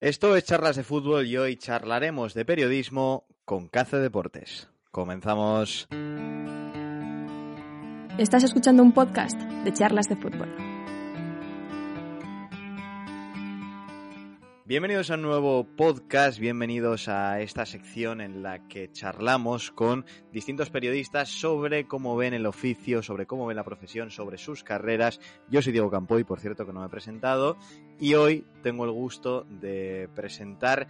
Esto 0.00 0.34
es 0.34 0.44
Charlas 0.44 0.76
de 0.76 0.82
Fútbol 0.82 1.26
y 1.26 1.36
hoy 1.36 1.56
charlaremos 1.56 2.32
de 2.32 2.46
periodismo 2.46 3.26
con 3.44 3.68
Cace 3.68 3.98
Deportes. 3.98 4.66
Comenzamos. 4.90 5.88
Estás 8.16 8.44
escuchando 8.44 8.82
un 8.82 8.92
podcast 8.92 9.38
de 9.38 9.70
Charlas 9.74 10.08
de 10.08 10.16
Fútbol. 10.16 10.69
Bienvenidos 14.70 15.10
a 15.10 15.14
un 15.14 15.22
nuevo 15.22 15.64
podcast, 15.64 16.38
bienvenidos 16.38 17.08
a 17.08 17.40
esta 17.40 17.66
sección 17.66 18.20
en 18.20 18.44
la 18.44 18.68
que 18.68 18.88
charlamos 18.92 19.72
con 19.72 20.04
distintos 20.32 20.70
periodistas 20.70 21.28
sobre 21.28 21.88
cómo 21.88 22.14
ven 22.14 22.34
el 22.34 22.46
oficio, 22.46 23.02
sobre 23.02 23.26
cómo 23.26 23.46
ven 23.46 23.56
la 23.56 23.64
profesión, 23.64 24.12
sobre 24.12 24.38
sus 24.38 24.62
carreras. 24.62 25.18
Yo 25.48 25.60
soy 25.60 25.72
Diego 25.72 25.90
Campoy, 25.90 26.22
por 26.22 26.38
cierto 26.38 26.66
que 26.66 26.72
no 26.72 26.78
me 26.78 26.86
he 26.86 26.88
presentado, 26.88 27.56
y 27.98 28.14
hoy 28.14 28.46
tengo 28.62 28.84
el 28.84 28.92
gusto 28.92 29.44
de 29.50 30.08
presentar 30.14 30.86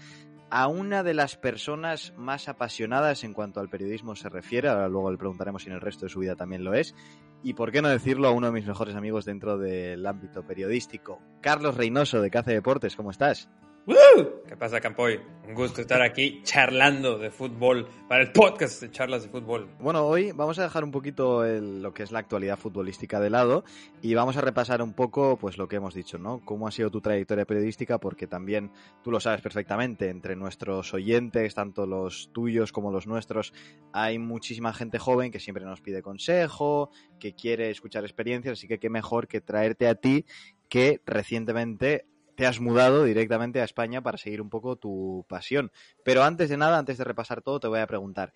a 0.50 0.66
una 0.66 1.02
de 1.02 1.14
las 1.14 1.38
personas 1.38 2.12
más 2.18 2.50
apasionadas 2.50 3.24
en 3.24 3.32
cuanto 3.32 3.60
al 3.60 3.70
periodismo 3.70 4.14
se 4.14 4.28
refiere, 4.28 4.68
ahora 4.68 4.90
luego 4.90 5.10
le 5.10 5.16
preguntaremos 5.16 5.62
si 5.62 5.70
en 5.70 5.76
el 5.76 5.80
resto 5.80 6.04
de 6.04 6.10
su 6.10 6.20
vida 6.20 6.36
también 6.36 6.64
lo 6.64 6.74
es, 6.74 6.94
y 7.42 7.54
por 7.54 7.72
qué 7.72 7.80
no 7.80 7.88
decirlo 7.88 8.28
a 8.28 8.32
uno 8.32 8.48
de 8.48 8.52
mis 8.52 8.66
mejores 8.66 8.94
amigos 8.94 9.24
dentro 9.24 9.56
del 9.56 10.04
ámbito 10.04 10.46
periodístico, 10.46 11.22
Carlos 11.40 11.78
Reynoso 11.78 12.20
de 12.20 12.30
Cace 12.30 12.52
Deportes, 12.52 12.94
¿cómo 12.94 13.10
estás? 13.10 13.48
¿Qué 13.86 14.56
pasa, 14.56 14.80
Campoy? 14.80 15.18
Un 15.48 15.54
gusto 15.54 15.80
estar 15.80 16.02
aquí 16.02 16.42
charlando 16.44 17.18
de 17.18 17.30
fútbol 17.30 17.88
para 18.08 18.22
el 18.22 18.30
podcast 18.30 18.80
de 18.82 18.90
charlas 18.90 19.22
de 19.22 19.30
fútbol. 19.30 19.68
Bueno, 19.80 20.06
hoy 20.06 20.32
vamos 20.32 20.58
a 20.58 20.64
dejar 20.64 20.84
un 20.84 20.90
poquito 20.90 21.44
el- 21.44 21.82
lo 21.82 21.92
que 21.94 22.02
es 22.02 22.12
la 22.12 22.18
actualidad 22.18 22.58
futbolística 22.58 23.18
de 23.20 23.30
lado 23.30 23.64
y 24.02 24.14
vamos 24.14 24.36
a 24.36 24.42
repasar 24.42 24.82
un 24.82 24.92
poco 24.92 25.36
pues 25.38 25.56
lo 25.56 25.66
que 25.66 25.76
hemos 25.76 25.94
dicho, 25.94 26.18
¿no? 26.18 26.44
Cómo 26.44 26.68
ha 26.68 26.70
sido 26.70 26.90
tu 26.90 27.00
trayectoria 27.00 27.46
periodística, 27.46 27.98
porque 27.98 28.26
también 28.26 28.70
tú 29.02 29.10
lo 29.10 29.18
sabes 29.18 29.40
perfectamente, 29.40 30.08
entre 30.10 30.36
nuestros 30.36 30.92
oyentes, 30.92 31.54
tanto 31.54 31.86
los 31.86 32.30
tuyos 32.32 32.72
como 32.72 32.92
los 32.92 33.06
nuestros, 33.06 33.52
hay 33.92 34.18
muchísima 34.18 34.72
gente 34.74 34.98
joven 34.98 35.32
que 35.32 35.40
siempre 35.40 35.64
nos 35.64 35.80
pide 35.80 36.02
consejo, 36.02 36.90
que 37.18 37.34
quiere 37.34 37.70
escuchar 37.70 38.04
experiencias, 38.04 38.52
así 38.58 38.68
que 38.68 38.78
qué 38.78 38.90
mejor 38.90 39.26
que 39.26 39.40
traerte 39.40 39.88
a 39.88 39.94
ti 39.94 40.26
que 40.68 41.00
recientemente 41.06 42.06
te 42.40 42.46
has 42.46 42.58
mudado 42.58 43.04
directamente 43.04 43.60
a 43.60 43.64
España 43.64 44.00
para 44.00 44.16
seguir 44.16 44.40
un 44.40 44.48
poco 44.48 44.76
tu 44.76 45.26
pasión. 45.28 45.70
Pero 46.02 46.22
antes 46.22 46.48
de 46.48 46.56
nada, 46.56 46.78
antes 46.78 46.96
de 46.96 47.04
repasar 47.04 47.42
todo, 47.42 47.60
te 47.60 47.68
voy 47.68 47.80
a 47.80 47.86
preguntar, 47.86 48.32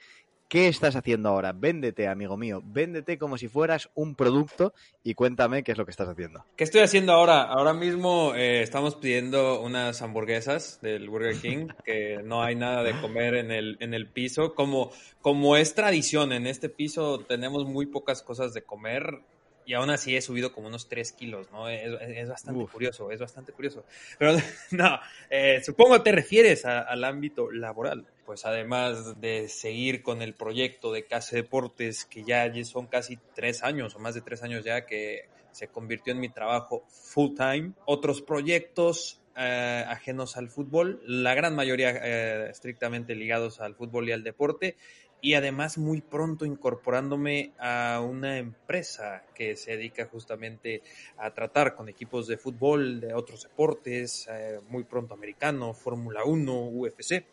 ¿qué 0.46 0.68
estás 0.68 0.94
haciendo 0.94 1.30
ahora? 1.30 1.54
Véndete, 1.54 2.06
amigo 2.06 2.36
mío, 2.36 2.60
véndete 2.62 3.16
como 3.16 3.38
si 3.38 3.48
fueras 3.48 3.88
un 3.94 4.14
producto 4.14 4.74
y 5.02 5.14
cuéntame 5.14 5.62
qué 5.62 5.72
es 5.72 5.78
lo 5.78 5.86
que 5.86 5.90
estás 5.90 6.06
haciendo. 6.06 6.44
¿Qué 6.54 6.64
estoy 6.64 6.82
haciendo 6.82 7.14
ahora? 7.14 7.44
Ahora 7.44 7.72
mismo 7.72 8.34
eh, 8.34 8.60
estamos 8.60 8.94
pidiendo 8.94 9.62
unas 9.62 10.02
hamburguesas 10.02 10.82
del 10.82 11.08
Burger 11.08 11.40
King, 11.40 11.68
que 11.86 12.18
no 12.22 12.42
hay 12.42 12.56
nada 12.56 12.82
de 12.82 13.00
comer 13.00 13.36
en 13.36 13.50
el, 13.50 13.78
en 13.80 13.94
el 13.94 14.06
piso. 14.06 14.54
Como, 14.54 14.90
como 15.22 15.56
es 15.56 15.74
tradición, 15.74 16.34
en 16.34 16.46
este 16.46 16.68
piso 16.68 17.20
tenemos 17.20 17.64
muy 17.64 17.86
pocas 17.86 18.22
cosas 18.22 18.52
de 18.52 18.64
comer. 18.64 19.20
Y 19.66 19.74
aún 19.74 19.90
así 19.90 20.16
he 20.16 20.20
subido 20.20 20.52
como 20.52 20.68
unos 20.68 20.88
3 20.88 21.12
kilos, 21.12 21.50
¿no? 21.50 21.68
Es, 21.68 21.82
es- 22.00 22.28
bastante 22.28 22.62
Uf. 22.64 22.72
curioso, 22.72 23.10
es 23.10 23.20
bastante 23.20 23.52
curioso. 23.52 23.84
Pero 24.18 24.32
no, 24.72 24.98
eh, 25.30 25.62
supongo 25.64 26.02
te 26.02 26.12
refieres 26.12 26.64
a- 26.66 26.80
al 26.80 27.04
ámbito 27.04 27.50
laboral. 27.50 28.06
Pues 28.26 28.44
además 28.46 29.20
de 29.20 29.48
seguir 29.48 30.02
con 30.02 30.22
el 30.22 30.34
proyecto 30.34 30.92
de 30.92 31.06
Casa 31.06 31.36
Deportes, 31.36 32.04
que 32.06 32.24
ya 32.24 32.50
son 32.64 32.86
casi 32.86 33.18
tres 33.34 33.62
años 33.62 33.94
o 33.94 33.98
más 33.98 34.14
de 34.14 34.22
tres 34.22 34.42
años 34.42 34.64
ya 34.64 34.86
que 34.86 35.28
se 35.52 35.68
convirtió 35.68 36.12
en 36.12 36.20
mi 36.20 36.28
trabajo 36.30 36.84
full 36.88 37.34
time. 37.36 37.72
Otros 37.86 38.22
proyectos 38.22 39.20
eh, 39.36 39.84
ajenos 39.88 40.36
al 40.36 40.48
fútbol, 40.48 41.00
la 41.06 41.34
gran 41.34 41.54
mayoría 41.54 41.90
eh, 41.90 42.48
estrictamente 42.50 43.14
ligados 43.14 43.60
al 43.60 43.74
fútbol 43.74 44.08
y 44.08 44.12
al 44.12 44.22
deporte 44.22 44.76
y 45.24 45.32
además 45.32 45.78
muy 45.78 46.02
pronto 46.02 46.44
incorporándome 46.44 47.52
a 47.58 48.02
una 48.06 48.36
empresa 48.36 49.22
que 49.34 49.56
se 49.56 49.74
dedica 49.74 50.04
justamente 50.04 50.82
a 51.16 51.32
tratar 51.32 51.74
con 51.74 51.88
equipos 51.88 52.26
de 52.26 52.36
fútbol, 52.36 53.00
de 53.00 53.14
otros 53.14 53.44
deportes, 53.44 54.28
eh, 54.30 54.60
muy 54.68 54.84
pronto 54.84 55.14
americano, 55.14 55.72
Fórmula 55.72 56.24
1, 56.26 56.68
UFC. 56.68 57.24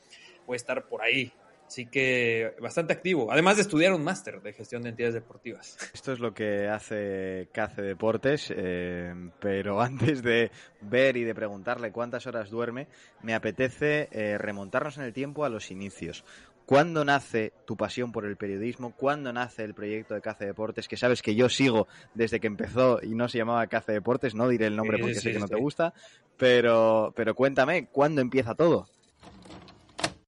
Voy 0.48 0.54
a 0.54 0.56
estar 0.56 0.88
por 0.88 1.02
ahí. 1.02 1.34
Así 1.72 1.86
que 1.86 2.54
bastante 2.62 2.92
activo. 2.92 3.32
Además 3.32 3.56
de 3.56 3.62
estudiar 3.62 3.94
un 3.94 4.04
máster 4.04 4.42
de 4.42 4.52
gestión 4.52 4.84
de 4.84 4.90
entidades 4.90 5.14
deportivas. 5.14 5.78
Esto 5.94 6.12
es 6.12 6.20
lo 6.20 6.34
que 6.34 6.68
hace 6.68 7.48
Cace 7.54 7.82
Deportes, 7.82 8.54
eh, 8.54 9.14
pero 9.40 9.82
antes 9.82 10.22
de 10.22 10.52
ver 10.82 11.16
y 11.16 11.24
de 11.24 11.34
preguntarle 11.34 11.94
cuántas 11.94 12.28
horas 12.28 12.50
duerme, 12.50 12.88
me 13.22 13.34
apetece 13.34 14.10
eh, 14.12 14.38
remontarnos 14.38 14.98
en 14.98 15.04
el 15.04 15.14
tiempo 15.14 15.46
a 15.46 15.50
los 15.50 15.72
inicios. 15.72 16.26
¿Cuándo 16.72 17.04
nace 17.04 17.52
tu 17.66 17.76
pasión 17.76 18.14
por 18.14 18.24
el 18.24 18.38
periodismo? 18.38 18.94
¿Cuándo 18.96 19.34
nace 19.34 19.66
el 19.66 19.74
proyecto 19.74 20.14
de 20.14 20.22
Cace 20.22 20.46
Deportes? 20.46 20.88
Que 20.88 20.96
sabes 20.96 21.22
que 21.22 21.36
yo 21.36 21.50
sigo 21.50 21.90
desde 22.14 22.40
que 22.40 22.48
empezó 22.48 23.02
y 23.04 23.10
no 23.10 23.28
se 23.28 23.40
llamaba 23.40 23.68
Cace 23.68 23.92
Deportes, 23.92 24.36
no 24.36 24.48
diré 24.48 24.68
el 24.68 24.78
nombre 24.78 24.98
porque 24.98 25.16
sí, 25.16 25.20
sé 25.20 25.28
sí, 25.28 25.34
que 25.34 25.40
no 25.40 25.48
sí. 25.48 25.54
te 25.54 25.60
gusta, 25.60 25.94
pero, 26.38 27.12
pero 27.14 27.36
cuéntame, 27.36 27.88
¿cuándo 27.88 28.22
empieza 28.22 28.56
todo? 28.56 28.88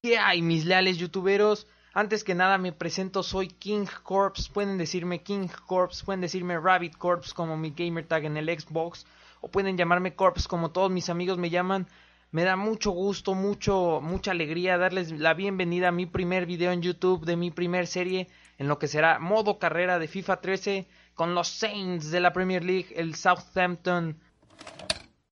¿Qué 0.02 0.18
hay, 0.18 0.42
mis 0.42 0.66
leales 0.66 0.98
youtuberos? 0.98 1.66
Antes 1.94 2.26
que 2.26 2.36
nada 2.36 2.58
me 2.58 2.74
presento, 2.74 3.24
soy 3.24 3.48
King 3.48 3.86
Corps, 4.04 4.50
pueden 4.50 4.78
decirme 4.78 5.24
King 5.24 5.48
Corps, 5.66 6.04
pueden 6.04 6.20
decirme 6.20 6.60
Rabbit 6.60 6.98
Corps 6.98 7.34
como 7.34 7.56
mi 7.56 7.72
gamer 7.72 8.06
tag 8.06 8.25
en 8.25 8.36
el 8.36 8.50
Xbox, 8.50 9.06
o 9.40 9.48
pueden 9.48 9.78
llamarme 9.78 10.14
Corps 10.14 10.50
como 10.50 10.72
todos 10.72 10.92
mis 10.92 11.10
amigos 11.10 11.38
me 11.38 11.50
llaman. 11.50 11.88
Me 12.34 12.44
da 12.44 12.56
mucho 12.56 12.90
gusto, 12.90 13.36
mucho, 13.36 14.00
mucha 14.02 14.32
alegría 14.32 14.80
darles 14.80 15.12
la 15.12 15.36
bienvenida 15.36 15.90
a 15.90 15.92
mi 15.92 16.08
primer 16.08 16.48
video 16.48 16.72
en 16.72 16.82
YouTube 16.82 17.26
de 17.26 17.36
mi 17.36 17.52
primer 17.52 17.86
serie 17.86 18.28
en 18.58 18.68
lo 18.68 18.80
que 18.80 18.88
será 18.88 19.20
modo 19.20 19.60
carrera 19.60 20.00
de 20.00 20.08
FIFA 20.08 20.42
13 20.42 20.88
con 21.14 21.36
los 21.36 21.48
Saints 21.48 22.10
de 22.10 22.20
la 22.20 22.34
Premier 22.34 22.64
League, 22.64 22.88
el 22.96 23.14
Southampton 23.14 24.20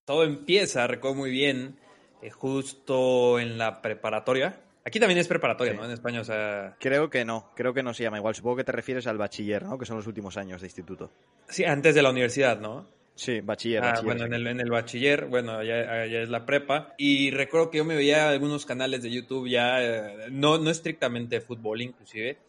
Todo 0.05 0.25
empieza, 0.25 0.85
recuerdo 0.85 1.15
muy 1.17 1.31
bien, 1.31 1.75
eh, 2.21 2.29
justo 2.29 3.39
en 3.39 3.57
la 3.57 3.81
preparatoria. 3.81 4.61
Aquí 4.85 4.99
también 4.99 5.17
es 5.17 5.27
preparatoria, 5.27 5.73
Sí. 5.73 5.79
¿no? 5.79 5.85
En 5.85 5.91
España, 5.91 6.21
o 6.21 6.23
sea... 6.23 6.75
Creo 6.79 7.09
que 7.09 7.25
no, 7.25 7.49
creo 7.55 7.73
que 7.73 7.81
no 7.81 7.95
se 7.95 8.03
llama 8.03 8.17
igual. 8.17 8.35
Supongo 8.35 8.57
que 8.57 8.63
te 8.63 8.73
refieres 8.73 9.07
al 9.07 9.17
bachiller, 9.17 9.63
¿no? 9.63 9.79
Que 9.79 9.87
son 9.87 9.97
los 9.97 10.05
últimos 10.05 10.37
años 10.37 10.61
de 10.61 10.67
instituto. 10.67 11.11
Sí, 11.49 11.65
antes 11.65 11.95
de 11.95 12.03
la 12.03 12.11
universidad, 12.11 12.59
¿no? 12.59 12.85
Sí, 13.21 13.39
bachiller, 13.39 13.83
Ah, 13.83 13.89
bachiller. 13.91 14.05
bueno, 14.05 14.25
en 14.25 14.33
el, 14.33 14.47
en 14.47 14.59
el 14.61 14.71
bachiller, 14.71 15.25
bueno, 15.25 15.51
allá, 15.51 16.01
allá 16.01 16.23
es 16.23 16.29
la 16.29 16.43
prepa. 16.43 16.95
Y 16.97 17.29
recuerdo 17.29 17.69
que 17.69 17.77
yo 17.77 17.85
me 17.85 17.95
veía 17.95 18.27
algunos 18.27 18.65
canales 18.65 19.03
de 19.03 19.11
YouTube 19.11 19.47
ya, 19.47 19.79
eh, 19.79 20.29
no, 20.31 20.57
no 20.57 20.71
estrictamente 20.71 21.35
de 21.35 21.41
fútbol 21.41 21.83
inclusive. 21.83 22.39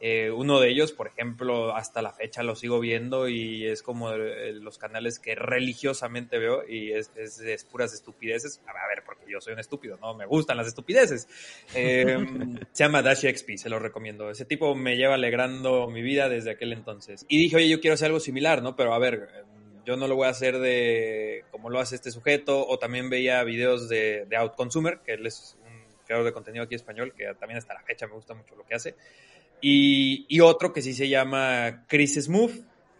Eh, 0.00 0.30
uno 0.30 0.58
de 0.58 0.70
ellos, 0.70 0.90
por 0.92 1.08
ejemplo, 1.08 1.76
hasta 1.76 2.00
la 2.00 2.14
fecha 2.14 2.42
lo 2.42 2.56
sigo 2.56 2.80
viendo 2.80 3.28
y 3.28 3.66
es 3.66 3.82
como 3.82 4.10
eh, 4.10 4.54
los 4.54 4.78
canales 4.78 5.18
que 5.18 5.34
religiosamente 5.34 6.38
veo 6.38 6.66
y 6.66 6.92
es, 6.92 7.12
es, 7.14 7.38
es 7.40 7.64
puras 7.66 7.92
estupideces. 7.92 8.62
A 8.66 8.88
ver, 8.88 9.04
porque 9.04 9.30
yo 9.30 9.38
soy 9.42 9.52
un 9.52 9.58
estúpido, 9.60 9.98
¿no? 10.00 10.14
Me 10.14 10.24
gustan 10.24 10.56
las 10.56 10.66
estupideces. 10.66 11.28
Eh, 11.74 12.06
se 12.72 12.84
llama 12.84 13.02
Dash 13.02 13.26
XP, 13.26 13.56
se 13.56 13.68
lo 13.68 13.78
recomiendo. 13.78 14.30
Ese 14.30 14.46
tipo 14.46 14.74
me 14.74 14.96
lleva 14.96 15.14
alegrando 15.16 15.88
mi 15.88 16.00
vida 16.00 16.30
desde 16.30 16.52
aquel 16.52 16.72
entonces. 16.72 17.26
Y 17.28 17.36
dije, 17.36 17.56
oye, 17.56 17.68
yo 17.68 17.80
quiero 17.80 17.94
hacer 17.94 18.06
algo 18.06 18.18
similar, 18.18 18.62
¿no? 18.62 18.74
Pero 18.74 18.94
a 18.94 18.98
ver, 18.98 19.44
yo 19.84 19.96
no 19.96 20.06
lo 20.06 20.16
voy 20.16 20.26
a 20.26 20.30
hacer 20.30 20.58
de 20.58 21.44
como 21.50 21.70
lo 21.70 21.80
hace 21.80 21.96
este 21.96 22.10
sujeto, 22.10 22.66
o 22.66 22.78
también 22.78 23.10
veía 23.10 23.42
videos 23.44 23.88
de, 23.88 24.26
de 24.26 24.36
Outconsumer, 24.36 25.00
que 25.00 25.14
él 25.14 25.26
es 25.26 25.56
un 25.64 26.04
creador 26.06 26.26
de 26.26 26.32
contenido 26.32 26.64
aquí 26.64 26.74
español, 26.74 27.12
que 27.16 27.34
también 27.38 27.58
hasta 27.58 27.74
la 27.74 27.82
fecha 27.82 28.06
me 28.06 28.14
gusta 28.14 28.34
mucho 28.34 28.54
lo 28.54 28.64
que 28.64 28.74
hace, 28.74 28.94
y, 29.60 30.26
y 30.28 30.40
otro 30.40 30.72
que 30.72 30.82
sí 30.82 30.92
se 30.92 31.08
llama 31.08 31.84
Chris 31.88 32.14
Smooth, 32.14 32.52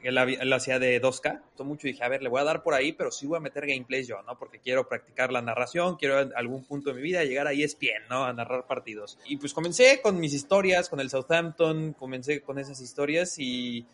él, 0.03 0.19
él 0.19 0.53
hacía 0.53 0.79
de 0.79 1.01
2K, 1.01 1.43
gustó 1.43 1.65
mucho 1.65 1.87
dije, 1.87 2.03
a 2.03 2.09
ver, 2.09 2.23
le 2.23 2.29
voy 2.29 2.41
a 2.41 2.45
dar 2.45 2.63
por 2.63 2.75
ahí, 2.75 2.93
pero 2.93 3.11
sí 3.11 3.27
voy 3.27 3.37
a 3.37 3.41
meter 3.41 3.67
gameplays 3.67 4.09
yo, 4.09 4.21
¿no? 4.23 4.37
Porque 4.37 4.59
quiero 4.59 4.89
practicar 4.89 5.33
la 5.33 5.43
narración, 5.43 5.97
quiero 5.97 6.21
en 6.21 6.33
algún 6.35 6.65
punto 6.65 6.91
de 6.91 6.97
mi 6.97 7.03
vida 7.03 7.25
llegar 7.25 7.47
a 7.47 7.53
ESPN, 7.53 8.09
¿no? 8.11 8.25
A 8.25 8.33
narrar 8.33 8.67
partidos. 8.67 9.19
Y 9.27 9.37
pues 9.37 9.53
comencé 9.53 10.01
con 10.03 10.19
mis 10.19 10.35
historias, 10.35 10.89
con 10.89 11.01
el 11.01 11.11
Southampton, 11.11 11.93
comencé 11.93 12.41
con 12.41 12.59
esas 12.59 12.81
historias 12.81 13.39
y, 13.39 13.87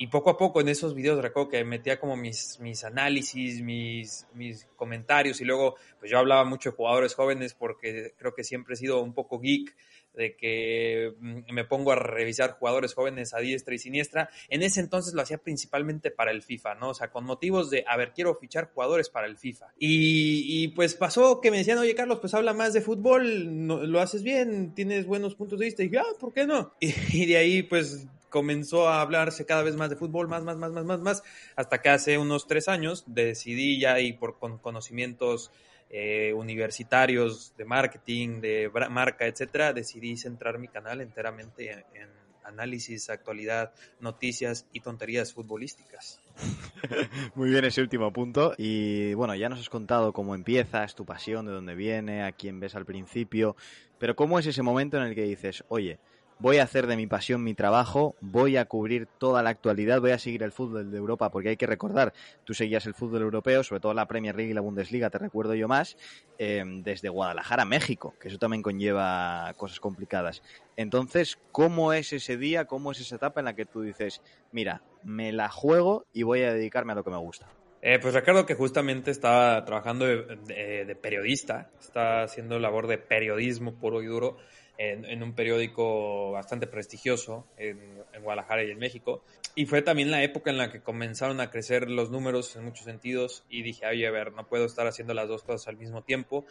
y 0.00 0.06
poco 0.06 0.30
a 0.30 0.38
poco 0.38 0.62
en 0.62 0.70
esos 0.70 0.94
videos 0.94 1.20
recuerdo 1.20 1.50
que 1.50 1.62
metía 1.62 2.00
como 2.00 2.16
mis, 2.16 2.58
mis 2.58 2.84
análisis, 2.84 3.60
mis, 3.60 4.26
mis 4.32 4.66
comentarios 4.74 5.42
y 5.42 5.44
luego 5.44 5.76
pues 5.98 6.10
yo 6.10 6.18
hablaba 6.18 6.42
mucho 6.44 6.70
de 6.70 6.76
jugadores 6.76 7.14
jóvenes 7.14 7.52
porque 7.52 8.14
creo 8.16 8.34
que 8.34 8.42
siempre 8.42 8.72
he 8.72 8.76
sido 8.78 9.02
un 9.02 9.12
poco 9.12 9.38
geek 9.38 9.76
de 10.14 10.36
que 10.36 11.12
mm, 11.20 11.52
me 11.52 11.64
pongo 11.66 11.92
a 11.92 11.96
revisar 11.96 12.52
jugadores 12.52 12.94
jóvenes 12.94 13.34
a 13.34 13.40
diestra 13.40 13.74
y 13.74 13.78
siniestra. 13.78 14.30
En 14.48 14.62
ese 14.62 14.80
entonces 14.80 15.12
lo 15.12 15.20
hacía 15.20 15.36
principalmente 15.36 16.10
para 16.10 16.30
el 16.30 16.40
FIFA, 16.40 16.76
¿no? 16.76 16.88
O 16.88 16.94
sea, 16.94 17.10
con 17.10 17.24
motivos 17.24 17.68
de, 17.68 17.84
a 17.86 17.98
ver, 17.98 18.12
quiero 18.14 18.34
fichar 18.34 18.72
jugadores 18.72 19.10
para 19.10 19.26
el 19.26 19.36
FIFA. 19.36 19.66
Y, 19.78 20.64
y 20.64 20.68
pues 20.68 20.94
pasó 20.94 21.42
que 21.42 21.50
me 21.50 21.58
decían, 21.58 21.78
oye, 21.78 21.94
Carlos, 21.94 22.20
pues 22.20 22.32
habla 22.32 22.54
más 22.54 22.72
de 22.72 22.80
fútbol, 22.80 23.66
lo 23.66 24.00
haces 24.00 24.22
bien, 24.22 24.74
tienes 24.74 25.06
buenos 25.06 25.34
puntos 25.34 25.58
de 25.58 25.66
vista. 25.66 25.82
Y 25.82 25.88
dije, 25.88 26.00
ah, 26.00 26.18
¿por 26.18 26.32
qué 26.32 26.46
no? 26.46 26.74
Y, 26.80 26.94
y 27.12 27.26
de 27.26 27.36
ahí, 27.36 27.62
pues 27.62 28.08
comenzó 28.30 28.88
a 28.88 29.00
hablarse 29.02 29.44
cada 29.44 29.62
vez 29.62 29.76
más 29.76 29.90
de 29.90 29.96
fútbol, 29.96 30.28
más, 30.28 30.42
más, 30.42 30.56
más, 30.56 30.72
más, 30.72 30.84
más, 30.84 31.00
más, 31.00 31.22
hasta 31.56 31.82
que 31.82 31.90
hace 31.90 32.16
unos 32.16 32.46
tres 32.46 32.68
años 32.68 33.04
decidí 33.06 33.78
ya 33.78 34.00
y 34.00 34.12
por 34.12 34.38
con 34.38 34.58
conocimientos 34.58 35.50
eh, 35.90 36.32
universitarios 36.32 37.52
de 37.58 37.64
marketing, 37.64 38.40
de 38.40 38.70
marca, 38.88 39.26
etcétera, 39.26 39.72
decidí 39.72 40.16
centrar 40.16 40.58
mi 40.58 40.68
canal 40.68 41.00
enteramente 41.00 41.72
en, 41.72 41.84
en 41.94 42.08
análisis, 42.44 43.10
actualidad, 43.10 43.72
noticias 44.00 44.66
y 44.72 44.80
tonterías 44.80 45.32
futbolísticas. 45.32 46.20
Muy 47.34 47.50
bien 47.50 47.64
ese 47.64 47.80
último 47.80 48.12
punto. 48.12 48.54
Y 48.56 49.14
bueno, 49.14 49.34
ya 49.34 49.48
nos 49.48 49.60
has 49.60 49.68
contado 49.68 50.12
cómo 50.12 50.34
empiezas, 50.34 50.94
tu 50.94 51.04
pasión, 51.04 51.46
de 51.46 51.52
dónde 51.52 51.74
viene, 51.74 52.22
a 52.22 52.32
quién 52.32 52.60
ves 52.60 52.74
al 52.74 52.84
principio. 52.84 53.56
Pero 53.98 54.16
¿cómo 54.16 54.38
es 54.38 54.46
ese 54.46 54.62
momento 54.62 54.96
en 54.96 55.04
el 55.04 55.14
que 55.14 55.24
dices, 55.24 55.64
oye, 55.68 55.98
voy 56.40 56.58
a 56.58 56.64
hacer 56.64 56.86
de 56.86 56.96
mi 56.96 57.06
pasión 57.06 57.44
mi 57.44 57.54
trabajo, 57.54 58.16
voy 58.20 58.56
a 58.56 58.64
cubrir 58.64 59.06
toda 59.18 59.42
la 59.42 59.50
actualidad, 59.50 60.00
voy 60.00 60.10
a 60.10 60.18
seguir 60.18 60.42
el 60.42 60.52
fútbol 60.52 60.90
de 60.90 60.96
Europa, 60.96 61.30
porque 61.30 61.50
hay 61.50 61.56
que 61.56 61.66
recordar, 61.66 62.12
tú 62.44 62.54
seguías 62.54 62.86
el 62.86 62.94
fútbol 62.94 63.22
europeo, 63.22 63.62
sobre 63.62 63.80
todo 63.80 63.94
la 63.94 64.06
Premier 64.06 64.34
League 64.34 64.50
y 64.50 64.54
la 64.54 64.60
Bundesliga, 64.60 65.10
te 65.10 65.18
recuerdo 65.18 65.54
yo 65.54 65.68
más, 65.68 65.96
eh, 66.38 66.64
desde 66.82 67.08
Guadalajara 67.08 67.62
a 67.62 67.66
México, 67.66 68.14
que 68.20 68.28
eso 68.28 68.38
también 68.38 68.62
conlleva 68.62 69.52
cosas 69.56 69.80
complicadas. 69.80 70.42
Entonces, 70.76 71.38
¿cómo 71.52 71.92
es 71.92 72.12
ese 72.12 72.36
día, 72.36 72.64
cómo 72.64 72.92
es 72.92 73.00
esa 73.00 73.16
etapa 73.16 73.40
en 73.40 73.44
la 73.44 73.54
que 73.54 73.66
tú 73.66 73.82
dices, 73.82 74.22
mira, 74.50 74.82
me 75.04 75.32
la 75.32 75.50
juego 75.50 76.06
y 76.12 76.22
voy 76.22 76.42
a 76.42 76.52
dedicarme 76.52 76.92
a 76.92 76.96
lo 76.96 77.04
que 77.04 77.10
me 77.10 77.18
gusta? 77.18 77.46
Eh, 77.82 77.98
pues 77.98 78.12
recuerdo 78.12 78.44
que 78.44 78.54
justamente 78.54 79.10
estaba 79.10 79.64
trabajando 79.64 80.04
de, 80.04 80.84
de, 80.84 80.96
periodista, 80.96 81.70
estaba 81.80 82.24
haciendo 82.24 82.58
labor 82.58 82.86
de 82.86 82.98
periodismo 82.98 83.72
puro 83.74 84.02
y 84.02 84.06
duro 84.06 84.36
en, 84.80 85.22
un 85.22 85.34
periódico 85.34 86.32
bastante 86.32 86.66
prestigioso 86.66 87.46
en, 87.58 88.00
Guadalajara 88.22 88.64
y 88.64 88.70
en 88.70 88.78
México. 88.78 89.22
Y 89.54 89.66
fue 89.66 89.82
también 89.82 90.10
la 90.10 90.22
época 90.22 90.50
en 90.50 90.56
la 90.56 90.70
que 90.70 90.80
comenzaron 90.80 91.40
a 91.40 91.50
crecer 91.50 91.90
los 91.90 92.10
números 92.10 92.56
en 92.56 92.64
muchos 92.64 92.84
sentidos 92.84 93.44
y 93.50 93.62
dije, 93.62 93.86
oye, 93.86 94.06
a 94.06 94.10
ver, 94.10 94.32
no 94.32 94.46
puedo 94.46 94.64
estar 94.64 94.86
haciendo 94.86 95.12
las 95.14 95.28
dos 95.28 95.42
cosas 95.42 95.68
al 95.68 95.76
mismo 95.76 96.02
tiempo. 96.02 96.46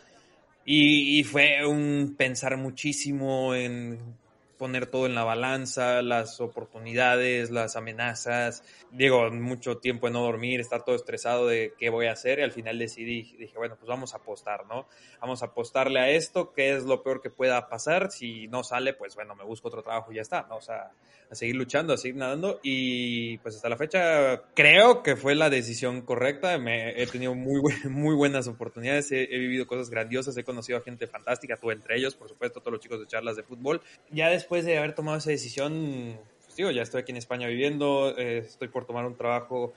Y 0.63 1.23
fue 1.23 1.65
un 1.65 2.15
pensar 2.15 2.55
muchísimo 2.57 3.55
en 3.55 3.97
poner 4.59 4.87
todo 4.87 5.05
en 5.05 5.15
la 5.15 5.23
balanza, 5.23 6.01
las 6.01 6.41
oportunidades, 6.41 7.49
las 7.49 7.77
amenazas. 7.77 8.61
Digo, 8.91 9.31
mucho 9.31 9.77
tiempo 9.77 10.07
en 10.07 10.13
no 10.13 10.21
dormir, 10.21 10.59
estar 10.59 10.83
todo 10.83 10.95
estresado 10.97 11.47
de 11.47 11.73
qué 11.79 11.89
voy 11.89 12.07
a 12.07 12.11
hacer 12.11 12.39
y 12.39 12.43
al 12.43 12.51
final 12.51 12.77
decidí, 12.77 13.35
dije, 13.37 13.57
bueno, 13.57 13.77
pues 13.77 13.87
vamos 13.87 14.13
a 14.13 14.17
apostar, 14.17 14.67
¿no? 14.67 14.85
Vamos 15.21 15.41
a 15.41 15.47
apostarle 15.47 16.01
a 16.01 16.09
esto, 16.09 16.51
qué 16.51 16.75
es 16.75 16.83
lo 16.83 17.01
peor 17.01 17.21
que 17.21 17.29
pueda 17.29 17.69
pasar. 17.69 18.11
Si 18.11 18.47
no 18.49 18.63
sale, 18.63 18.93
pues 18.93 19.15
bueno, 19.15 19.33
me 19.33 19.45
busco 19.45 19.69
otro 19.69 19.81
trabajo 19.81 20.11
y 20.11 20.15
ya 20.15 20.21
está, 20.21 20.45
¿no? 20.49 20.57
O 20.57 20.61
sea, 20.61 20.91
a 21.31 21.35
seguir 21.35 21.55
luchando, 21.55 21.93
a 21.93 21.97
seguir 21.97 22.17
nadando 22.17 22.59
y 22.63 23.37
pues 23.37 23.55
hasta 23.55 23.69
la 23.69 23.77
fecha 23.77 24.41
creo 24.55 25.03
que 25.03 25.15
fue 25.15 25.35
la 25.35 25.49
decisión 25.49 26.01
correcta. 26.01 26.57
Me, 26.57 27.01
he 27.01 27.07
tenido 27.07 27.33
muy, 27.33 27.61
muy 27.89 28.15
buenas 28.15 28.47
oportunidades, 28.47 29.11
he, 29.11 29.23
he, 29.23 29.37
vivido 29.37 29.67
cosas 29.67 29.89
grandiosas, 29.89 30.35
he 30.35 30.43
conocido 30.43 30.79
a 30.79 30.81
gente 30.81 31.07
fantástica, 31.07 31.55
tú 31.55 31.71
entre 31.71 31.97
ellos, 31.97 32.15
por 32.15 32.27
supuesto, 32.27 32.59
todos 32.59 32.73
los 32.73 32.81
chicos 32.81 32.99
de 32.99 33.07
charlas 33.07 33.37
de 33.37 33.43
fútbol. 33.43 33.81
Ya 34.09 34.29
después 34.29 34.48
de 34.49 34.77
haber 34.77 34.93
tomado 34.95 35.17
esa 35.17 35.29
decisión, 35.29 36.19
pues 36.43 36.55
digo, 36.55 36.71
ya 36.71 36.81
estoy 36.81 37.01
aquí 37.01 37.11
en 37.11 37.17
España 37.17 37.47
viviendo, 37.47 38.17
eh, 38.17 38.39
estoy 38.39 38.67
por 38.67 38.85
tomar 38.85 39.05
un 39.05 39.15
trabajo 39.15 39.73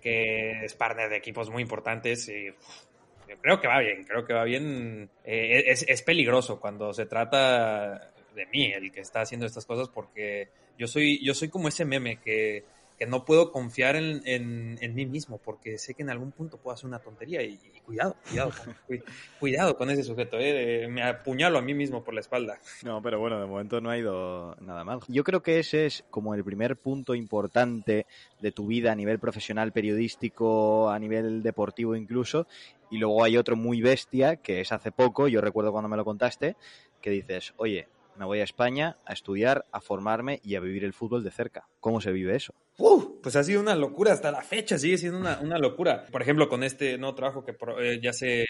que 0.00 0.64
es 0.64 0.74
partner 0.74 1.08
de 1.08 1.16
equipos 1.16 1.48
muy 1.50 1.62
importantes 1.62 2.28
y 2.28 2.46
yo 2.46 3.36
creo 3.40 3.60
que 3.60 3.68
va 3.68 3.78
bien, 3.78 4.04
creo 4.04 4.24
que 4.24 4.34
va 4.34 4.44
bien. 4.44 5.08
Eh, 5.24 5.64
es, 5.66 5.84
es 5.88 6.02
peligroso 6.02 6.60
cuando 6.60 6.92
se 6.92 7.06
trata 7.06 8.12
de 8.34 8.46
mí 8.46 8.72
el 8.72 8.90
que 8.90 9.00
está 9.00 9.20
haciendo 9.20 9.46
estas 9.46 9.64
cosas 9.64 9.88
porque 9.88 10.48
yo 10.76 10.86
soy, 10.86 11.24
yo 11.24 11.34
soy 11.34 11.48
como 11.48 11.68
ese 11.68 11.84
meme 11.84 12.16
que, 12.16 12.64
que 13.02 13.06
no 13.08 13.24
puedo 13.24 13.50
confiar 13.50 13.96
en, 13.96 14.22
en, 14.26 14.78
en, 14.80 14.94
mí 14.94 15.06
mismo 15.06 15.38
porque 15.38 15.76
sé 15.76 15.92
que 15.92 16.04
en 16.04 16.10
algún 16.10 16.30
punto 16.30 16.58
puedo 16.58 16.72
hacer 16.72 16.86
una 16.86 17.00
tontería 17.00 17.42
y, 17.42 17.58
y 17.74 17.80
cuidado, 17.80 18.14
cuidado, 18.28 18.52
con, 18.52 18.76
cuidado 19.40 19.76
con 19.76 19.90
ese 19.90 20.04
sujeto, 20.04 20.36
¿eh? 20.38 20.86
me 20.88 21.02
apuñalo 21.02 21.58
a 21.58 21.62
mí 21.62 21.74
mismo 21.74 22.04
por 22.04 22.14
la 22.14 22.20
espalda. 22.20 22.60
No, 22.84 23.02
pero 23.02 23.18
bueno, 23.18 23.40
de 23.40 23.46
momento 23.46 23.80
no 23.80 23.90
ha 23.90 23.98
ido 23.98 24.54
nada 24.60 24.84
mal. 24.84 25.00
Yo 25.08 25.24
creo 25.24 25.42
que 25.42 25.58
ese 25.58 25.86
es 25.86 26.04
como 26.10 26.32
el 26.36 26.44
primer 26.44 26.76
punto 26.76 27.16
importante 27.16 28.06
de 28.40 28.52
tu 28.52 28.68
vida 28.68 28.92
a 28.92 28.94
nivel 28.94 29.18
profesional, 29.18 29.72
periodístico, 29.72 30.88
a 30.88 30.96
nivel 31.00 31.42
deportivo 31.42 31.96
incluso. 31.96 32.46
Y 32.88 32.98
luego 32.98 33.24
hay 33.24 33.36
otro 33.36 33.56
muy 33.56 33.82
bestia 33.82 34.36
que 34.36 34.60
es 34.60 34.70
hace 34.70 34.92
poco, 34.92 35.26
yo 35.26 35.40
recuerdo 35.40 35.72
cuando 35.72 35.88
me 35.88 35.96
lo 35.96 36.04
contaste, 36.04 36.54
que 37.00 37.10
dices, 37.10 37.52
oye, 37.56 37.88
me 38.16 38.24
voy 38.24 38.40
a 38.40 38.44
España 38.44 38.96
a 39.04 39.12
estudiar, 39.12 39.66
a 39.72 39.80
formarme 39.80 40.40
y 40.44 40.54
a 40.54 40.60
vivir 40.60 40.84
el 40.84 40.92
fútbol 40.92 41.24
de 41.24 41.30
cerca. 41.30 41.66
¿Cómo 41.80 42.00
se 42.00 42.12
vive 42.12 42.36
eso? 42.36 42.54
Uh, 42.78 43.20
pues 43.22 43.36
ha 43.36 43.44
sido 43.44 43.60
una 43.60 43.74
locura 43.74 44.12
hasta 44.12 44.30
la 44.30 44.42
fecha, 44.42 44.78
sigue 44.78 44.98
siendo 44.98 45.18
una, 45.18 45.40
una 45.40 45.58
locura. 45.58 46.06
Por 46.10 46.22
ejemplo, 46.22 46.48
con 46.48 46.64
este 46.64 46.98
nuevo 46.98 47.14
trabajo 47.14 47.44
que 47.44 47.54
eh, 47.80 48.00
ya 48.02 48.12
se, 48.12 48.46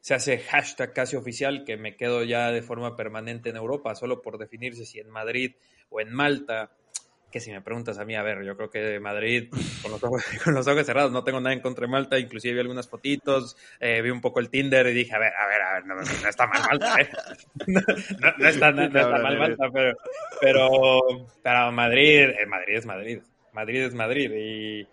se 0.00 0.14
hace 0.14 0.38
hashtag 0.38 0.92
casi 0.92 1.16
oficial, 1.16 1.64
que 1.64 1.76
me 1.76 1.96
quedo 1.96 2.24
ya 2.24 2.50
de 2.50 2.62
forma 2.62 2.96
permanente 2.96 3.50
en 3.50 3.56
Europa, 3.56 3.94
solo 3.94 4.22
por 4.22 4.38
definirse 4.38 4.86
si 4.86 4.98
en 4.98 5.10
Madrid 5.10 5.54
o 5.90 6.00
en 6.00 6.12
Malta 6.12 6.70
que 7.30 7.40
si 7.40 7.50
me 7.52 7.60
preguntas 7.60 7.98
a 7.98 8.04
mí, 8.04 8.16
a 8.16 8.22
ver, 8.22 8.44
yo 8.44 8.56
creo 8.56 8.70
que 8.70 8.98
Madrid, 8.98 9.50
con 9.82 9.92
los 9.92 10.02
ojos, 10.02 10.24
con 10.44 10.54
los 10.54 10.66
ojos 10.66 10.84
cerrados, 10.84 11.12
no 11.12 11.22
tengo 11.22 11.40
nada 11.40 11.54
en 11.54 11.60
contra 11.60 11.86
de 11.86 11.92
Malta, 11.92 12.18
inclusive 12.18 12.54
vi 12.54 12.60
algunas 12.60 12.88
fotitos, 12.88 13.56
eh, 13.78 14.02
vi 14.02 14.10
un 14.10 14.20
poco 14.20 14.40
el 14.40 14.50
Tinder 14.50 14.86
y 14.88 14.94
dije, 14.94 15.14
a 15.14 15.18
ver, 15.18 15.32
a 15.34 15.46
ver, 15.46 15.62
a 15.62 15.72
ver, 15.74 15.86
no, 15.86 15.94
no 15.94 16.28
está 16.28 16.46
mal 16.46 16.62
Malta, 16.68 17.00
¿eh? 17.00 17.08
no, 17.68 17.80
no, 17.80 18.34
no, 18.36 18.48
está, 18.48 18.72
no, 18.72 18.82
está 18.84 19.18
mal 19.18 19.38
Malta, 19.38 19.68
pero, 19.72 19.96
pero, 20.40 21.00
pero 21.42 21.72
Madrid, 21.72 22.30
eh, 22.30 22.46
Madrid 22.46 22.76
es 22.76 22.86
Madrid, 22.86 23.20
Madrid 23.52 23.82
es 23.82 23.94
Madrid 23.94 24.30
y... 24.32 24.86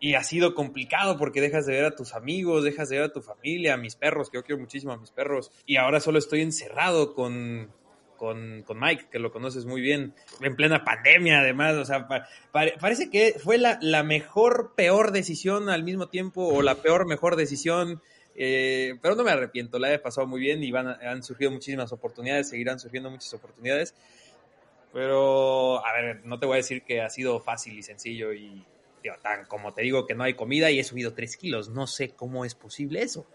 Y 0.00 0.14
ha 0.14 0.22
sido 0.22 0.54
complicado 0.54 1.18
porque 1.18 1.40
dejas 1.40 1.66
de 1.66 1.72
ver 1.72 1.84
a 1.86 1.96
tus 1.96 2.14
amigos, 2.14 2.62
dejas 2.62 2.88
de 2.88 2.98
ver 2.98 3.06
a 3.06 3.12
tu 3.12 3.20
familia, 3.20 3.74
a 3.74 3.76
mis 3.76 3.96
perros, 3.96 4.30
que 4.30 4.38
yo 4.38 4.44
quiero 4.44 4.60
muchísimo 4.60 4.92
a 4.92 4.96
mis 4.96 5.10
perros. 5.10 5.50
Y 5.66 5.74
ahora 5.74 5.98
solo 5.98 6.20
estoy 6.20 6.42
encerrado 6.42 7.14
con, 7.14 7.72
con, 8.18 8.62
con, 8.64 8.78
Mike, 8.78 9.06
que 9.10 9.18
lo 9.18 9.32
conoces 9.32 9.64
muy 9.64 9.80
bien, 9.80 10.12
en 10.42 10.56
plena 10.56 10.84
pandemia 10.84 11.40
además, 11.40 11.76
o 11.76 11.84
sea, 11.86 12.06
pa, 12.06 12.28
pa, 12.52 12.66
parece 12.78 13.08
que 13.08 13.36
fue 13.42 13.56
la, 13.56 13.78
la, 13.80 14.02
mejor, 14.02 14.74
peor 14.76 15.12
decisión 15.12 15.70
al 15.70 15.84
mismo 15.84 16.08
tiempo, 16.08 16.46
o 16.46 16.60
la 16.60 16.74
peor, 16.74 17.06
mejor 17.06 17.36
decisión, 17.36 18.02
eh, 18.34 18.96
pero 19.00 19.14
no 19.14 19.24
me 19.24 19.30
arrepiento, 19.30 19.78
la 19.78 19.92
he 19.92 19.98
pasado 19.98 20.26
muy 20.26 20.40
bien 20.40 20.62
y 20.62 20.70
van, 20.70 20.88
han 20.88 21.22
surgido 21.22 21.50
muchísimas 21.50 21.92
oportunidades, 21.92 22.50
seguirán 22.50 22.78
surgiendo 22.78 23.10
muchas 23.10 23.32
oportunidades, 23.32 23.94
pero, 24.92 25.84
a 25.84 25.92
ver, 25.92 26.24
no 26.24 26.38
te 26.38 26.46
voy 26.46 26.54
a 26.54 26.56
decir 26.58 26.82
que 26.82 27.00
ha 27.00 27.10
sido 27.10 27.40
fácil 27.40 27.78
y 27.78 27.82
sencillo 27.82 28.32
y, 28.32 28.64
tío, 29.02 29.14
tan 29.22 29.44
como 29.46 29.74
te 29.74 29.82
digo 29.82 30.06
que 30.06 30.14
no 30.14 30.24
hay 30.24 30.34
comida 30.34 30.70
y 30.70 30.78
he 30.78 30.84
subido 30.84 31.14
3 31.14 31.36
kilos, 31.36 31.68
no 31.68 31.86
sé 31.86 32.10
cómo 32.10 32.44
es 32.44 32.54
posible 32.54 33.02
eso. 33.02 33.26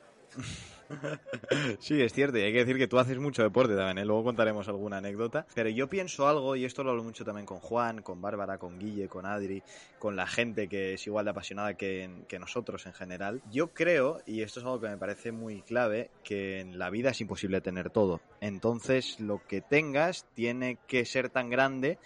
Sí, 1.80 2.02
es 2.02 2.14
cierto, 2.14 2.38
y 2.38 2.42
hay 2.42 2.54
que 2.54 2.60
decir 2.60 2.78
que 2.78 2.88
tú 2.88 2.98
haces 2.98 3.18
mucho 3.18 3.44
deporte 3.44 3.76
también, 3.76 4.00
¿eh? 4.00 4.06
luego 4.06 4.24
contaremos 4.24 4.68
alguna 4.68 4.98
anécdota, 4.98 5.46
pero 5.54 5.70
yo 5.70 5.88
pienso 5.88 6.28
algo, 6.28 6.56
y 6.56 6.66
esto 6.66 6.84
lo 6.84 6.92
hablo 6.92 7.04
mucho 7.04 7.26
también 7.26 7.46
con 7.46 7.60
Juan, 7.60 8.02
con 8.02 8.22
Bárbara, 8.22 8.58
con 8.58 8.80
Guille, 8.80 9.08
con 9.08 9.26
Adri, 9.26 9.62
con 10.00 10.16
la 10.16 10.28
gente 10.28 10.68
que 10.68 10.94
es 10.94 11.08
igual 11.08 11.26
de 11.26 11.32
apasionada 11.32 11.74
que, 11.76 12.10
que 12.28 12.40
nosotros 12.40 12.86
en 12.86 12.94
general. 12.94 13.42
Yo 13.52 13.74
creo, 13.74 14.20
y 14.26 14.42
esto 14.42 14.60
es 14.60 14.66
algo 14.66 14.80
que 14.80 14.90
me 14.90 14.98
parece 14.98 15.32
muy 15.32 15.62
clave, 15.62 16.10
que 16.24 16.60
en 16.60 16.80
la 16.80 16.90
vida 16.90 17.12
es 17.12 17.22
imposible 17.22 17.62
tener 17.62 17.90
todo. 17.90 18.22
Entonces, 18.42 19.20
lo 19.20 19.42
que 19.48 19.62
tengas 19.62 20.26
tiene 20.34 20.78
que 20.88 21.06
ser 21.06 21.30
tan 21.30 21.50
grande 21.50 21.98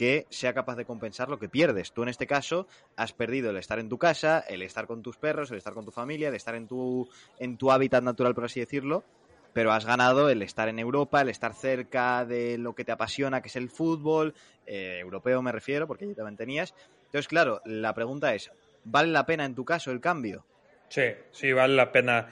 que 0.00 0.26
sea 0.30 0.54
capaz 0.54 0.76
de 0.76 0.86
compensar 0.86 1.28
lo 1.28 1.38
que 1.38 1.50
pierdes. 1.50 1.92
Tú 1.92 2.02
en 2.02 2.08
este 2.08 2.26
caso 2.26 2.66
has 2.96 3.12
perdido 3.12 3.50
el 3.50 3.58
estar 3.58 3.78
en 3.78 3.90
tu 3.90 3.98
casa, 3.98 4.40
el 4.48 4.62
estar 4.62 4.86
con 4.86 5.02
tus 5.02 5.18
perros, 5.18 5.50
el 5.50 5.58
estar 5.58 5.74
con 5.74 5.84
tu 5.84 5.90
familia, 5.90 6.30
el 6.30 6.34
estar 6.34 6.54
en 6.54 6.66
tu, 6.66 7.06
en 7.38 7.58
tu 7.58 7.70
hábitat 7.70 8.02
natural, 8.02 8.34
por 8.34 8.46
así 8.46 8.60
decirlo, 8.60 9.04
pero 9.52 9.72
has 9.72 9.84
ganado 9.84 10.30
el 10.30 10.40
estar 10.40 10.70
en 10.70 10.78
Europa, 10.78 11.20
el 11.20 11.28
estar 11.28 11.52
cerca 11.52 12.24
de 12.24 12.56
lo 12.56 12.74
que 12.74 12.86
te 12.86 12.92
apasiona, 12.92 13.42
que 13.42 13.48
es 13.48 13.56
el 13.56 13.68
fútbol, 13.68 14.32
eh, 14.64 15.00
europeo 15.00 15.42
me 15.42 15.52
refiero, 15.52 15.86
porque 15.86 16.06
allí 16.06 16.14
también 16.14 16.38
tenías. 16.38 16.72
Entonces, 17.04 17.28
claro, 17.28 17.60
la 17.66 17.92
pregunta 17.92 18.34
es, 18.34 18.50
¿vale 18.84 19.12
la 19.12 19.26
pena 19.26 19.44
en 19.44 19.54
tu 19.54 19.66
caso 19.66 19.90
el 19.90 20.00
cambio? 20.00 20.46
Sí, 20.90 21.02
sí, 21.30 21.52
vale 21.52 21.76
la 21.76 21.92
pena. 21.92 22.28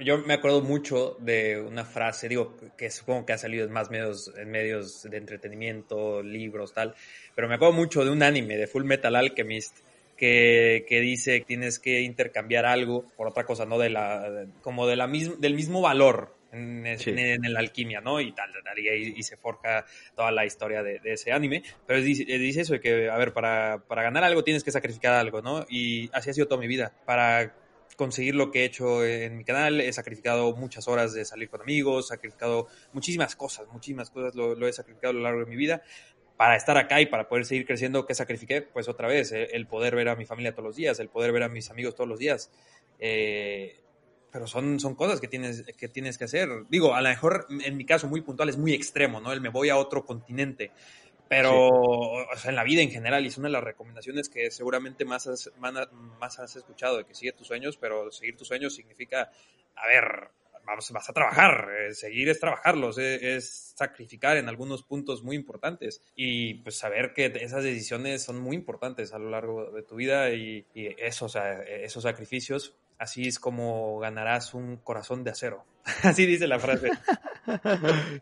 Yo 0.00 0.18
me 0.18 0.34
acuerdo 0.34 0.62
mucho 0.62 1.16
de 1.20 1.60
una 1.60 1.84
frase, 1.84 2.28
digo, 2.28 2.56
que 2.76 2.90
supongo 2.90 3.24
que 3.24 3.34
ha 3.34 3.38
salido 3.38 3.64
en 3.64 3.70
más 3.70 3.88
medios, 3.88 4.32
en 4.36 4.50
medios 4.50 5.04
de 5.08 5.16
entretenimiento, 5.16 6.20
libros, 6.20 6.74
tal, 6.74 6.96
pero 7.36 7.48
me 7.48 7.54
acuerdo 7.54 7.72
mucho 7.72 8.04
de 8.04 8.10
un 8.10 8.24
anime 8.24 8.56
de 8.56 8.66
Full 8.66 8.82
Metal 8.82 9.14
Alchemist 9.14 9.78
que, 10.16 10.84
que 10.88 11.00
dice 11.00 11.38
que 11.38 11.46
tienes 11.46 11.78
que 11.78 12.00
intercambiar 12.00 12.66
algo 12.66 13.04
por 13.16 13.28
otra 13.28 13.44
cosa, 13.44 13.64
¿no? 13.64 13.78
De 13.78 13.90
la, 13.90 14.44
como 14.60 14.88
de 14.88 14.96
la 14.96 15.06
del 15.06 15.54
mismo 15.54 15.80
valor 15.80 16.34
en, 16.50 16.84
en, 16.84 17.52
la 17.52 17.60
alquimia, 17.60 18.00
¿no? 18.00 18.20
Y 18.20 18.32
tal, 18.32 18.50
tal, 18.64 18.76
y, 18.76 19.14
y 19.16 19.22
se 19.22 19.36
forja 19.36 19.86
toda 20.16 20.32
la 20.32 20.44
historia 20.44 20.82
de, 20.82 21.00
ese 21.04 21.30
anime. 21.30 21.62
Pero 21.86 22.02
dice, 22.02 22.24
dice, 22.24 22.62
eso 22.62 22.72
de 22.72 22.80
que, 22.80 23.08
a 23.08 23.16
ver, 23.16 23.32
para, 23.32 23.78
para 23.86 24.02
ganar 24.02 24.24
algo 24.24 24.42
tienes 24.42 24.64
que 24.64 24.72
sacrificar 24.72 25.12
algo, 25.12 25.42
¿no? 25.42 25.64
Y 25.70 26.10
así 26.12 26.30
ha 26.30 26.34
sido 26.34 26.48
toda 26.48 26.60
mi 26.60 26.66
vida. 26.66 26.92
Para 27.06 27.54
conseguir 27.96 28.34
lo 28.34 28.50
que 28.50 28.62
he 28.62 28.64
hecho 28.64 29.04
en 29.04 29.36
mi 29.36 29.44
canal. 29.44 29.80
He 29.80 29.92
sacrificado 29.92 30.54
muchas 30.56 30.88
horas 30.88 31.12
de 31.12 31.24
salir 31.24 31.48
con 31.48 31.60
amigos, 31.60 32.08
sacrificado 32.08 32.68
muchísimas 32.92 33.36
cosas, 33.36 33.66
muchísimas 33.72 34.10
cosas 34.10 34.34
lo, 34.34 34.66
he 34.66 34.72
sacrificado 34.72 35.10
a 35.10 35.14
lo 35.14 35.20
largo 35.20 35.40
de 35.40 35.46
mi 35.46 35.56
vida. 35.56 35.82
Para 36.36 36.56
estar 36.56 36.78
acá 36.78 37.00
y 37.00 37.06
para 37.06 37.28
poder 37.28 37.44
seguir 37.44 37.66
creciendo, 37.66 38.06
¿qué 38.06 38.14
sacrifiqué? 38.14 38.62
Pues 38.62 38.88
otra 38.88 39.08
vez, 39.08 39.32
el, 39.32 39.66
poder 39.66 39.94
ver 39.94 40.08
a 40.08 40.16
mi 40.16 40.24
familia 40.24 40.52
todos 40.52 40.64
los 40.64 40.76
días, 40.76 40.98
el 40.98 41.10
poder 41.10 41.32
ver 41.32 41.42
a 41.42 41.48
mis 41.48 41.70
amigos 41.70 41.94
todos 41.94 42.08
los 42.08 42.18
días. 42.18 42.50
Eh, 42.98 43.80
pero 44.32 44.46
son, 44.46 44.80
son 44.80 44.94
cosas 44.94 45.20
que 45.20 45.28
tienes, 45.28 45.64
que 45.76 45.88
tienes 45.88 46.16
que 46.16 46.24
hacer. 46.24 46.48
Digo, 46.68 46.94
a 46.94 47.02
lo 47.02 47.08
mejor 47.08 47.46
en 47.50 47.76
mi 47.76 47.84
caso 47.84 48.08
muy 48.08 48.20
puntual 48.22 48.48
es 48.48 48.56
muy 48.56 48.72
extremo, 48.72 49.20
¿no? 49.20 49.32
El 49.32 49.40
me 49.40 49.48
voy 49.48 49.68
a 49.68 49.76
otro 49.76 50.04
continente. 50.04 50.70
Pero 51.30 51.68
o 51.68 52.36
sea, 52.36 52.50
en 52.50 52.56
la 52.56 52.64
vida 52.64 52.82
en 52.82 52.90
general, 52.90 53.22
y 53.24 53.28
es 53.28 53.38
una 53.38 53.46
de 53.46 53.52
las 53.52 53.62
recomendaciones 53.62 54.28
que 54.28 54.50
seguramente 54.50 55.04
más 55.04 55.28
has, 55.28 55.52
más 55.60 56.40
has 56.40 56.56
escuchado, 56.56 56.96
de 56.96 57.04
que 57.04 57.14
sigue 57.14 57.30
tus 57.30 57.46
sueños, 57.46 57.76
pero 57.76 58.10
seguir 58.10 58.36
tus 58.36 58.48
sueños 58.48 58.74
significa, 58.74 59.30
a 59.76 59.86
ver, 59.86 60.32
vamos, 60.66 60.90
vas 60.90 61.08
a 61.08 61.12
trabajar, 61.12 61.68
eh, 61.78 61.94
seguir 61.94 62.28
es 62.30 62.40
trabajarlos, 62.40 62.98
eh, 62.98 63.36
es, 63.36 63.74
sacrificar 63.76 64.38
en 64.38 64.48
algunos 64.48 64.82
puntos 64.82 65.22
muy 65.22 65.36
importantes 65.36 66.02
y 66.16 66.54
pues 66.54 66.76
saber 66.76 67.12
que 67.14 67.26
esas 67.26 67.62
decisiones 67.62 68.24
son 68.24 68.40
muy 68.40 68.56
importantes 68.56 69.12
a 69.12 69.20
lo 69.20 69.30
largo 69.30 69.70
de 69.70 69.84
tu 69.84 69.94
vida 69.94 70.30
y, 70.30 70.66
y 70.74 70.88
eso, 70.98 71.26
o 71.26 71.28
sea, 71.28 71.62
esos 71.62 72.02
sacrificios, 72.02 72.74
así 72.98 73.28
es 73.28 73.38
como 73.38 74.00
ganarás 74.00 74.52
un 74.52 74.78
corazón 74.78 75.22
de 75.22 75.30
acero. 75.30 75.64
Así 76.02 76.26
dice 76.26 76.46
la 76.46 76.58
frase. 76.58 76.90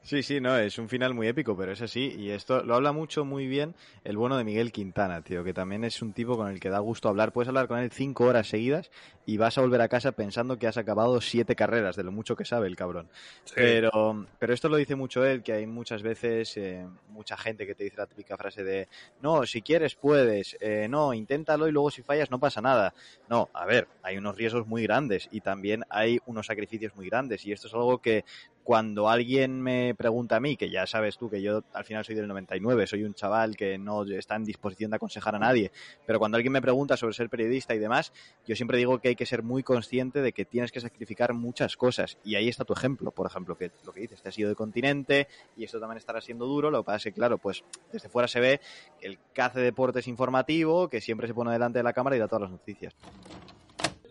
Sí, 0.02 0.22
sí, 0.22 0.40
no, 0.40 0.56
es 0.56 0.78
un 0.78 0.88
final 0.88 1.12
muy 1.12 1.26
épico, 1.26 1.56
pero 1.56 1.72
es 1.72 1.82
así. 1.82 2.14
Y 2.16 2.30
esto 2.30 2.62
lo 2.62 2.76
habla 2.76 2.92
mucho, 2.92 3.24
muy 3.24 3.46
bien, 3.46 3.74
el 4.04 4.16
bueno 4.16 4.38
de 4.38 4.44
Miguel 4.44 4.72
Quintana, 4.72 5.22
tío, 5.22 5.44
que 5.44 5.52
también 5.52 5.84
es 5.84 6.00
un 6.00 6.12
tipo 6.12 6.36
con 6.36 6.48
el 6.48 6.60
que 6.60 6.70
da 6.70 6.78
gusto 6.78 7.08
hablar. 7.08 7.32
Puedes 7.32 7.48
hablar 7.48 7.68
con 7.68 7.78
él 7.78 7.90
cinco 7.90 8.24
horas 8.24 8.48
seguidas 8.48 8.90
y 9.26 9.36
vas 9.36 9.58
a 9.58 9.60
volver 9.60 9.82
a 9.82 9.88
casa 9.88 10.12
pensando 10.12 10.58
que 10.58 10.66
has 10.66 10.78
acabado 10.78 11.20
siete 11.20 11.54
carreras, 11.54 11.96
de 11.96 12.04
lo 12.04 12.12
mucho 12.12 12.36
que 12.36 12.44
sabe 12.44 12.68
el 12.68 12.76
cabrón. 12.76 13.08
Pero, 13.54 14.26
pero 14.38 14.54
esto 14.54 14.68
lo 14.68 14.76
dice 14.76 14.94
mucho 14.94 15.24
él, 15.24 15.42
que 15.42 15.52
hay 15.52 15.66
muchas 15.66 16.02
veces 16.02 16.56
eh, 16.56 16.86
mucha 17.10 17.36
gente 17.36 17.66
que 17.66 17.74
te 17.74 17.84
dice 17.84 17.98
la 17.98 18.06
típica 18.06 18.36
frase 18.36 18.64
de 18.64 18.88
no, 19.20 19.44
si 19.44 19.60
quieres 19.60 19.96
puedes, 19.96 20.56
eh, 20.60 20.86
no, 20.88 21.12
inténtalo 21.12 21.68
y 21.68 21.72
luego 21.72 21.90
si 21.90 22.02
fallas 22.02 22.30
no 22.30 22.38
pasa 22.38 22.62
nada. 22.62 22.94
No, 23.28 23.50
a 23.52 23.66
ver, 23.66 23.88
hay 24.02 24.16
unos 24.16 24.36
riesgos 24.36 24.66
muy 24.66 24.84
grandes 24.84 25.28
y 25.30 25.40
también 25.42 25.84
hay 25.90 26.20
unos 26.24 26.46
sacrificios 26.46 26.96
muy 26.96 27.10
grandes 27.10 27.44
y 27.48 27.52
esto 27.52 27.66
es 27.66 27.74
algo 27.74 27.98
que 27.98 28.24
cuando 28.68 29.08
alguien 29.08 29.62
me 29.62 29.94
pregunta 29.94 30.36
a 30.36 30.40
mí, 30.40 30.58
que 30.58 30.68
ya 30.68 30.86
sabes 30.86 31.16
tú 31.16 31.30
que 31.30 31.40
yo 31.40 31.64
al 31.72 31.86
final 31.86 32.04
soy 32.04 32.14
del 32.14 32.28
99, 32.28 32.86
soy 32.86 33.02
un 33.02 33.14
chaval 33.14 33.56
que 33.56 33.78
no 33.78 34.04
está 34.04 34.36
en 34.36 34.44
disposición 34.44 34.90
de 34.90 34.96
aconsejar 34.96 35.34
a 35.34 35.38
nadie, 35.38 35.72
pero 36.04 36.18
cuando 36.18 36.36
alguien 36.36 36.52
me 36.52 36.60
pregunta 36.60 36.94
sobre 36.98 37.14
ser 37.14 37.30
periodista 37.30 37.74
y 37.74 37.78
demás, 37.78 38.12
yo 38.46 38.54
siempre 38.54 38.76
digo 38.76 38.98
que 38.98 39.08
hay 39.08 39.16
que 39.16 39.24
ser 39.24 39.42
muy 39.42 39.62
consciente 39.62 40.20
de 40.20 40.34
que 40.34 40.44
tienes 40.44 40.70
que 40.70 40.80
sacrificar 40.80 41.32
muchas 41.32 41.78
cosas. 41.78 42.18
Y 42.24 42.34
ahí 42.34 42.50
está 42.50 42.66
tu 42.66 42.74
ejemplo, 42.74 43.10
por 43.10 43.26
ejemplo, 43.26 43.56
que 43.56 43.70
lo 43.86 43.94
que 43.94 44.02
dices, 44.02 44.20
te 44.20 44.28
has 44.28 44.38
ido 44.38 44.50
de 44.50 44.54
continente 44.54 45.28
y 45.56 45.64
esto 45.64 45.80
también 45.80 45.96
estará 45.96 46.20
siendo 46.20 46.44
duro. 46.44 46.70
Lo 46.70 46.82
que 46.82 46.86
pasa 46.88 46.96
es 46.96 47.04
que, 47.04 47.12
claro, 47.14 47.38
pues 47.38 47.64
desde 47.90 48.10
fuera 48.10 48.28
se 48.28 48.40
ve 48.40 48.60
el 49.00 49.18
que 49.32 49.40
hace 49.40 49.60
deportes 49.60 50.06
informativo, 50.08 50.90
que 50.90 51.00
siempre 51.00 51.26
se 51.26 51.32
pone 51.32 51.52
delante 51.52 51.78
de 51.78 51.84
la 51.84 51.94
cámara 51.94 52.16
y 52.16 52.18
da 52.18 52.28
todas 52.28 52.42
las 52.42 52.50
noticias. 52.50 52.94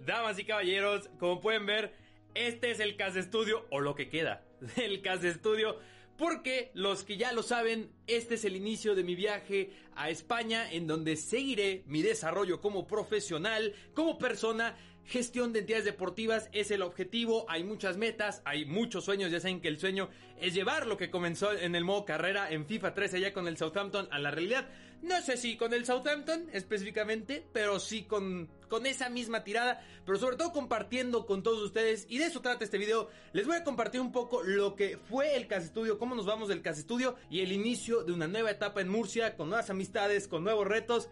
Damas 0.03 0.39
y 0.39 0.45
caballeros, 0.45 1.11
como 1.19 1.41
pueden 1.41 1.67
ver, 1.67 2.06
este 2.37 2.71
es 2.71 2.79
el 2.79 2.95
Cast 2.95 3.17
Estudio, 3.17 3.65
o 3.71 3.79
lo 3.79 3.95
que 3.95 4.09
queda 4.09 4.43
del 4.75 5.01
Cast 5.01 5.23
Estudio. 5.23 5.77
Porque 6.17 6.71
los 6.73 7.03
que 7.03 7.17
ya 7.17 7.31
lo 7.31 7.43
saben, 7.43 7.91
este 8.07 8.35
es 8.35 8.45
el 8.45 8.55
inicio 8.55 8.95
de 8.95 9.03
mi 9.03 9.15
viaje 9.15 9.71
a 9.95 10.09
España, 10.09 10.71
en 10.71 10.87
donde 10.87 11.15
seguiré 11.15 11.83
mi 11.85 12.01
desarrollo 12.01 12.59
como 12.59 12.87
profesional, 12.87 13.73
como 13.93 14.17
persona. 14.17 14.75
Gestión 15.05 15.53
de 15.53 15.59
entidades 15.59 15.85
deportivas 15.85 16.49
es 16.51 16.69
el 16.69 16.81
objetivo, 16.81 17.45
hay 17.47 17.63
muchas 17.63 17.95
metas, 17.95 18.41
hay 18.43 18.65
muchos 18.65 19.05
sueños, 19.05 19.31
ya 19.31 19.39
saben 19.39 19.61
que 19.61 19.69
el 19.69 19.77
sueño 19.77 20.09
es 20.41 20.53
llevar 20.53 20.85
lo 20.85 20.97
que 20.97 21.09
comenzó 21.09 21.53
en 21.53 21.75
el 21.75 21.85
modo 21.85 22.03
carrera 22.03 22.51
en 22.51 22.65
FIFA 22.65 22.93
13 22.93 23.21
ya 23.21 23.31
con 23.31 23.47
el 23.47 23.55
Southampton 23.55 24.09
a 24.11 24.19
la 24.19 24.31
realidad. 24.31 24.67
No 25.01 25.21
sé 25.21 25.37
si 25.37 25.57
con 25.57 25.73
el 25.73 25.85
Southampton 25.85 26.47
específicamente, 26.51 27.45
pero 27.53 27.79
sí 27.79 28.03
con, 28.03 28.49
con 28.67 28.85
esa 28.85 29.09
misma 29.09 29.43
tirada, 29.43 29.81
pero 30.05 30.17
sobre 30.17 30.37
todo 30.37 30.51
compartiendo 30.51 31.25
con 31.25 31.43
todos 31.43 31.61
ustedes. 31.61 32.05
Y 32.09 32.17
de 32.17 32.25
eso 32.25 32.41
trata 32.41 32.63
este 32.63 32.77
video. 32.77 33.09
Les 33.31 33.45
voy 33.45 33.57
a 33.57 33.63
compartir 33.63 34.01
un 34.01 34.11
poco 34.11 34.41
lo 34.43 34.75
que 34.75 34.97
fue 34.97 35.35
el 35.35 35.47
Cas 35.47 35.65
Estudio, 35.65 35.99
cómo 35.99 36.15
nos 36.15 36.25
vamos 36.25 36.49
del 36.49 36.61
Cas 36.61 36.79
Estudio 36.79 37.15
y 37.29 37.41
el 37.41 37.51
inicio 37.51 38.03
de 38.03 38.11
una 38.11 38.27
nueva 38.27 38.51
etapa 38.51 38.81
en 38.81 38.89
Murcia, 38.89 39.35
con 39.35 39.49
nuevas 39.49 39.69
amistades, 39.69 40.27
con 40.27 40.43
nuevos 40.43 40.67
retos. 40.67 41.09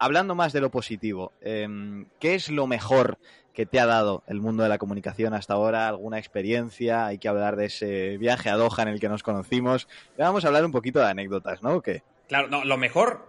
Hablando 0.00 0.34
más 0.34 0.52
de 0.52 0.60
lo 0.60 0.70
positivo, 0.70 1.32
em, 1.40 2.06
¿qué 2.20 2.34
es 2.34 2.50
lo 2.50 2.66
mejor 2.66 3.18
que 3.52 3.66
te 3.66 3.80
ha 3.80 3.86
dado 3.86 4.22
el 4.28 4.40
mundo 4.40 4.62
de 4.62 4.68
la 4.68 4.78
comunicación 4.78 5.34
hasta 5.34 5.54
ahora? 5.54 5.88
¿Alguna 5.88 6.18
experiencia? 6.18 7.06
Hay 7.06 7.18
que 7.18 7.28
hablar 7.28 7.56
de 7.56 7.66
ese 7.66 8.16
viaje 8.18 8.50
a 8.50 8.56
Doha 8.56 8.82
en 8.82 8.88
el 8.88 9.00
que 9.00 9.08
nos 9.08 9.24
conocimos. 9.24 9.88
Vamos 10.16 10.44
a 10.44 10.48
hablar 10.48 10.64
un 10.64 10.70
poquito 10.70 11.00
de 11.00 11.06
anécdotas, 11.06 11.62
¿no? 11.62 11.82
¿Qué? 11.82 12.02
Claro, 12.28 12.48
no, 12.48 12.64
lo 12.64 12.76
mejor, 12.76 13.26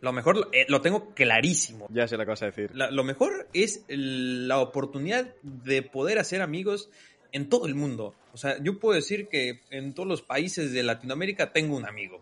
lo 0.00 0.12
mejor 0.12 0.48
eh, 0.52 0.66
lo 0.68 0.80
tengo 0.80 1.14
clarísimo. 1.14 1.86
Ya 1.90 2.06
sé 2.08 2.16
la 2.16 2.26
cosa 2.26 2.46
a 2.46 2.50
decir. 2.50 2.70
lo 2.74 3.04
mejor 3.04 3.48
es 3.52 3.84
la 3.88 4.58
oportunidad 4.58 5.34
de 5.42 5.82
poder 5.82 6.18
hacer 6.18 6.42
amigos 6.42 6.90
en 7.32 7.48
todo 7.48 7.66
el 7.66 7.74
mundo. 7.74 8.14
O 8.32 8.36
sea, 8.36 8.60
yo 8.62 8.78
puedo 8.78 8.94
decir 8.94 9.28
que 9.28 9.60
en 9.70 9.94
todos 9.94 10.08
los 10.08 10.22
países 10.22 10.72
de 10.72 10.82
Latinoamérica 10.82 11.52
tengo 11.52 11.76
un 11.76 11.86
amigo. 11.86 12.20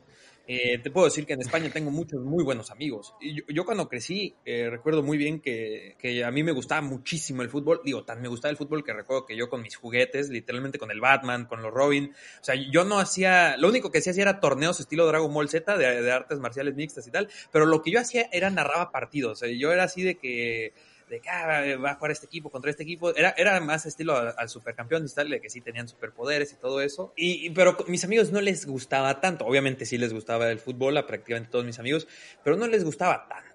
Eh, 0.51 0.79
te 0.79 0.91
puedo 0.91 1.05
decir 1.05 1.27
que 1.27 1.35
en 1.35 1.43
España 1.43 1.69
tengo 1.71 1.91
muchos 1.91 2.23
muy 2.23 2.43
buenos 2.43 2.71
amigos. 2.71 3.15
Yo, 3.21 3.67
cuando 3.67 3.87
crecí, 3.87 4.35
eh, 4.47 4.71
recuerdo 4.71 5.03
muy 5.03 5.19
bien 5.19 5.43
que, 5.43 5.95
que, 5.99 6.25
a 6.25 6.31
mí 6.31 6.43
me 6.43 6.53
gustaba 6.53 6.81
muchísimo 6.81 7.43
el 7.43 7.51
fútbol. 7.51 7.83
Digo, 7.85 8.03
tan 8.05 8.23
me 8.23 8.29
gustaba 8.29 8.51
el 8.51 8.57
fútbol 8.57 8.83
que 8.83 8.95
recuerdo 8.95 9.27
que 9.27 9.37
yo 9.37 9.51
con 9.51 9.61
mis 9.61 9.77
juguetes, 9.77 10.31
literalmente 10.31 10.79
con 10.79 10.91
el 10.91 11.03
Batman, 11.03 11.45
con 11.45 11.61
los 11.61 11.71
Robin, 11.71 12.15
o 12.41 12.45
sea, 12.45 12.55
yo 12.55 12.85
no 12.85 12.99
hacía, 12.99 13.59
lo 13.59 13.69
único 13.69 13.91
que 13.91 13.99
hacía 13.99 14.15
era 14.23 14.41
torneos 14.41 14.81
estilo 14.81 15.07
Dragon 15.07 15.33
Ball 15.35 15.51
Z 15.51 15.77
de 15.77 16.11
artes 16.11 16.39
marciales 16.39 16.77
mixtas 16.77 17.07
y 17.07 17.11
tal, 17.11 17.29
pero 17.53 17.67
lo 17.67 17.83
que 17.83 17.91
yo 17.91 18.01
hacía 18.01 18.31
era 18.33 18.49
narraba 18.49 18.91
partidos. 18.91 19.43
yo 19.59 19.71
era 19.71 19.85
así 19.85 20.03
de 20.03 20.15
que 20.15 20.73
de 21.09 21.21
que 21.21 21.29
ah, 21.29 21.77
va 21.77 21.91
a 21.93 21.95
jugar 21.95 22.11
este 22.11 22.27
equipo 22.27 22.51
contra 22.51 22.71
este 22.71 22.83
equipo. 22.83 23.15
Era, 23.15 23.35
era 23.37 23.61
más 23.61 23.87
estilo 23.87 24.17
al, 24.17 24.49
supercampeón 24.49 25.05
y 25.05 25.09
tal, 25.09 25.31
de 25.31 25.41
que 25.41 25.51
sí 25.51 25.61
tenían 25.61 25.89
superpoderes 25.89 26.53
y 26.53 26.57
todo 26.57 26.81
eso. 26.81 27.13
Y, 27.17 27.51
pero 27.51 27.71
a 27.71 27.91
mis 27.91 28.05
amigos 28.05 28.31
no 28.31 28.41
les 28.41 28.67
gustaba 28.67 29.21
tanto. 29.21 29.47
Obviamente 29.47 29.87
sí 29.87 29.99
les 29.99 30.13
gustaba 30.13 30.51
el 30.51 30.59
fútbol 30.59 30.97
a 30.97 31.07
prácticamente 31.07 31.51
todos 31.51 31.65
mis 31.65 31.79
amigos, 31.79 32.07
pero 32.45 32.57
no 32.57 32.67
les 32.67 32.85
gustaba 32.85 33.27
tanto. 33.29 33.49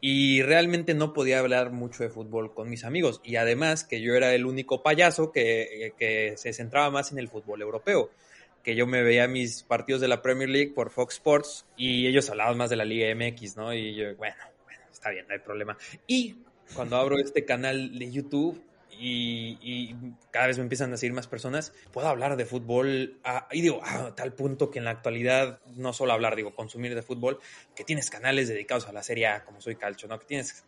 Y 0.00 0.42
realmente 0.42 0.94
no 0.94 1.12
podía 1.12 1.40
hablar 1.40 1.72
mucho 1.72 2.04
de 2.04 2.10
fútbol 2.10 2.54
con 2.54 2.68
mis 2.70 2.84
amigos. 2.84 3.20
Y 3.24 3.36
además 3.36 3.84
que 3.84 4.00
yo 4.00 4.14
era 4.14 4.34
el 4.34 4.46
único 4.46 4.82
payaso 4.82 5.32
que, 5.32 5.92
que 5.98 6.34
se 6.36 6.52
centraba 6.52 6.90
más 6.90 7.10
en 7.12 7.18
el 7.18 7.28
fútbol 7.28 7.62
europeo 7.62 8.10
que 8.62 8.74
yo 8.74 8.86
me 8.86 9.02
veía 9.02 9.26
mis 9.28 9.62
partidos 9.62 10.00
de 10.02 10.08
la 10.08 10.20
Premier 10.20 10.48
League 10.48 10.72
por 10.74 10.90
Fox 10.90 11.14
Sports 11.14 11.66
y 11.76 12.06
ellos 12.06 12.28
hablaban 12.28 12.58
más 12.58 12.68
de 12.68 12.76
la 12.76 12.84
Liga 12.84 13.14
MX, 13.14 13.56
¿no? 13.56 13.72
Y 13.72 13.94
yo, 13.94 14.14
bueno, 14.16 14.36
bueno, 14.64 14.82
está 14.92 15.08
bien, 15.08 15.26
no 15.26 15.32
hay 15.32 15.40
problema. 15.40 15.78
Y 16.06 16.36
cuando 16.74 16.96
abro 16.96 17.18
este 17.18 17.44
canal 17.44 17.98
de 17.98 18.10
YouTube 18.10 18.62
y, 19.00 19.94
cada 20.30 20.48
vez 20.48 20.58
me 20.58 20.64
empiezan 20.64 20.92
a 20.92 20.96
seguir 20.96 21.14
más 21.14 21.28
personas, 21.28 21.72
puedo 21.92 22.08
hablar 22.08 22.36
de 22.36 22.44
fútbol 22.44 23.20
y 23.52 23.60
digo, 23.60 23.80
a 23.84 24.14
tal 24.14 24.32
punto 24.32 24.70
que 24.70 24.78
en 24.78 24.84
la 24.84 24.90
actualidad 24.90 25.60
no 25.76 25.92
solo 25.92 26.12
hablar, 26.12 26.36
digo, 26.36 26.54
consumir 26.54 26.94
de 26.94 27.02
fútbol, 27.02 27.38
que 27.74 27.84
tienes 27.84 28.10
canales 28.10 28.48
dedicados 28.48 28.88
a 28.88 28.92
la 28.92 29.02
Serie 29.02 29.28
A, 29.28 29.44
como 29.44 29.60
soy 29.60 29.76
Calcio, 29.76 30.08
¿no? 30.08 30.18
Que 30.18 30.26
tienes 30.26 30.64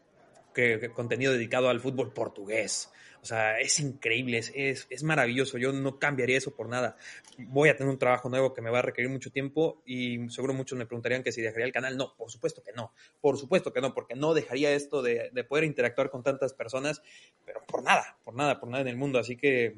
contenido 0.94 1.32
dedicado 1.32 1.68
al 1.68 1.80
fútbol 1.80 2.12
portugués, 2.12 2.90
o 3.22 3.24
sea, 3.24 3.58
es 3.58 3.78
increíble, 3.80 4.38
es, 4.38 4.86
es, 4.88 5.02
maravilloso. 5.02 5.58
Yo 5.58 5.72
no 5.72 5.98
cambiaría 5.98 6.38
eso 6.38 6.54
por 6.54 6.68
nada. 6.68 6.96
Voy 7.38 7.68
a 7.68 7.76
tener 7.76 7.92
un 7.92 7.98
trabajo 7.98 8.30
nuevo 8.30 8.54
que 8.54 8.62
me 8.62 8.70
va 8.70 8.78
a 8.78 8.82
requerir 8.82 9.10
mucho 9.10 9.30
tiempo 9.30 9.82
y 9.84 10.30
seguro 10.30 10.54
muchos 10.54 10.78
me 10.78 10.86
preguntarían 10.86 11.22
que 11.22 11.30
si 11.30 11.42
dejaría 11.42 11.66
el 11.66 11.72
canal. 11.72 11.96
No, 11.96 12.14
por 12.16 12.30
supuesto 12.30 12.62
que 12.62 12.72
no. 12.72 12.94
Por 13.20 13.36
supuesto 13.36 13.72
que 13.72 13.82
no, 13.82 13.92
porque 13.92 14.14
no 14.14 14.32
dejaría 14.32 14.72
esto 14.72 15.02
de, 15.02 15.30
de 15.32 15.44
poder 15.44 15.64
interactuar 15.64 16.10
con 16.10 16.22
tantas 16.22 16.54
personas, 16.54 17.02
pero 17.44 17.60
por 17.66 17.82
nada, 17.82 18.18
por 18.24 18.34
nada, 18.34 18.58
por 18.58 18.70
nada 18.70 18.82
en 18.82 18.88
el 18.88 18.96
mundo. 18.96 19.18
Así 19.18 19.36
que 19.36 19.74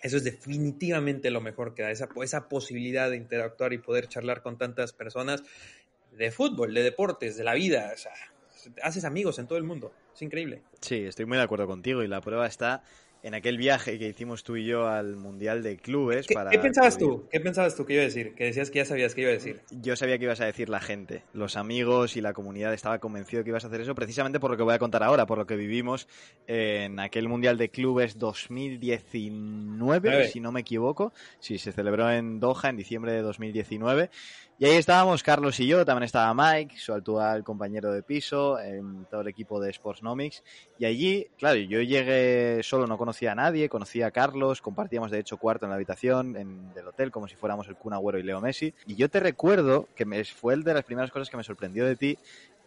eso 0.00 0.16
es 0.16 0.24
definitivamente 0.24 1.30
lo 1.30 1.40
mejor 1.40 1.74
que 1.74 1.82
da, 1.82 1.90
esa, 1.90 2.08
esa 2.22 2.48
posibilidad 2.48 3.10
de 3.10 3.16
interactuar 3.16 3.72
y 3.72 3.78
poder 3.78 4.08
charlar 4.08 4.42
con 4.42 4.58
tantas 4.58 4.92
personas 4.92 5.42
de 6.12 6.30
fútbol, 6.30 6.74
de 6.74 6.82
deportes, 6.82 7.36
de 7.36 7.44
la 7.44 7.54
vida. 7.54 7.92
O 7.94 7.98
sea, 7.98 8.12
haces 8.82 9.04
amigos 9.04 9.38
en 9.38 9.46
todo 9.46 9.58
el 9.58 9.64
mundo. 9.64 9.92
Es 10.14 10.22
increíble. 10.22 10.62
Sí, 10.80 11.04
estoy 11.04 11.26
muy 11.26 11.36
de 11.36 11.44
acuerdo 11.44 11.66
contigo 11.66 12.02
y 12.02 12.08
la 12.08 12.20
prueba 12.20 12.46
está 12.46 12.82
en 13.26 13.34
aquel 13.34 13.56
viaje 13.56 13.98
que 13.98 14.06
hicimos 14.08 14.44
tú 14.44 14.54
y 14.56 14.64
yo 14.64 14.86
al 14.86 15.16
Mundial 15.16 15.62
de 15.64 15.78
Clubes. 15.78 16.28
¿Qué, 16.28 16.34
para 16.34 16.50
¿qué 16.50 16.60
pensabas 16.60 16.96
tú? 16.96 17.26
¿Qué 17.28 17.40
pensabas 17.40 17.74
tú 17.74 17.84
que 17.84 17.94
iba 17.94 18.02
a 18.02 18.04
decir? 18.04 18.34
Que 18.34 18.44
decías 18.44 18.70
que 18.70 18.78
ya 18.78 18.84
sabías 18.84 19.16
que 19.16 19.22
iba 19.22 19.30
a 19.30 19.32
decir. 19.32 19.62
Yo 19.70 19.96
sabía 19.96 20.16
que 20.18 20.24
ibas 20.26 20.40
a 20.40 20.44
decir 20.44 20.68
la 20.68 20.78
gente, 20.78 21.24
los 21.32 21.56
amigos 21.56 22.16
y 22.16 22.20
la 22.20 22.32
comunidad. 22.32 22.72
Estaba 22.72 23.00
convencido 23.00 23.42
que 23.42 23.50
ibas 23.50 23.64
a 23.64 23.66
hacer 23.66 23.80
eso 23.80 23.96
precisamente 23.96 24.38
por 24.38 24.52
lo 24.52 24.56
que 24.56 24.62
voy 24.62 24.74
a 24.74 24.78
contar 24.78 25.02
ahora, 25.02 25.26
por 25.26 25.38
lo 25.38 25.46
que 25.46 25.56
vivimos 25.56 26.06
en 26.46 27.00
aquel 27.00 27.28
Mundial 27.28 27.58
de 27.58 27.68
Clubes 27.68 28.16
2019, 28.16 29.30
Nueve. 29.76 30.28
si 30.28 30.38
no 30.38 30.52
me 30.52 30.60
equivoco. 30.60 31.12
Sí, 31.40 31.58
se 31.58 31.72
celebró 31.72 32.08
en 32.08 32.38
Doha 32.38 32.68
en 32.68 32.76
diciembre 32.76 33.10
de 33.10 33.22
2019. 33.22 34.08
Y 34.58 34.64
ahí 34.64 34.76
estábamos 34.76 35.22
Carlos 35.22 35.60
y 35.60 35.66
yo, 35.66 35.84
también 35.84 36.04
estaba 36.04 36.32
Mike, 36.32 36.78
su 36.78 36.94
actual 36.94 37.44
compañero 37.44 37.92
de 37.92 38.02
piso, 38.02 38.58
en 38.58 39.04
todo 39.10 39.20
el 39.20 39.28
equipo 39.28 39.60
de 39.60 39.70
Sportsnomics. 39.70 40.42
Y 40.78 40.86
allí, 40.86 41.26
claro, 41.38 41.56
yo 41.56 41.82
llegué 41.82 42.62
solo, 42.62 42.86
no 42.86 42.96
conocía 42.96 43.32
a 43.32 43.34
nadie, 43.34 43.68
conocía 43.68 44.06
a 44.06 44.10
Carlos, 44.12 44.62
compartíamos 44.62 45.10
de 45.10 45.18
hecho 45.18 45.36
cuarto 45.36 45.66
en 45.66 45.70
la 45.70 45.76
habitación 45.76 46.36
en- 46.36 46.72
del 46.72 46.88
hotel, 46.88 47.10
como 47.10 47.28
si 47.28 47.36
fuéramos 47.36 47.68
el 47.68 47.76
Kun 47.76 47.92
Agüero 47.92 48.18
y 48.18 48.22
Leo 48.22 48.40
Messi. 48.40 48.72
Y 48.86 48.94
yo 48.96 49.10
te 49.10 49.20
recuerdo 49.20 49.88
que 49.94 50.06
me, 50.06 50.24
fue 50.24 50.54
el 50.54 50.64
de 50.64 50.72
las 50.72 50.84
primeras 50.84 51.10
cosas 51.10 51.28
que 51.28 51.36
me 51.36 51.44
sorprendió 51.44 51.84
de 51.84 51.96
ti 51.96 52.18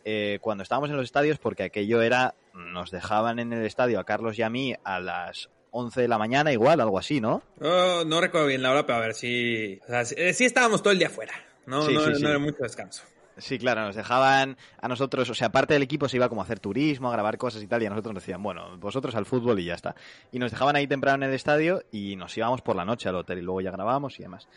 eh, 0.05 0.37
cuando 0.41 0.61
estábamos 0.61 0.91
en 0.91 0.95
los 0.95 1.05
estadios, 1.05 1.39
porque 1.39 1.63
aquello 1.63 2.03
era, 2.03 2.35
nos 2.53 2.91
dejaban 2.91 3.39
en 3.39 3.51
el 3.51 3.65
estadio 3.65 3.99
a 3.99 4.03
Carlos 4.03 4.37
y 4.37 4.43
a 4.43 4.49
mí 4.51 4.75
a 4.83 4.99
las 4.99 5.49
11 5.71 6.01
de 6.01 6.07
la 6.07 6.17
mañana, 6.17 6.51
igual, 6.51 6.81
algo 6.81 6.97
así, 6.99 7.21
¿no? 7.21 7.41
Oh, 7.61 8.03
no 8.05 8.21
recuerdo 8.21 8.47
bien 8.47 8.61
la 8.61 8.71
hora, 8.71 8.85
pero 8.85 8.97
a 8.99 9.01
ver 9.01 9.13
si. 9.13 9.79
O 9.83 9.87
sea, 9.87 10.05
sí, 10.05 10.15
sí 10.33 10.45
estábamos 10.45 10.81
todo 10.81 10.91
el 10.93 10.99
día 10.99 11.07
afuera. 11.07 11.33
No, 11.65 11.83
Sí, 11.83 11.93
no, 11.93 12.01
sí, 12.05 12.09
no 12.11 12.15
sí. 12.17 12.25
era 12.25 12.39
mucho 12.39 12.63
descanso. 12.63 13.03
Sí, 13.37 13.57
claro, 13.57 13.83
nos 13.83 13.95
dejaban 13.95 14.57
a 14.81 14.87
nosotros, 14.89 15.29
o 15.29 15.33
sea, 15.33 15.49
parte 15.49 15.73
del 15.73 15.83
equipo 15.83 16.09
se 16.09 16.17
iba 16.17 16.27
como 16.27 16.41
a 16.41 16.43
hacer 16.43 16.59
turismo, 16.59 17.07
a 17.07 17.13
grabar 17.13 17.37
cosas 17.37 17.63
y 17.63 17.67
tal, 17.67 17.81
y 17.81 17.85
a 17.85 17.89
nosotros 17.89 18.13
nos 18.13 18.23
decían, 18.23 18.43
bueno, 18.43 18.77
vosotros 18.79 19.15
al 19.15 19.25
fútbol 19.25 19.59
y 19.61 19.65
ya 19.65 19.75
está. 19.75 19.95
Y 20.33 20.39
nos 20.39 20.51
dejaban 20.51 20.75
ahí 20.75 20.87
temprano 20.87 21.23
en 21.23 21.29
el 21.29 21.35
estadio 21.35 21.83
y 21.89 22.17
nos 22.17 22.37
íbamos 22.37 22.61
por 22.61 22.75
la 22.75 22.83
noche 22.83 23.07
al 23.07 23.15
hotel 23.15 23.37
y 23.37 23.41
luego 23.41 23.61
ya 23.61 23.71
grabábamos 23.71 24.19
y 24.19 24.23
demás. 24.23 24.49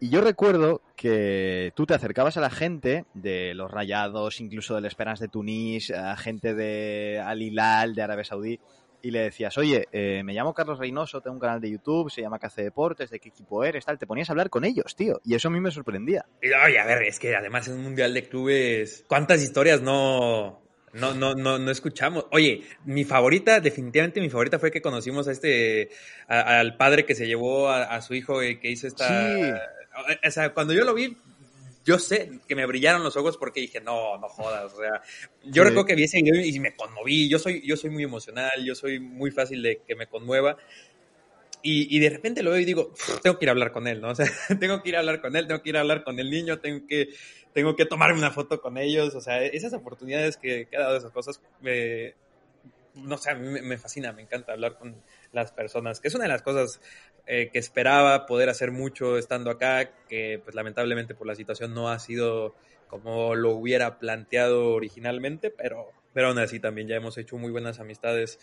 Y 0.00 0.08
yo 0.08 0.22
recuerdo 0.22 0.80
que 0.96 1.72
tú 1.76 1.84
te 1.84 1.92
acercabas 1.94 2.38
a 2.38 2.40
la 2.40 2.48
gente 2.50 3.04
de 3.12 3.52
los 3.54 3.70
Rayados, 3.70 4.40
incluso 4.40 4.74
del 4.74 4.86
Esperance 4.86 5.24
de 5.24 5.28
Tunís, 5.28 5.90
a 5.90 6.16
gente 6.16 6.54
de 6.54 7.20
Al 7.24 7.42
Hilal, 7.42 7.94
de 7.94 8.02
Arabia 8.02 8.24
Saudí, 8.24 8.58
y 9.04 9.10
le 9.10 9.20
decías, 9.20 9.56
oye, 9.58 9.86
eh, 9.92 10.22
me 10.24 10.32
llamo 10.32 10.54
Carlos 10.54 10.78
Reynoso, 10.78 11.20
tengo 11.20 11.34
un 11.34 11.40
canal 11.40 11.60
de 11.60 11.70
YouTube, 11.70 12.10
se 12.10 12.22
llama 12.22 12.38
Cace 12.38 12.62
Deportes, 12.62 13.10
¿de 13.10 13.20
qué 13.20 13.28
equipo 13.28 13.62
eres? 13.62 13.84
Tal, 13.84 13.98
te 13.98 14.06
ponías 14.06 14.28
a 14.30 14.32
hablar 14.32 14.48
con 14.50 14.64
ellos, 14.64 14.96
tío, 14.96 15.20
y 15.24 15.34
eso 15.34 15.48
a 15.48 15.50
mí 15.50 15.60
me 15.60 15.70
sorprendía. 15.70 16.24
Y, 16.42 16.48
oye, 16.52 16.78
a 16.78 16.86
ver, 16.86 17.02
es 17.02 17.18
que 17.18 17.36
además 17.36 17.68
en 17.68 17.74
un 17.74 17.82
mundial 17.82 18.14
de 18.14 18.26
clubes, 18.28 19.04
¿cuántas 19.06 19.42
historias 19.42 19.82
no, 19.82 20.62
no, 20.94 21.12
no, 21.14 21.34
no, 21.34 21.58
no 21.58 21.70
escuchamos? 21.70 22.26
Oye, 22.32 22.62
mi 22.86 23.04
favorita, 23.04 23.60
definitivamente 23.60 24.20
mi 24.22 24.30
favorita 24.30 24.58
fue 24.58 24.70
que 24.70 24.80
conocimos 24.80 25.28
a 25.28 25.32
este, 25.32 25.90
a- 26.26 26.60
al 26.60 26.76
padre 26.78 27.04
que 27.04 27.14
se 27.14 27.26
llevó 27.26 27.68
a, 27.68 27.82
a 27.84 28.00
su 28.00 28.14
hijo 28.14 28.42
y 28.42 28.58
que 28.58 28.70
hizo 28.70 28.86
esta... 28.86 29.06
Sí. 29.06 29.52
O 30.26 30.30
sea, 30.32 30.52
cuando 30.54 30.72
yo 30.72 30.84
lo 30.84 30.92
vi, 30.92 31.16
yo 31.84 31.98
sé 31.98 32.40
que 32.48 32.56
me 32.56 32.66
brillaron 32.66 33.02
los 33.02 33.16
ojos 33.16 33.36
porque 33.36 33.60
dije, 33.60 33.80
no, 33.80 34.18
no 34.18 34.28
jodas, 34.28 34.72
o 34.72 34.76
sea, 34.78 35.02
yo 35.44 35.62
Sí. 35.62 35.68
recuerdo 35.68 35.86
que 35.86 35.94
vi 35.94 36.04
ese 36.04 36.22
video 36.22 36.40
y 36.44 36.58
me 36.60 36.74
conmoví, 36.74 37.28
yo 37.28 37.38
soy, 37.38 37.66
yo 37.66 37.76
soy 37.76 37.90
muy 37.90 38.02
emocional, 38.04 38.50
yo 38.64 38.74
soy 38.74 39.00
muy 39.00 39.30
fácil 39.30 39.62
de 39.62 39.82
que 39.86 39.94
me 39.94 40.06
conmueva. 40.08 40.56
Y, 41.62 41.96
y 41.96 41.98
de 41.98 42.10
repente 42.10 42.42
lo 42.42 42.50
veo 42.50 42.60
y 42.60 42.64
digo, 42.66 42.92
"Pff, 42.92 43.20
tengo 43.22 43.38
que 43.38 43.46
ir 43.46 43.48
a 43.48 43.52
hablar 43.52 43.72
con 43.72 43.86
él, 43.86 44.00
¿no? 44.00 44.08
O 44.12 44.14
sea, 44.14 44.26
tengo 44.60 44.82
que 44.82 44.90
ir 44.90 44.96
a 44.96 45.00
hablar 45.00 45.20
con 45.20 45.34
él, 45.34 45.46
tengo 45.46 45.62
que 45.62 45.70
ir 45.70 45.76
a 45.76 45.80
hablar 45.80 46.04
con 46.04 46.18
el 46.18 46.30
niño, 46.30 46.58
tengo 46.60 46.86
que, 46.86 47.08
tengo 47.54 47.74
que 47.74 47.86
tomarme 47.86 48.18
una 48.18 48.30
foto 48.30 48.60
con 48.60 48.76
ellos. 48.76 49.14
O 49.14 49.20
sea, 49.20 49.42
esas 49.44 49.72
oportunidades 49.72 50.36
que, 50.36 50.68
que 50.68 50.76
ha 50.76 50.80
dado 50.80 50.96
esas 50.98 51.12
cosas, 51.12 51.40
me, 51.60 52.14
no 52.94 53.18
sé, 53.18 53.30
a 53.30 53.34
mí 53.34 53.48
me, 53.48 53.62
me 53.62 53.78
fascina, 53.78 54.12
me 54.12 54.22
encanta 54.22 54.52
hablar 54.52 54.78
con 54.78 55.04
las 55.34 55.52
personas, 55.52 56.00
que 56.00 56.08
es 56.08 56.14
una 56.14 56.24
de 56.24 56.30
las 56.30 56.42
cosas 56.42 56.80
eh, 57.26 57.50
que 57.52 57.58
esperaba 57.58 58.26
poder 58.26 58.48
hacer 58.48 58.70
mucho 58.70 59.18
estando 59.18 59.50
acá, 59.50 59.90
que 60.08 60.40
pues 60.42 60.54
lamentablemente 60.54 61.14
por 61.14 61.26
la 61.26 61.34
situación 61.34 61.74
no 61.74 61.90
ha 61.90 61.98
sido 61.98 62.54
como 62.88 63.34
lo 63.34 63.52
hubiera 63.52 63.98
planteado 63.98 64.72
originalmente, 64.72 65.50
pero, 65.50 65.88
pero 66.12 66.28
aún 66.28 66.38
así 66.38 66.60
también 66.60 66.86
ya 66.86 66.96
hemos 66.96 67.18
hecho 67.18 67.36
muy 67.36 67.50
buenas 67.50 67.80
amistades 67.80 68.38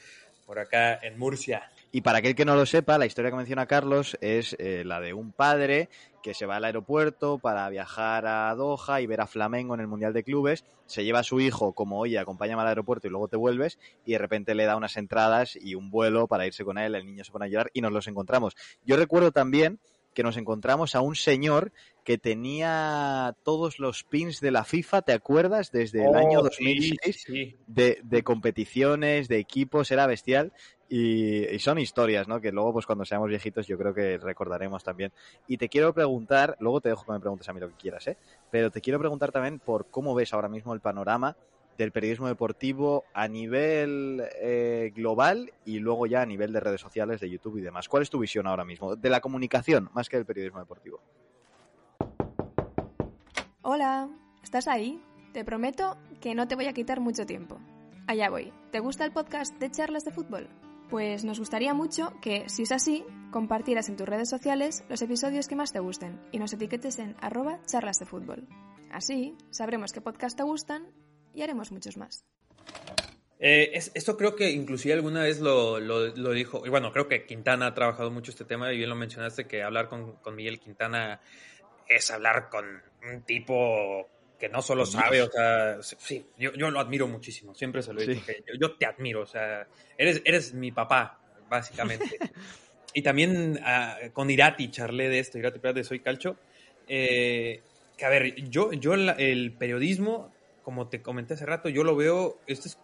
por 0.46 0.60
acá 0.60 1.00
en 1.02 1.18
Murcia. 1.18 1.72
Y 1.92 2.02
para 2.02 2.20
aquel 2.20 2.36
que 2.36 2.46
no 2.46 2.56
lo 2.56 2.66
sepa, 2.66 2.98
la 2.98 3.06
historia 3.06 3.32
que 3.32 3.38
menciona 3.38 3.66
Carlos 3.66 4.18
es 4.22 4.56
eh, 4.60 4.84
la 4.86 5.00
de 5.02 5.14
un 5.14 5.32
padre 5.32 5.90
que 6.22 6.34
se 6.34 6.46
va 6.46 6.58
al 6.58 6.66
aeropuerto 6.66 7.40
para 7.40 7.68
viajar 7.70 8.26
a 8.26 8.54
Doha 8.56 9.02
y 9.02 9.08
ver 9.08 9.22
a 9.22 9.28
Flamengo 9.28 9.74
en 9.74 9.82
el 9.82 9.88
Mundial 9.88 10.14
de 10.14 10.24
Clubes, 10.24 10.64
se 10.86 11.04
lleva 11.04 11.20
a 11.20 11.24
su 11.24 11.40
hijo 11.40 11.74
como, 11.74 12.00
oye, 12.00 12.20
acompáñame 12.20 12.62
al 12.62 12.70
aeropuerto 12.70 13.08
y 13.08 13.10
luego 13.10 13.28
te 13.28 13.38
vuelves, 13.38 13.80
y 14.06 14.14
de 14.14 14.18
repente 14.20 14.56
le 14.56 14.66
da 14.66 14.78
unas 14.78 14.98
entradas 14.98 15.58
y 15.60 15.76
un 15.76 15.90
vuelo 15.90 16.28
para 16.28 16.46
irse 16.46 16.64
con 16.64 16.78
él, 16.78 16.96
el 16.96 17.06
niño 17.06 17.24
se 17.24 17.32
pone 17.32 17.46
a 17.46 17.48
llorar 17.50 17.72
y 17.74 17.82
nos 17.82 17.92
los 17.92 18.08
encontramos. 18.08 18.56
Yo 18.86 18.96
recuerdo 18.98 19.32
también 19.32 19.80
que 20.14 20.24
nos 20.24 20.38
encontramos 20.38 20.96
a 20.96 21.02
un 21.02 21.16
señor 21.16 21.72
que 22.04 22.18
tenía 22.18 23.36
todos 23.44 23.80
los 23.80 24.04
pins 24.04 24.40
de 24.42 24.52
la 24.52 24.64
FIFA, 24.64 25.04
¿te 25.04 25.14
acuerdas? 25.14 25.72
Desde 25.72 26.06
el 26.06 26.16
año 26.16 26.40
Oh, 26.40 26.44
2006 26.44 26.98
sí, 27.02 27.14
sí. 27.14 27.58
de, 27.68 28.00
de 28.04 28.24
competiciones, 28.24 29.28
de 29.28 29.38
equipos, 29.38 29.92
era 29.92 30.08
bestial. 30.08 30.52
Y, 30.90 31.46
y 31.48 31.60
son 31.60 31.80
historias, 31.80 32.28
¿no? 32.28 32.42
Que 32.42 32.52
luego, 32.52 32.74
pues 32.74 32.86
cuando 32.86 33.06
seamos 33.06 33.30
viejitos, 33.30 33.66
yo 33.68 33.78
creo 33.78 33.94
que 33.94 34.18
recordaremos 34.18 34.84
también. 34.84 35.14
Y 35.48 35.58
te 35.58 35.70
quiero 35.70 35.94
preguntar, 35.94 36.58
luego 36.60 36.82
te 36.82 36.90
dejo 36.90 37.06
que 37.06 37.14
me 37.14 37.20
preguntes 37.20 37.48
a 37.48 37.54
mí 37.54 37.60
lo 37.62 37.70
que 37.70 37.76
quieras, 37.76 38.08
¿eh? 38.08 38.18
Pero 38.50 38.72
te 38.72 38.82
quiero 38.82 39.00
preguntar 39.00 39.32
también 39.32 39.60
por 39.60 39.86
cómo 39.90 40.14
ves 40.16 40.34
ahora 40.34 40.50
mismo 40.50 40.74
el 40.74 40.82
panorama 40.82 41.38
del 41.78 41.94
periodismo 41.94 42.28
deportivo 42.28 43.06
a 43.14 43.28
nivel 43.30 44.22
eh, 44.42 44.92
global 44.94 45.52
y 45.66 45.80
luego 45.80 46.06
ya 46.06 46.22
a 46.22 46.26
nivel 46.26 46.52
de 46.52 46.60
redes 46.60 46.82
sociales, 46.82 47.22
de 47.22 47.30
YouTube 47.30 47.58
y 47.58 47.62
demás. 47.62 47.88
¿Cuál 47.88 48.04
es 48.04 48.10
tu 48.10 48.20
visión 48.20 48.46
ahora 48.46 48.66
mismo? 48.66 48.96
De 48.98 49.10
la 49.10 49.22
comunicación, 49.22 49.90
más 49.94 50.10
que 50.10 50.18
del 50.18 50.26
periodismo 50.26 50.60
deportivo. 50.60 51.00
Hola, 53.62 54.10
¿estás 54.44 54.68
ahí? 54.68 55.02
Te 55.34 55.46
prometo 55.46 55.98
que 56.20 56.36
no 56.36 56.48
te 56.48 56.56
voy 56.56 56.66
a 56.66 56.74
quitar 56.74 57.00
mucho 57.00 57.26
tiempo. 57.26 57.60
Allá 58.08 58.30
voy. 58.30 58.52
¿Te 58.72 58.80
gusta 58.80 59.06
el 59.06 59.12
podcast 59.12 59.58
de 59.60 59.70
charlas 59.72 60.04
de 60.04 60.12
fútbol? 60.12 60.50
Pues 60.90 61.24
nos 61.24 61.40
gustaría 61.40 61.74
mucho 61.74 62.12
que, 62.22 62.50
si 62.50 62.64
es 62.64 62.72
así, 62.72 63.06
compartieras 63.32 63.88
en 63.88 63.96
tus 63.96 64.08
redes 64.08 64.30
sociales 64.30 64.84
los 64.90 65.02
episodios 65.02 65.48
que 65.48 65.56
más 65.56 65.72
te 65.72 65.80
gusten 65.80 66.20
y 66.32 66.40
nos 66.40 66.52
etiquetes 66.54 67.00
en 67.00 67.16
arroba 67.22 67.60
charlas 67.66 67.98
de 68.00 68.06
fútbol. 68.06 68.48
Así 68.92 69.38
sabremos 69.52 69.94
qué 69.94 70.02
podcast 70.02 70.36
te 70.36 70.44
gustan 70.44 70.88
y 71.34 71.44
haremos 71.44 71.72
muchos 71.72 71.96
más. 71.96 72.26
Eh, 73.40 73.72
es- 73.74 73.92
esto 73.96 74.18
creo 74.18 74.36
que 74.36 74.52
inclusive 74.52 74.94
alguna 74.94 75.24
vez 75.24 75.40
lo, 75.40 75.80
dijo, 76.34 76.64
y 76.66 76.70
bueno, 76.70 76.92
creo 76.92 77.08
que 77.08 77.26
Quintana 77.26 77.68
ha 77.68 77.74
trabajado 77.74 78.12
mucho 78.12 78.32
este 78.32 78.44
tema 78.44 78.72
y 78.74 78.78
bien 78.78 78.90
lo 78.90 78.96
mencionaste, 78.96 79.48
que 79.48 79.64
hablar 79.64 79.88
con 79.88 80.36
Miguel 80.36 80.60
Quintana 80.60 81.22
es 81.88 82.12
hablar 82.12 82.50
con 82.50 82.66
un 83.04 83.22
tipo 83.24 84.10
que 84.40 84.50
no 84.50 84.62
solo 84.62 84.86
sabe, 84.86 85.22
o 85.22 85.30
sea, 85.30 85.78
sí, 85.84 86.26
yo, 86.38 86.52
yo 86.54 86.72
lo 86.72 86.80
admiro 86.80 87.08
muchísimo, 87.08 87.54
siempre 87.54 87.84
se 87.84 87.94
lo 87.94 88.02
he 88.02 88.08
dicho, 88.08 88.22
Sí. 88.26 88.26
que 88.34 88.44
yo, 88.48 88.60
yo 88.70 88.76
te 88.76 88.88
admiro, 88.88 89.22
o 89.22 89.26
sea, 89.28 89.68
eres, 89.98 90.22
eres 90.26 90.54
mi 90.54 90.72
papá, 90.72 91.20
básicamente. 91.48 92.18
y 92.94 93.02
también 93.04 93.60
ah, 93.64 93.98
con 94.14 94.30
Irati 94.32 94.72
charlé 94.72 95.10
de 95.10 95.20
esto, 95.20 95.38
Irati 95.38 95.60
Pérez 95.60 95.76
de 95.76 95.84
Soy 95.84 96.00
Calcho, 96.00 96.38
eh, 96.88 97.62
que 97.98 98.06
a 98.06 98.10
ver, 98.10 98.34
yo, 98.50 98.72
yo 98.74 98.96
la- 98.96 99.14
el 99.14 99.54
periodismo, 99.54 100.34
como 100.64 100.90
te 100.90 101.04
comenté 101.04 101.36
hace 101.36 101.46
rato, 101.46 101.70
yo 101.70 101.84
lo 101.84 101.96
veo, 101.96 102.40
esto 102.48 102.68
es 102.68 102.80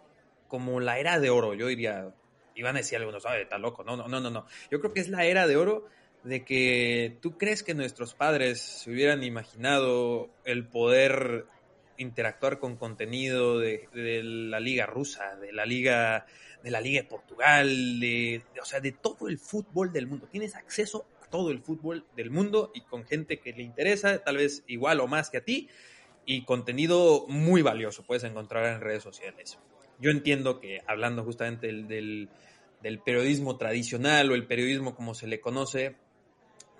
como 0.47 0.79
la 0.79 0.99
era 0.99 1.19
de 1.19 1.31
oro, 1.31 1.55
yo 1.55 1.65
diría, 1.67 2.13
iban 2.53 2.75
a 2.75 2.79
decir 2.79 2.99
algunos, 2.99 3.25
ay, 3.25 3.41
está 3.41 3.57
loco, 3.57 3.83
no, 3.83 3.97
no, 3.97 4.07
no, 4.07 4.19
no, 4.19 4.29
no, 4.29 4.45
yo 4.69 4.79
creo 4.79 4.93
que 4.93 4.99
es 5.01 5.09
la 5.09 5.25
era 5.25 5.47
de 5.47 5.57
oro 5.57 5.87
de 6.27 6.43
que 6.43 7.17
tú 7.21 7.37
crees 7.37 7.63
que 7.63 7.73
nuestros 7.73 8.13
padres 8.13 8.59
se 8.61 8.91
hubieran 8.91 9.23
imaginado 9.23 10.29
el 10.45 10.67
poder 10.67 11.45
interactuar 11.97 12.59
con 12.59 12.75
contenido 12.77 13.59
de, 13.59 13.87
la 13.93 14.59
liga 14.59 14.85
rusa, 14.85 15.35
de 15.37 15.51
la 15.51 15.65
liga 15.65 16.25
de 16.63 16.71
la 16.71 16.81
liga 16.81 17.01
de 17.01 17.07
Portugal, 17.07 17.99
de, 17.99 18.41
de- 18.53 18.61
o 18.61 18.65
sea, 18.65 18.79
de 18.79 18.91
todo 18.91 19.27
el 19.29 19.37
fútbol 19.37 19.93
del 19.93 20.07
mundo. 20.07 20.27
Tienes 20.29 20.55
acceso 20.55 21.05
a 21.23 21.29
todo 21.29 21.51
el 21.51 21.59
fútbol 21.61 22.05
del 22.15 22.29
mundo 22.31 22.71
y 22.73 22.81
con 22.81 23.05
gente 23.05 23.39
que 23.39 23.53
le 23.53 23.63
interesa, 23.63 24.23
tal 24.23 24.37
vez 24.37 24.63
igual 24.67 24.99
o 24.99 25.07
más 25.07 25.29
que 25.29 25.37
a 25.37 25.45
ti, 25.45 25.69
y 26.25 26.43
contenido 26.45 27.25
muy 27.29 27.61
valioso 27.61 28.03
puedes 28.03 28.23
encontrar 28.23 28.65
en 28.73 28.81
redes 28.81 29.03
sociales. 29.03 29.57
Yo 29.99 30.11
entiendo 30.11 30.59
que 30.59 30.81
hablando 30.87 31.23
justamente 31.23 31.67
del, 31.67 31.87
del, 31.87 32.29
del 32.81 32.99
periodismo 32.99 33.57
tradicional 33.57 34.31
o 34.31 34.35
el 34.35 34.45
periodismo 34.45 34.95
como 34.95 35.13
se 35.13 35.27
le 35.27 35.39
conoce, 35.39 35.95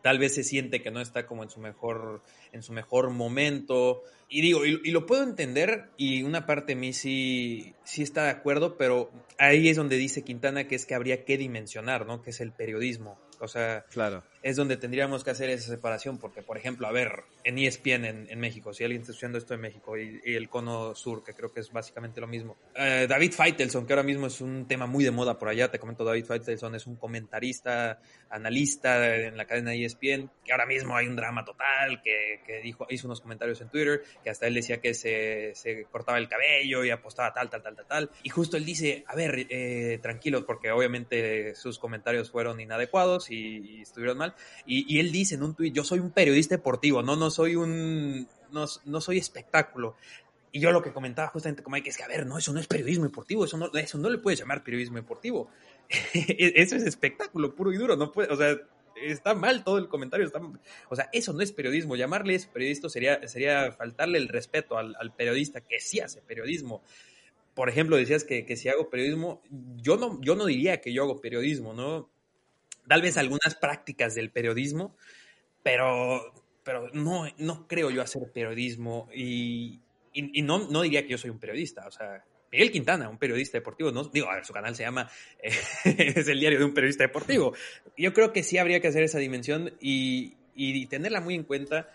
tal 0.02 0.20
vez 0.20 0.36
se 0.36 0.44
siente 0.44 0.82
que 0.82 0.92
no 0.92 1.02
está 1.02 1.26
como 1.26 1.44
en 1.44 1.50
su 1.50 1.60
mejor, 1.60 2.22
en 2.52 2.64
su 2.64 2.74
mejor 2.74 3.10
momento. 3.10 4.04
Y 4.30 4.42
digo, 4.42 4.66
y, 4.66 4.82
y 4.84 4.92
lo 4.92 5.06
puedo 5.06 5.24
entender, 5.24 5.90
y 5.98 6.24
una 6.24 6.46
parte 6.46 6.74
de 6.74 6.76
mí 6.76 6.94
sí, 6.94 7.74
sí 7.84 8.04
está 8.04 8.26
de 8.26 8.32
acuerdo, 8.32 8.78
pero 8.78 9.12
ahí 9.38 9.70
es 9.70 9.78
donde 9.78 9.98
dice 9.98 10.24
Quintana 10.24 10.68
que 10.68 10.76
es 10.76 10.86
que 10.86 10.96
habría 10.96 11.24
que 11.24 11.38
dimensionar, 11.38 12.06
¿no? 12.06 12.22
Que 12.22 12.32
es 12.32 12.42
el 12.42 12.52
periodismo. 12.52 13.18
O 13.40 13.48
sea, 13.48 13.86
Claro. 13.90 14.24
Es 14.44 14.56
donde 14.56 14.78
tendríamos 14.78 15.24
que 15.24 15.32
hacer 15.32 15.50
esa 15.50 15.70
separación, 15.70 16.18
porque, 16.18 16.42
por 16.42 16.58
ejemplo, 16.58 16.88
a 16.88 16.92
ver, 16.92 17.24
en 17.44 17.58
ESPN 17.58 18.06
en, 18.06 18.28
en 18.30 18.40
México, 18.40 18.74
si 18.74 18.84
alguien 18.84 19.02
está 19.02 19.12
estudiando 19.12 19.38
esto 19.38 19.54
en 19.54 19.62
México 19.62 19.98
y, 19.98 20.22
el 20.24 20.50
cono 20.50 20.94
sur, 20.96 21.24
que 21.24 21.34
creo 21.34 21.52
que 21.52 21.62
es 21.62 21.72
básicamente 21.72 22.22
lo 22.22 22.28
mismo. 22.28 22.58
Eh, 22.76 23.08
David 23.10 23.32
Feitelson, 23.32 23.86
que 23.86 23.94
ahora 23.94 24.04
mismo 24.04 24.28
es 24.28 24.42
un 24.42 24.68
tema 24.68 24.86
muy 24.86 25.04
de 25.04 25.12
moda 25.12 25.38
por 25.38 25.50
allá, 25.50 25.70
te 25.72 25.80
comento, 25.80 26.04
David 26.04 26.26
Feitelson 26.26 26.76
es 26.76 26.86
un 26.88 26.96
comentarista, 26.96 28.00
analista 28.30 29.16
en 29.16 29.38
la 29.38 29.46
cadena 29.46 29.74
ESPN, 29.74 30.30
que 30.44 30.52
ahora 30.52 30.66
mismo 30.66 30.96
hay 30.96 31.08
un 31.08 31.16
drama 31.16 31.44
total, 31.44 32.02
que, 32.02 32.42
que 32.46 32.62
dijo, 32.62 32.86
hizo 32.90 33.08
unos 33.08 33.22
comentarios 33.22 33.60
en 33.62 33.70
Twitter, 33.70 34.04
que 34.24 34.30
hasta 34.30 34.48
él 34.48 34.54
decía 34.54 34.80
que 34.80 34.94
se, 34.94 35.54
se 35.56 35.86
cortaba 35.86 36.18
el 36.18 36.28
cabello 36.28 36.84
y 36.84 36.90
apostaba 36.90 37.34
tal, 37.34 37.50
tal, 37.50 37.64
tal, 37.64 37.76
tal, 37.76 37.86
tal. 37.86 38.12
Y 38.24 38.30
justo 38.30 38.58
él 38.58 38.66
dice, 38.66 39.04
a 39.08 39.16
ver, 39.16 39.48
eh, 39.50 40.00
tranquilos, 40.02 40.44
porque 40.44 40.72
obviamente 40.72 41.56
sus 41.56 41.80
comentarios 41.80 42.32
fueron 42.32 42.60
inadecuados 42.60 43.32
y 43.32 43.82
estuvieron 43.82 44.18
mal. 44.18 44.27
Y, 44.66 44.94
y, 44.94 45.00
él 45.00 45.12
dice 45.12 45.36
en 45.36 45.44
un 45.44 45.56
tuit, 45.56 45.74
yo 45.74 45.84
soy 45.84 46.00
un 46.00 46.12
periodista 46.12 46.56
deportivo, 46.56 47.02
no, 47.02 47.16
no 47.16 47.30
soy 47.30 47.56
un, 47.56 48.28
no, 48.52 48.66
no 48.86 49.02
soy 49.02 49.18
espectáculo. 49.18 49.96
Y 50.52 50.60
yo 50.60 50.72
lo 50.72 50.82
que 50.82 50.94
comentaba 50.94 51.28
justamente 51.28 51.64
con 51.64 51.74
Mike 51.74 51.90
es 51.90 51.98
que, 51.98 52.04
a 52.04 52.08
ver, 52.08 52.26
no, 52.26 52.38
eso 52.38 52.54
no 52.54 52.60
es 52.60 52.68
periodismo 52.68 53.04
deportivo, 53.04 53.46
eso 53.46 53.58
no, 53.58 53.72
eso 53.74 53.98
no 53.98 54.10
le 54.10 54.18
puedes 54.18 54.40
llamar 54.40 54.64
periodismo 54.64 54.98
deportivo. 54.98 55.50
eso 56.14 56.76
es 56.76 56.84
espectáculo 56.84 57.54
puro 57.56 57.72
y 57.72 57.78
duro, 57.78 57.96
no 57.96 58.12
puede, 58.12 58.32
o 58.32 58.38
sea, 58.38 58.58
está 58.96 59.36
mal 59.36 59.64
todo 59.64 59.78
el 59.78 59.88
comentario, 59.88 60.26
está, 60.26 60.42
o 60.90 60.96
sea, 60.96 61.10
eso 61.14 61.34
no 61.34 61.42
es 61.42 61.52
periodismo, 61.52 61.96
llamarle 61.96 62.36
eso 62.36 62.50
periodista 62.52 62.90
sería, 62.90 63.28
sería 63.28 63.72
faltarle 63.72 64.18
el 64.18 64.28
respeto 64.28 64.78
al, 64.78 64.96
al 65.00 65.14
periodista 65.14 65.62
que 65.62 65.80
sí 65.80 66.00
hace 66.00 66.22
periodismo 66.22 66.82
por 67.58 67.70
ejemplo, 67.70 67.98
decías 67.98 68.24
que, 68.24 68.46
que, 68.46 68.56
si 68.56 68.70
hago 68.70 68.92
periodismo, 68.92 69.42
yo 69.78 69.98
no, 69.98 70.22
yo 70.22 70.36
no 70.36 70.46
diría 70.46 70.80
que 70.80 70.94
yo 70.94 71.02
hago 71.02 71.20
periodismo, 71.20 71.74
¿no? 71.74 72.08
Tal 72.88 73.02
vez 73.02 73.18
algunas 73.18 73.56
prácticas 73.56 74.16
del 74.16 74.32
periodismo, 74.32 74.96
pero, 75.64 76.34
pero 76.64 76.90
no, 76.94 77.26
no 77.38 77.68
creo 77.68 77.90
yo 77.90 78.02
hacer 78.02 78.32
periodismo 78.34 79.10
y, 79.14 79.80
y, 80.14 80.42
no, 80.42 80.70
no 80.70 80.82
diría 80.82 81.04
que 81.04 81.10
yo 81.10 81.18
soy 81.18 81.30
un 81.30 81.40
periodista, 81.40 81.86
o 81.88 81.92
sea, 81.92 82.24
Miguel 82.52 82.72
Quintana, 82.72 83.10
un 83.10 83.18
periodista 83.18 83.58
deportivo, 83.58 83.92
no 83.92 84.06
digo, 84.06 84.30
a 84.30 84.36
ver, 84.36 84.46
su 84.46 84.54
canal 84.54 84.76
se 84.76 84.84
llama 84.84 85.10
eh, 85.44 85.52
es 86.16 86.28
el 86.28 86.40
diario 86.40 86.60
de 86.60 86.66
un 86.66 86.74
periodista 86.74 87.04
deportivo. 87.04 87.54
Yo 87.98 88.14
creo 88.14 88.32
que 88.32 88.44
sí 88.44 88.58
habría 88.58 88.80
que 88.80 88.88
hacer 88.88 89.04
esa 89.04 89.20
dimensión 89.20 89.74
y, 89.82 90.36
y 90.56 90.86
tenerla 90.86 91.20
muy 91.20 91.36
en 91.36 91.44
cuenta 91.44 91.90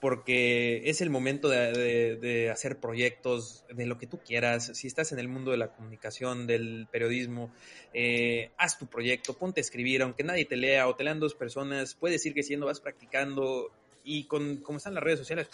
porque 0.00 0.88
es 0.88 1.00
el 1.00 1.10
momento 1.10 1.48
de, 1.48 2.16
de, 2.16 2.50
hacer 2.50 2.78
proyectos, 2.78 3.64
de 3.68 3.86
lo 3.86 3.98
que 3.98 4.06
tú 4.06 4.18
quieras. 4.18 4.70
Si 4.74 4.86
estás 4.86 5.12
en 5.12 5.18
el 5.18 5.28
mundo 5.28 5.50
de 5.50 5.56
la 5.56 5.72
comunicación, 5.72 6.46
del 6.46 6.86
periodismo, 6.90 7.50
eh, 7.92 8.50
haz 8.58 8.78
tu 8.78 8.86
proyecto, 8.86 9.34
ponte 9.34 9.60
a 9.60 9.62
escribir, 9.62 10.02
aunque 10.02 10.22
nadie 10.22 10.44
te 10.44 10.56
lea 10.56 10.86
o 10.86 10.94
te 10.94 11.04
lean 11.04 11.18
dos 11.18 11.34
personas, 11.34 11.94
puedes 11.94 12.24
ir 12.26 12.32
creciendo, 12.32 12.66
vas 12.66 12.80
practicando 12.80 13.72
y 14.04 14.24
con 14.24 14.58
como 14.58 14.78
están 14.78 14.94
las 14.94 15.02
redes 15.02 15.18
sociales, 15.18 15.48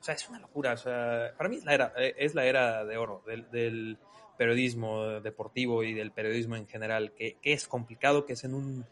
o 0.00 0.04
sea, 0.04 0.14
es 0.14 0.28
una 0.28 0.38
locura. 0.38 0.74
O 0.74 0.76
sea, 0.76 1.34
para 1.36 1.48
mí 1.48 1.56
es 1.56 1.64
la 1.64 1.74
era, 1.74 1.92
es 1.96 2.34
la 2.34 2.46
era 2.46 2.84
de 2.84 2.96
oro 2.96 3.22
del, 3.26 3.50
del 3.50 3.98
periodismo 4.36 5.20
deportivo 5.20 5.82
y 5.82 5.92
del 5.92 6.12
periodismo 6.12 6.54
en 6.54 6.68
general, 6.68 7.12
que, 7.12 7.36
que 7.42 7.52
es 7.52 7.66
complicado, 7.66 8.24
que 8.24 8.34
es 8.34 8.44
en 8.44 8.54
un... 8.54 8.86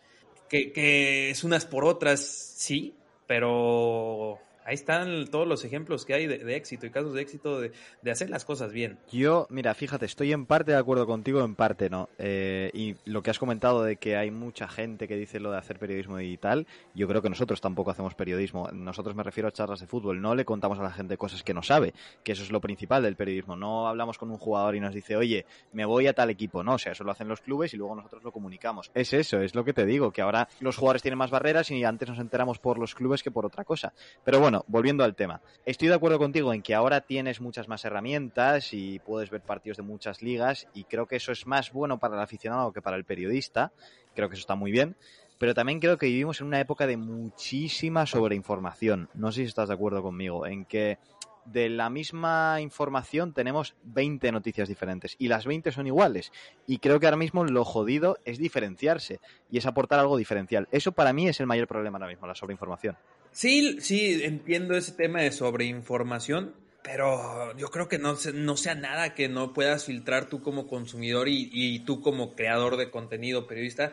Que, 0.49 0.73
que 0.73 1.31
es 1.31 1.43
unas 1.43 1.67
por 1.67 1.85
otras, 1.85 2.21
sí, 2.21 2.95
pero 3.27 4.39
ahí 4.67 4.75
están 4.75 5.29
todos 5.29 5.47
los 5.47 5.65
ejemplos 5.65 6.05
que 6.05 6.15
hay 6.15 6.27
de, 6.27 6.57
éxito 6.57 6.87
y 6.87 6.91
casos 6.91 7.15
de 7.15 7.23
éxito 7.23 7.61
de, 7.61 7.71
hacer 8.11 8.29
las 8.31 8.45
cosas 8.45 8.73
bien. 8.73 8.99
Yo, 9.11 9.47
mira, 9.49 9.75
fíjate, 9.75 10.07
estoy 10.07 10.33
en 10.33 10.45
parte 10.45 10.73
de 10.73 10.77
acuerdo 10.77 11.07
contigo, 11.07 11.43
en 11.45 11.55
parte 11.55 11.89
no. 11.89 12.09
Eh, 12.19 12.71
y 12.75 12.97
lo 13.05 13.23
que 13.23 13.31
has 13.31 13.39
comentado 13.39 13.85
de 13.85 13.97
que 13.97 14.17
hay 14.17 14.31
mucha 14.31 14.69
gente 14.69 15.07
que 15.07 15.17
dice 15.17 15.39
lo 15.39 15.53
de 15.53 15.59
hacer 15.59 15.79
periodismo 15.79 16.21
y 16.21 16.37
tal, 16.37 16.67
yo 16.95 17.07
creo 17.07 17.23
que 17.23 17.31
nosotros 17.31 17.61
tampoco 17.61 17.93
hacemos 17.93 18.15
periodismo. 18.15 18.69
Nosotros 18.73 19.15
me 19.15 19.23
refiero 19.23 19.49
a 19.49 19.53
charlas 19.53 19.81
de 19.81 19.87
fútbol, 19.87 20.21
no 20.21 20.35
le 20.35 20.45
contamos 20.45 20.79
a 20.79 20.83
la 20.83 20.91
gente 20.91 21.17
cosas 21.17 21.43
que 21.43 21.55
no 21.55 21.63
sabe, 21.63 21.95
que 22.25 22.33
eso 22.33 22.43
es 22.43 22.51
lo 22.51 22.61
principal 22.61 23.03
del 23.03 23.17
periodismo. 23.17 23.55
No 23.57 23.87
hablamos 23.87 24.19
con 24.19 24.31
un 24.31 24.39
jugador 24.39 24.75
y 24.75 24.81
nos 24.81 24.95
dice, 24.95 25.17
oye, 25.17 25.47
me 25.73 25.85
voy 25.85 26.09
a 26.09 26.13
tal 26.13 26.31
equipo. 26.31 26.65
No, 26.65 26.75
o 26.75 26.79
sea, 26.79 26.93
eso 26.93 27.05
lo 27.05 27.13
hacen 27.13 27.29
los 27.29 27.41
clubes 27.41 27.73
y 27.73 27.77
luego 27.77 27.95
nosotros 27.95 28.25
lo 28.25 28.33
comunicamos. 28.33 28.91
Es 28.95 29.13
eso, 29.13 29.41
es 29.41 29.55
lo 29.55 29.65
que 29.65 29.73
te 29.73 29.87
digo, 29.87 30.11
que 30.11 30.23
ahora 30.23 30.49
los 30.61 30.77
jugadores 30.77 31.03
tienen 31.03 31.19
más 31.19 31.31
barreras 31.31 31.71
y 31.71 31.85
antes 31.85 32.09
nos 32.09 32.19
enteramos 32.19 32.59
por 32.59 32.79
los 32.79 32.95
clubes 32.95 33.23
que 33.23 33.31
por 33.31 33.47
otra 33.47 33.65
cosa. 33.65 33.93
Pero 34.25 34.41
bueno, 34.41 34.56
volviendo 34.67 35.05
al 35.05 35.15
tema. 35.15 35.41
Estoy 35.65 35.89
de 35.89 35.95
acuerdo 35.95 36.19
contigo 36.19 36.53
en 36.53 36.63
que 36.63 36.75
ahora 36.75 37.01
tienes 37.01 37.41
muchas 37.41 37.69
más 37.69 37.85
herramientas 37.85 38.73
y 38.73 38.99
puedes 39.01 39.31
ver 39.31 39.43
partidos 39.43 39.77
de 39.77 39.83
muchas 39.83 40.23
ligas 40.23 40.69
y 40.75 40.85
creo 40.85 41.07
que 41.07 41.17
eso 41.17 41.33
es 41.33 41.47
más 41.47 41.73
bueno 41.73 41.99
para 41.99 42.17
el 42.17 42.23
aficionado 42.23 42.73
que 42.73 42.83
para 42.83 42.97
el 42.97 43.05
periodista. 43.05 43.73
Creo 44.15 44.29
que 44.29 44.35
eso 44.35 44.43
está 44.43 44.55
muy 44.55 44.71
bien. 44.71 44.97
Pero 45.39 45.55
también 45.55 45.81
creo 45.81 45.99
que 45.99 46.07
vivimos 46.07 46.41
en 46.41 46.47
una 46.47 46.61
época 46.61 46.87
de 46.87 46.97
muchísima 46.97 48.07
sobreinformación. 48.07 49.11
No 49.13 49.33
sé 49.33 49.43
si 49.43 49.49
estás 49.49 49.69
de 49.69 49.75
acuerdo 49.75 50.03
conmigo 50.03 50.47
en 50.47 50.65
que 50.65 50.99
de 51.47 51.69
la 51.69 51.91
misma 51.91 52.61
información 52.61 53.33
tenemos 53.33 53.77
20 53.85 54.33
noticias 54.33 54.69
diferentes 54.69 55.15
y 55.19 55.29
las 55.29 55.47
20 55.47 55.71
son 55.73 55.87
iguales. 55.87 56.33
Y 56.67 56.79
creo 56.79 57.01
que 57.01 57.07
ahora 57.07 57.17
mismo 57.17 57.45
lo 57.45 57.65
jodido 57.65 58.19
es 58.25 58.39
diferenciarse 58.39 59.21
y 59.51 59.59
es 59.59 59.67
aportar 59.67 60.01
algo 60.01 60.17
diferencial. 60.17 60.69
Eso 60.71 60.93
para 60.93 61.13
mí 61.13 61.29
es 61.29 61.41
el 61.41 61.47
mayor 61.47 61.69
problema 61.69 61.99
ahora 61.99 62.09
mismo, 62.09 62.27
la 62.27 62.35
sobreinformación. 62.35 62.97
Sí, 63.37 63.83
sí, 63.83 64.25
entiendo 64.25 64.75
ese 64.79 64.93
tema 64.93 65.21
de 65.21 65.31
sobreinformación, 65.31 66.55
pero 66.83 67.55
yo 67.59 67.69
creo 67.69 67.87
que 67.87 67.99
no, 67.99 68.17
no 68.33 68.57
sea 68.57 68.75
nada 68.75 69.13
que 69.13 69.29
no 69.29 69.53
puedas 69.53 69.85
filtrar 69.85 70.31
tú 70.31 70.41
como 70.41 70.67
consumidor 70.67 71.29
y, 71.29 71.79
tú 71.81 72.01
como 72.01 72.35
creador 72.35 72.79
de 72.79 72.91
contenido, 72.91 73.47
periodista. 73.47 73.93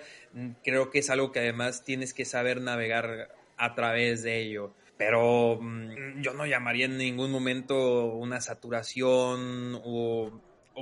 Creo 0.64 0.92
que 0.92 1.00
es 1.00 1.10
algo 1.10 1.34
que 1.34 1.42
además 1.42 1.84
tienes 1.84 2.14
que 2.14 2.24
saber 2.24 2.62
navegar 2.62 3.36
a 3.58 3.76
través 3.76 4.24
de 4.24 4.40
ello. 4.40 4.72
Pero 4.98 5.60
mmm, 5.60 6.22
yo 6.22 6.34
no 6.34 6.46
llamaría 6.46 6.86
en 6.86 6.98
ningún 6.98 7.30
momento 7.30 8.14
una 8.14 8.40
saturación 8.40 9.78
o, 9.84 10.40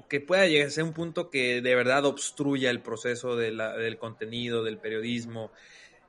que 0.08 0.20
pueda 0.20 0.46
llegar 0.46 0.68
a 0.68 0.70
ser 0.70 0.84
un 0.84 0.94
punto 0.94 1.32
que 1.32 1.62
de 1.62 1.76
verdad 1.76 2.06
obstruya 2.06 2.70
el 2.70 2.82
proceso 2.82 3.36
del 3.36 3.98
contenido, 3.98 4.64
del 4.64 4.78
periodismo. 4.78 5.52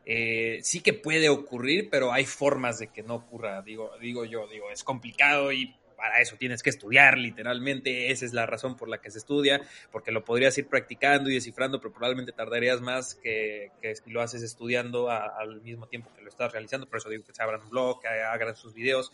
Eh, 0.04 0.58
sí 0.62 0.80
que 0.80 0.92
puede 0.92 1.28
ocurrir, 1.28 1.88
pero 1.90 2.12
hay 2.12 2.26
formas 2.26 2.78
de 2.78 2.88
que 2.88 3.02
no 3.02 3.14
ocurra, 3.14 3.62
digo, 3.62 3.92
digo 4.00 4.24
yo, 4.24 4.48
digo, 4.48 4.70
es 4.70 4.82
complicado 4.82 5.52
y 5.52 5.76
para 6.02 6.20
eso 6.20 6.34
tienes 6.36 6.64
que 6.64 6.70
estudiar 6.70 7.16
literalmente, 7.16 8.10
esa 8.10 8.24
es 8.24 8.32
la 8.32 8.44
razón 8.44 8.76
por 8.76 8.88
la 8.88 9.00
que 9.00 9.12
se 9.12 9.18
estudia, 9.18 9.62
porque 9.92 10.10
lo 10.10 10.24
podrías 10.24 10.58
ir 10.58 10.66
practicando 10.66 11.30
y 11.30 11.34
descifrando, 11.34 11.80
pero 11.80 11.92
probablemente 11.92 12.32
tardarías 12.32 12.80
más 12.80 13.14
que, 13.14 13.70
si 13.80 14.10
lo 14.10 14.20
haces 14.20 14.42
estudiando 14.42 15.08
al 15.08 15.60
mismo 15.62 15.86
tiempo 15.86 16.10
que 16.16 16.22
lo 16.22 16.28
estás 16.28 16.50
realizando, 16.50 16.88
por 16.88 16.98
eso 16.98 17.08
digo 17.08 17.22
que 17.22 17.32
se 17.32 17.40
abran 17.40 17.62
un 17.62 17.70
blog, 17.70 18.04
hagan 18.04 18.56
sus 18.56 18.74
videos, 18.74 19.12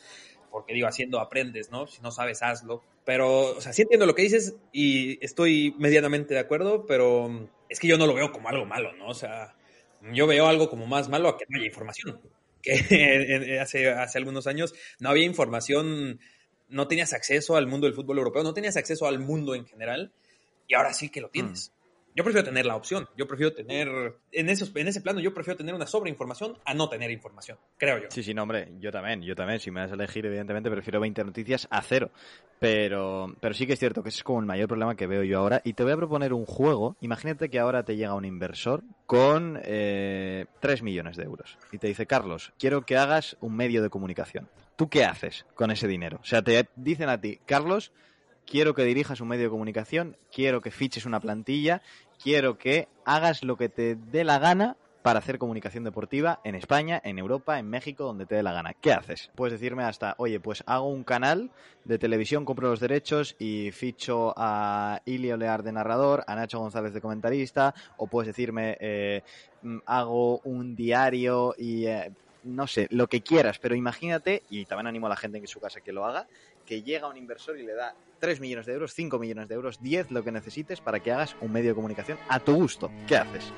porque 0.51 0.72
digo, 0.72 0.88
haciendo 0.88 1.20
aprendes, 1.20 1.70
¿no? 1.70 1.87
Si 1.87 2.01
no 2.01 2.11
sabes, 2.11 2.42
hazlo. 2.42 2.83
Pero, 3.05 3.57
o 3.57 3.61
sea, 3.61 3.74
sí 3.74 3.83
entiendo 3.83 4.07
lo 4.07 4.14
que 4.14 4.22
dices 4.22 4.57
y 4.72 5.22
estoy 5.22 5.74
medianamente 5.79 6.33
de 6.33 6.40
acuerdo, 6.40 6.87
pero 6.87 7.51
es 7.68 7.81
que 7.81 7.87
yo 7.87 7.98
no 7.98 8.07
lo 8.07 8.14
veo 8.14 8.33
como 8.33 8.48
algo 8.48 8.64
malo, 8.64 8.94
¿no? 8.94 9.09
O 9.09 9.14
sea, 9.14 9.58
yo 10.12 10.26
veo 10.26 10.46
algo 10.46 10.68
como 10.68 10.87
más 10.87 11.08
malo 11.08 11.28
a 11.28 11.38
que 11.38 11.44
no 11.48 11.58
haya 11.58 11.66
información. 11.66 12.20
Que 12.62 12.72
hace, 13.61 13.90
hace 13.90 14.18
algunos 14.18 14.46
años 14.46 14.74
no 14.98 15.11
había 15.11 15.24
información, 15.24 16.20
no 16.68 16.88
tenías 16.88 17.12
acceso 17.12 17.56
al 17.56 17.66
mundo 17.66 17.87
del 17.87 17.94
fútbol 17.94 18.18
europeo, 18.18 18.42
no 18.42 18.54
tenías 18.54 18.76
acceso 18.76 19.06
al 19.06 19.18
mundo 19.18 19.54
en 19.54 19.66
general, 19.66 20.12
y 20.66 20.74
ahora 20.74 20.92
sí 20.92 21.08
que 21.08 21.20
lo 21.20 21.30
tienes. 21.30 21.72
Yo 22.18 22.24
prefiero 22.24 22.44
tener 22.44 22.66
la 22.66 22.74
opción, 22.74 23.09
yo 23.16 23.28
prefiero 23.28 23.52
tener, 23.52 23.88
en, 24.33 24.48
esos, 24.48 24.74
en 24.74 24.88
ese 24.88 25.00
plano, 25.00 25.20
yo 25.20 25.33
prefiero 25.33 25.57
tener 25.57 25.72
una 25.72 25.87
sobreinformación 25.87 26.59
a 26.64 26.74
no 26.74 26.88
tener 26.88 27.12
información, 27.12 27.59
creo 27.76 27.98
yo. 27.98 28.09
Sí, 28.11 28.24
sí, 28.24 28.35
no, 28.35 28.42
hombre, 28.42 28.72
yo 28.81 28.90
también, 28.90 29.22
yo 29.22 29.37
también, 29.37 29.61
si 29.61 29.70
me 29.70 29.83
das 29.83 29.92
a 29.92 29.94
elegir, 29.94 30.26
evidentemente 30.26 30.68
prefiero 30.68 30.98
20 30.98 31.22
noticias 31.22 31.68
a 31.70 31.81
cero, 31.81 32.11
pero, 32.59 33.37
pero 33.38 33.54
sí 33.54 33.68
que 33.68 33.74
es 33.74 33.78
cierto 33.78 34.02
que 34.02 34.09
ese 34.09 34.18
es 34.18 34.24
como 34.24 34.40
el 34.40 34.46
mayor 34.46 34.66
problema 34.66 34.96
que 34.96 35.07
veo 35.07 35.22
yo 35.22 35.38
ahora, 35.38 35.62
y 35.62 35.74
te 35.74 35.85
voy 35.85 35.92
a 35.92 35.96
proponer 35.96 36.33
un 36.33 36.44
juego, 36.44 36.96
imagínate 37.00 37.50
que 37.50 37.61
ahora 37.61 37.85
te 37.85 37.94
llega 37.94 38.14
un 38.14 38.24
inversor 38.24 38.83
con 39.07 39.61
eh, 39.62 40.46
3 40.59 40.83
millones 40.83 41.16
de 41.16 41.22
euros, 41.22 41.57
y 41.70 41.78
te 41.78 41.87
dice, 41.87 42.07
Carlos, 42.07 42.52
quiero 42.59 42.85
que 42.85 42.96
hagas 42.96 43.37
un 43.40 43.54
medio 43.54 43.81
de 43.81 43.90
comunicación. 43.90 44.48
¿Tú 44.74 44.88
qué 44.88 45.04
haces 45.04 45.46
con 45.54 45.70
ese 45.70 45.87
dinero? 45.87 46.18
O 46.20 46.26
sea, 46.26 46.42
te 46.42 46.68
dicen 46.74 47.11
a 47.11 47.20
ti, 47.20 47.38
Carlos, 47.46 47.92
quiero 48.48 48.74
que 48.74 48.84
dirijas 48.84 49.20
un 49.20 49.28
medio 49.28 49.44
de 49.44 49.50
comunicación, 49.50 50.16
quiero 50.32 50.61
que 50.61 50.70
fiches 50.70 51.06
una 51.06 51.20
plantilla, 51.20 51.82
quiero 52.22 52.58
que 52.58 52.88
hagas 53.04 53.42
lo 53.44 53.56
que 53.56 53.68
te 53.68 53.96
dé 53.96 54.24
la 54.24 54.38
gana 54.38 54.76
para 55.02 55.20
hacer 55.20 55.38
comunicación 55.38 55.84
deportiva 55.84 56.40
en 56.44 56.54
España, 56.54 57.00
en 57.04 57.18
Europa, 57.18 57.58
en 57.58 57.70
México, 57.70 58.04
donde 58.04 58.26
te 58.26 58.34
dé 58.34 58.42
la 58.42 58.52
gana. 58.52 58.74
¿Qué 58.74 58.92
haces? 58.92 59.30
Puedes 59.34 59.52
decirme 59.52 59.84
hasta, 59.84 60.14
oye, 60.18 60.40
pues 60.40 60.64
hago 60.66 60.88
un 60.88 61.04
canal 61.04 61.50
de 61.84 61.98
televisión, 61.98 62.44
compro 62.44 62.68
los 62.68 62.80
derechos 62.80 63.37
y 63.38 63.70
ficho 63.70 64.34
a 64.37 65.00
Ilio 65.04 65.37
Lear 65.37 65.62
de 65.62 65.72
narrador, 65.72 66.24
a 66.26 66.34
Nacho 66.34 66.58
González 66.58 66.92
de 66.92 67.00
comentarista, 67.00 67.74
o 67.96 68.06
puedes 68.06 68.26
decirme, 68.26 68.76
eh, 68.80 69.22
hago 69.87 70.40
un 70.40 70.74
diario 70.74 71.54
y... 71.56 71.87
Eh, 71.87 72.12
no 72.44 72.66
sé, 72.66 72.87
lo 72.90 73.08
que 73.08 73.20
quieras, 73.20 73.58
pero 73.58 73.74
imagínate, 73.74 74.42
y 74.48 74.64
también 74.64 74.87
animo 74.87 75.06
a 75.06 75.11
la 75.11 75.16
gente 75.16 75.38
en 75.38 75.46
su 75.46 75.61
casa 75.61 75.80
que 75.80 75.92
lo 75.92 76.04
haga, 76.06 76.26
que 76.68 76.83
llega 76.83 77.09
un 77.09 77.16
inversor 77.16 77.59
y 77.59 77.62
le 77.62 77.72
da 77.72 77.96
3 78.18 78.40
millones 78.40 78.66
de 78.66 78.74
euros, 78.74 78.92
5 78.92 79.18
millones 79.18 79.48
de 79.48 79.54
euros, 79.54 79.81
10, 79.81 80.11
lo 80.11 80.22
que 80.22 80.31
necesites 80.31 80.83
para 80.83 81.00
que 81.00 81.11
hagas 81.11 81.35
un 81.40 81.50
medio 81.50 81.70
de 81.70 81.74
comunicación 81.74 82.18
a 82.28 82.40
tu 82.40 82.54
gusto. 82.57 82.90
¿Qué 83.07 83.16
haces? 83.16 83.50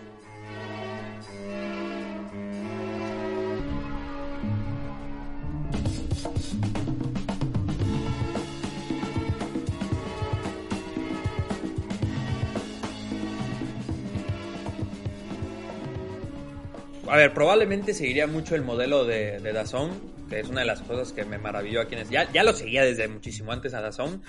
A 17.09 17.17
ver, 17.17 17.35
probablemente 17.35 17.93
seguiría 17.93 18.29
mucho 18.29 18.55
el 18.55 18.63
modelo 18.63 19.05
de, 19.05 19.41
de 19.41 19.53
Dazón, 19.53 20.20
es 20.31 20.49
una 20.49 20.61
de 20.61 20.67
las 20.67 20.81
cosas 20.83 21.13
que 21.13 21.25
me 21.25 21.39
maravilló 21.39 21.81
aquí 21.81 21.95
en 21.95 22.09
ya, 22.09 22.31
ya 22.33 22.43
lo 22.43 22.53
seguía 22.53 22.85
desde 22.85 23.09
muchísimo 23.09 23.53
antes 23.53 23.75
a 23.75 23.81
Dazón 23.81 24.23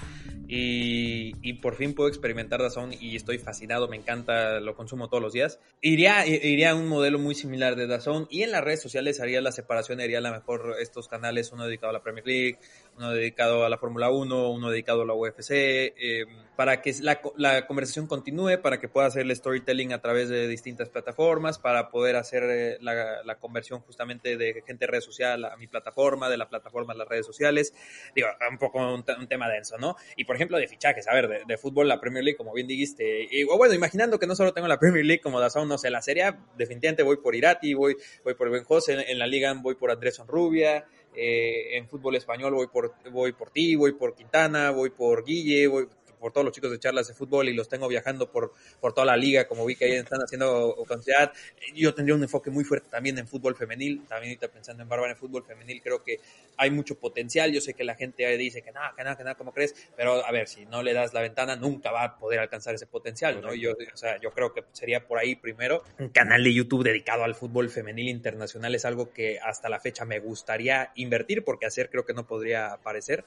y, 0.48 1.34
y 1.42 1.54
por 1.54 1.76
fin 1.76 1.94
puedo 1.94 2.10
experimentar 2.10 2.62
Dazón 2.62 2.92
y 3.00 3.16
estoy 3.16 3.38
fascinado, 3.38 3.88
me 3.88 3.96
encanta, 3.96 4.60
lo 4.60 4.76
consumo 4.76 5.08
todos 5.08 5.24
los 5.24 5.34
días. 5.34 5.60
Iría, 5.82 6.26
iría 6.28 6.72
a 6.72 6.76
un 6.76 6.88
modelo 6.88 7.20
muy 7.20 7.36
similar 7.36 7.76
de 7.76 7.88
Dazón 7.88 8.28
y 8.30 8.44
en 8.44 8.52
las 8.52 8.64
redes 8.64 8.82
sociales 8.82 9.22
haría 9.22 9.42
la 9.42 9.52
separación, 9.52 10.02
haría 10.02 10.18
a 10.18 10.22
lo 10.22 10.32
mejor 10.32 10.76
estos 10.80 11.08
canales, 11.08 11.52
uno 11.52 11.66
dedicado 11.66 11.92
a 11.92 11.94
la 11.94 12.04
Premier 12.04 12.26
League, 12.26 12.60
uno 12.98 13.12
dedicado 13.12 13.66
a 13.66 13.70
la 13.70 13.78
Fórmula 13.78 14.10
1, 14.10 14.52
uno 14.52 14.70
dedicado 14.70 15.02
a 15.02 15.06
la 15.06 15.14
UFC, 15.14 15.52
eh, 15.52 16.26
para 16.56 16.82
que 16.82 16.94
la, 17.02 17.20
la, 17.38 17.66
conversación 17.66 18.06
continúe, 18.06 18.62
para 18.62 18.80
que 18.80 18.88
pueda 18.88 19.08
hacer 19.08 19.24
el 19.24 19.36
storytelling 19.36 19.94
a 19.94 20.02
través 20.02 20.30
de 20.30 20.48
distintas 20.48 20.90
plataformas, 20.90 21.58
para 21.58 21.90
poder 21.90 22.16
hacer 22.16 22.44
eh, 22.44 22.78
la, 22.82 23.38
conversión 23.40 23.80
justamente 23.82 24.38
de 24.38 24.62
gente 24.66 24.86
de 24.86 24.92
red 24.92 25.02
social 25.02 25.46
a 25.46 25.58
mi 25.58 25.68
plataforma, 25.68 26.30
de 26.30 26.38
la 26.38 26.50
plataforma 26.50 26.94
a 26.94 26.98
las 26.98 27.08
redes 27.08 27.26
sociales. 27.26 27.74
Digo, 28.16 28.28
un 28.50 28.58
poco 28.58 28.80
un, 28.80 29.04
un 29.20 29.28
tema 29.28 29.50
denso, 29.50 29.78
¿no? 29.78 29.96
Y 30.16 30.26
por 30.26 30.36
ejemplo, 30.36 30.58
de 30.58 30.68
fichajes, 30.68 31.08
a 31.08 31.14
ver, 31.14 31.28
de, 31.28 31.42
de, 31.48 31.58
fútbol, 31.58 31.88
la 31.88 32.00
Premier 32.00 32.24
League, 32.24 32.38
como 32.38 32.54
bien 32.54 32.68
dijiste, 32.68 33.28
y 33.32 33.44
bueno, 33.44 33.74
imaginando 33.74 34.20
que 34.20 34.28
no 34.28 34.36
solo 34.36 34.54
tengo 34.54 34.68
la 34.68 34.78
Premier 34.78 35.06
League 35.06 35.22
como 35.22 35.40
Dazón, 35.40 35.68
no 35.68 35.78
sé, 35.78 35.90
la 35.90 36.02
Serie 36.02 36.32
definitivamente 36.58 37.04
voy 37.04 37.18
por 37.18 37.36
Irati, 37.36 37.74
voy, 37.74 37.96
voy 38.24 38.36
por 38.36 38.52
Ben 38.52 38.64
José, 38.64 38.94
en, 38.94 39.00
en 39.00 39.20
la 39.20 39.28
Liga 39.28 39.54
voy 39.54 39.76
por 39.76 39.90
Andrés 39.90 40.22
Rubia, 40.28 40.86
eh, 41.16 41.78
en 41.78 41.88
fútbol 41.88 42.16
español 42.16 42.54
voy 42.54 42.68
por, 42.68 42.94
voy 43.12 43.34
por 43.34 43.50
ti, 43.50 43.76
voy 43.76 43.94
por 43.94 44.16
Quintana, 44.16 44.72
voy 44.72 44.90
por 44.92 45.26
Guille, 45.26 45.68
voy 45.68 45.88
por 46.22 46.32
todos 46.32 46.46
los 46.46 46.54
chicos 46.54 46.72
de 46.72 46.80
charlas 46.80 47.08
de 47.08 47.14
fútbol 47.14 47.50
y 47.50 47.54
los 47.54 47.68
tengo 47.68 47.88
viajando 47.88 48.32
por, 48.32 48.54
por 48.80 48.94
toda 48.94 49.06
la 49.06 49.18
liga, 49.18 49.48
como 49.48 49.66
vi 49.66 49.76
que 49.76 49.86
ahí 49.86 49.92
están 49.94 50.22
haciendo 50.22 50.76
conciertos. 50.88 51.38
Yo 51.76 51.94
tendría 51.94 52.16
un 52.16 52.24
enfoque 52.24 52.50
muy 52.50 52.64
fuerte 52.64 52.88
también 52.90 53.18
en 53.18 53.28
fútbol 53.28 53.56
femenil, 53.56 54.06
también 54.08 54.32
ahorita 54.32 54.48
pensando 54.50 54.84
en 54.84 54.90
Bárbara 54.90 55.12
en 55.12 55.18
fútbol 55.18 55.44
femenil, 55.44 55.82
creo 55.82 56.04
que 56.04 56.20
hay 56.58 56.72
mucho 56.72 56.96
potencial. 56.96 57.52
Yo 57.52 57.60
sé 57.60 57.74
que 57.74 57.84
la 57.84 57.96
gente 57.96 58.26
dice 58.38 58.62
que 58.62 58.72
nada, 58.72 58.94
que 58.96 59.04
nada, 59.04 59.18
que 59.18 59.24
nada, 59.24 59.36
como 59.36 59.52
crees? 59.52 59.76
Pero 59.98 60.26
a 60.26 60.32
ver, 60.32 60.48
si 60.48 60.66
no 60.66 60.84
le 60.84 60.94
das 60.94 61.14
la 61.14 61.22
ventana, 61.22 61.56
nunca 61.56 61.92
va 61.92 62.04
a 62.04 62.18
poder 62.18 62.40
alcanzar 62.40 62.76
ese 62.76 62.86
potencial, 62.86 63.42
¿no? 63.42 63.54
Yo, 63.54 63.72
o 63.72 63.98
sea, 63.98 64.20
yo 64.20 64.32
creo 64.32 64.54
que 64.54 64.64
sería 64.72 65.08
por 65.08 65.18
ahí 65.18 65.36
primero. 65.36 65.84
Un 65.98 66.10
canal 66.10 66.44
de 66.44 66.54
YouTube 66.54 66.84
dedicado 66.84 67.24
al 67.24 67.36
fútbol 67.36 67.70
femenil 67.70 68.10
internacional 68.10 68.76
es 68.76 68.86
algo 68.86 69.12
que 69.12 69.40
hasta 69.40 69.70
la 69.70 69.80
fecha 69.80 70.06
me 70.06 70.20
gustaría 70.20 70.92
invertir, 70.96 71.44
porque 71.44 71.66
hacer 71.66 71.90
creo 71.90 72.06
que 72.06 72.14
no 72.14 72.28
podría 72.28 72.74
aparecer 72.74 73.26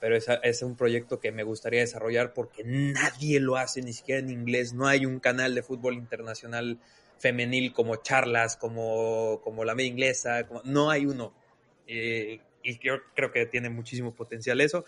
pero 0.00 0.16
es, 0.16 0.26
es, 0.42 0.62
un 0.62 0.76
proyecto 0.76 1.20
que 1.20 1.30
me 1.30 1.42
gustaría 1.42 1.80
desarrollar 1.80 2.32
porque 2.32 2.62
nadie 2.64 3.38
lo 3.38 3.56
hace, 3.56 3.82
ni 3.82 3.92
siquiera 3.92 4.20
en 4.20 4.30
inglés. 4.30 4.72
No 4.72 4.86
hay 4.86 5.06
un 5.06 5.20
canal 5.20 5.54
de 5.54 5.62
fútbol 5.62 5.94
internacional 5.94 6.78
femenil 7.18 7.72
como 7.72 7.96
charlas, 7.96 8.56
como, 8.56 9.40
como 9.44 9.64
la 9.64 9.74
media 9.74 9.90
inglesa, 9.90 10.46
como, 10.46 10.62
no 10.64 10.90
hay 10.90 11.06
uno. 11.06 11.34
Eh, 11.86 12.40
y 12.62 12.78
yo 12.78 12.94
creo 13.14 13.30
que 13.30 13.46
tiene 13.46 13.68
muchísimo 13.68 14.14
potencial 14.14 14.60
eso. 14.60 14.84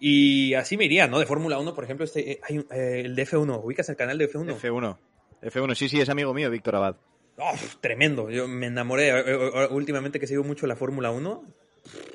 Y 0.00 0.54
así 0.54 0.76
me 0.76 0.86
iría, 0.86 1.06
¿no? 1.06 1.20
De 1.20 1.26
Fórmula 1.26 1.58
1, 1.58 1.74
por 1.74 1.84
ejemplo, 1.84 2.04
este, 2.04 2.40
hay 2.42 2.58
un, 2.58 2.66
eh, 2.72 3.02
el 3.04 3.14
de 3.14 3.26
F1. 3.26 3.62
¿Ubicas 3.62 3.88
el 3.88 3.96
canal 3.96 4.18
de 4.18 4.28
F1? 4.28 4.58
F1. 4.58 4.98
F1, 5.42 5.74
sí, 5.76 5.88
sí, 5.88 6.00
es 6.00 6.08
amigo 6.08 6.34
mío, 6.34 6.50
Víctor 6.50 6.74
Abad. 6.74 6.96
Oh, 7.38 7.54
tremendo. 7.80 8.28
Yo 8.28 8.48
me 8.48 8.66
enamoré. 8.66 9.12
Últimamente 9.70 10.18
que 10.18 10.26
sigo 10.26 10.42
mucho 10.42 10.66
la 10.66 10.76
Fórmula 10.76 11.12
1, 11.12 11.44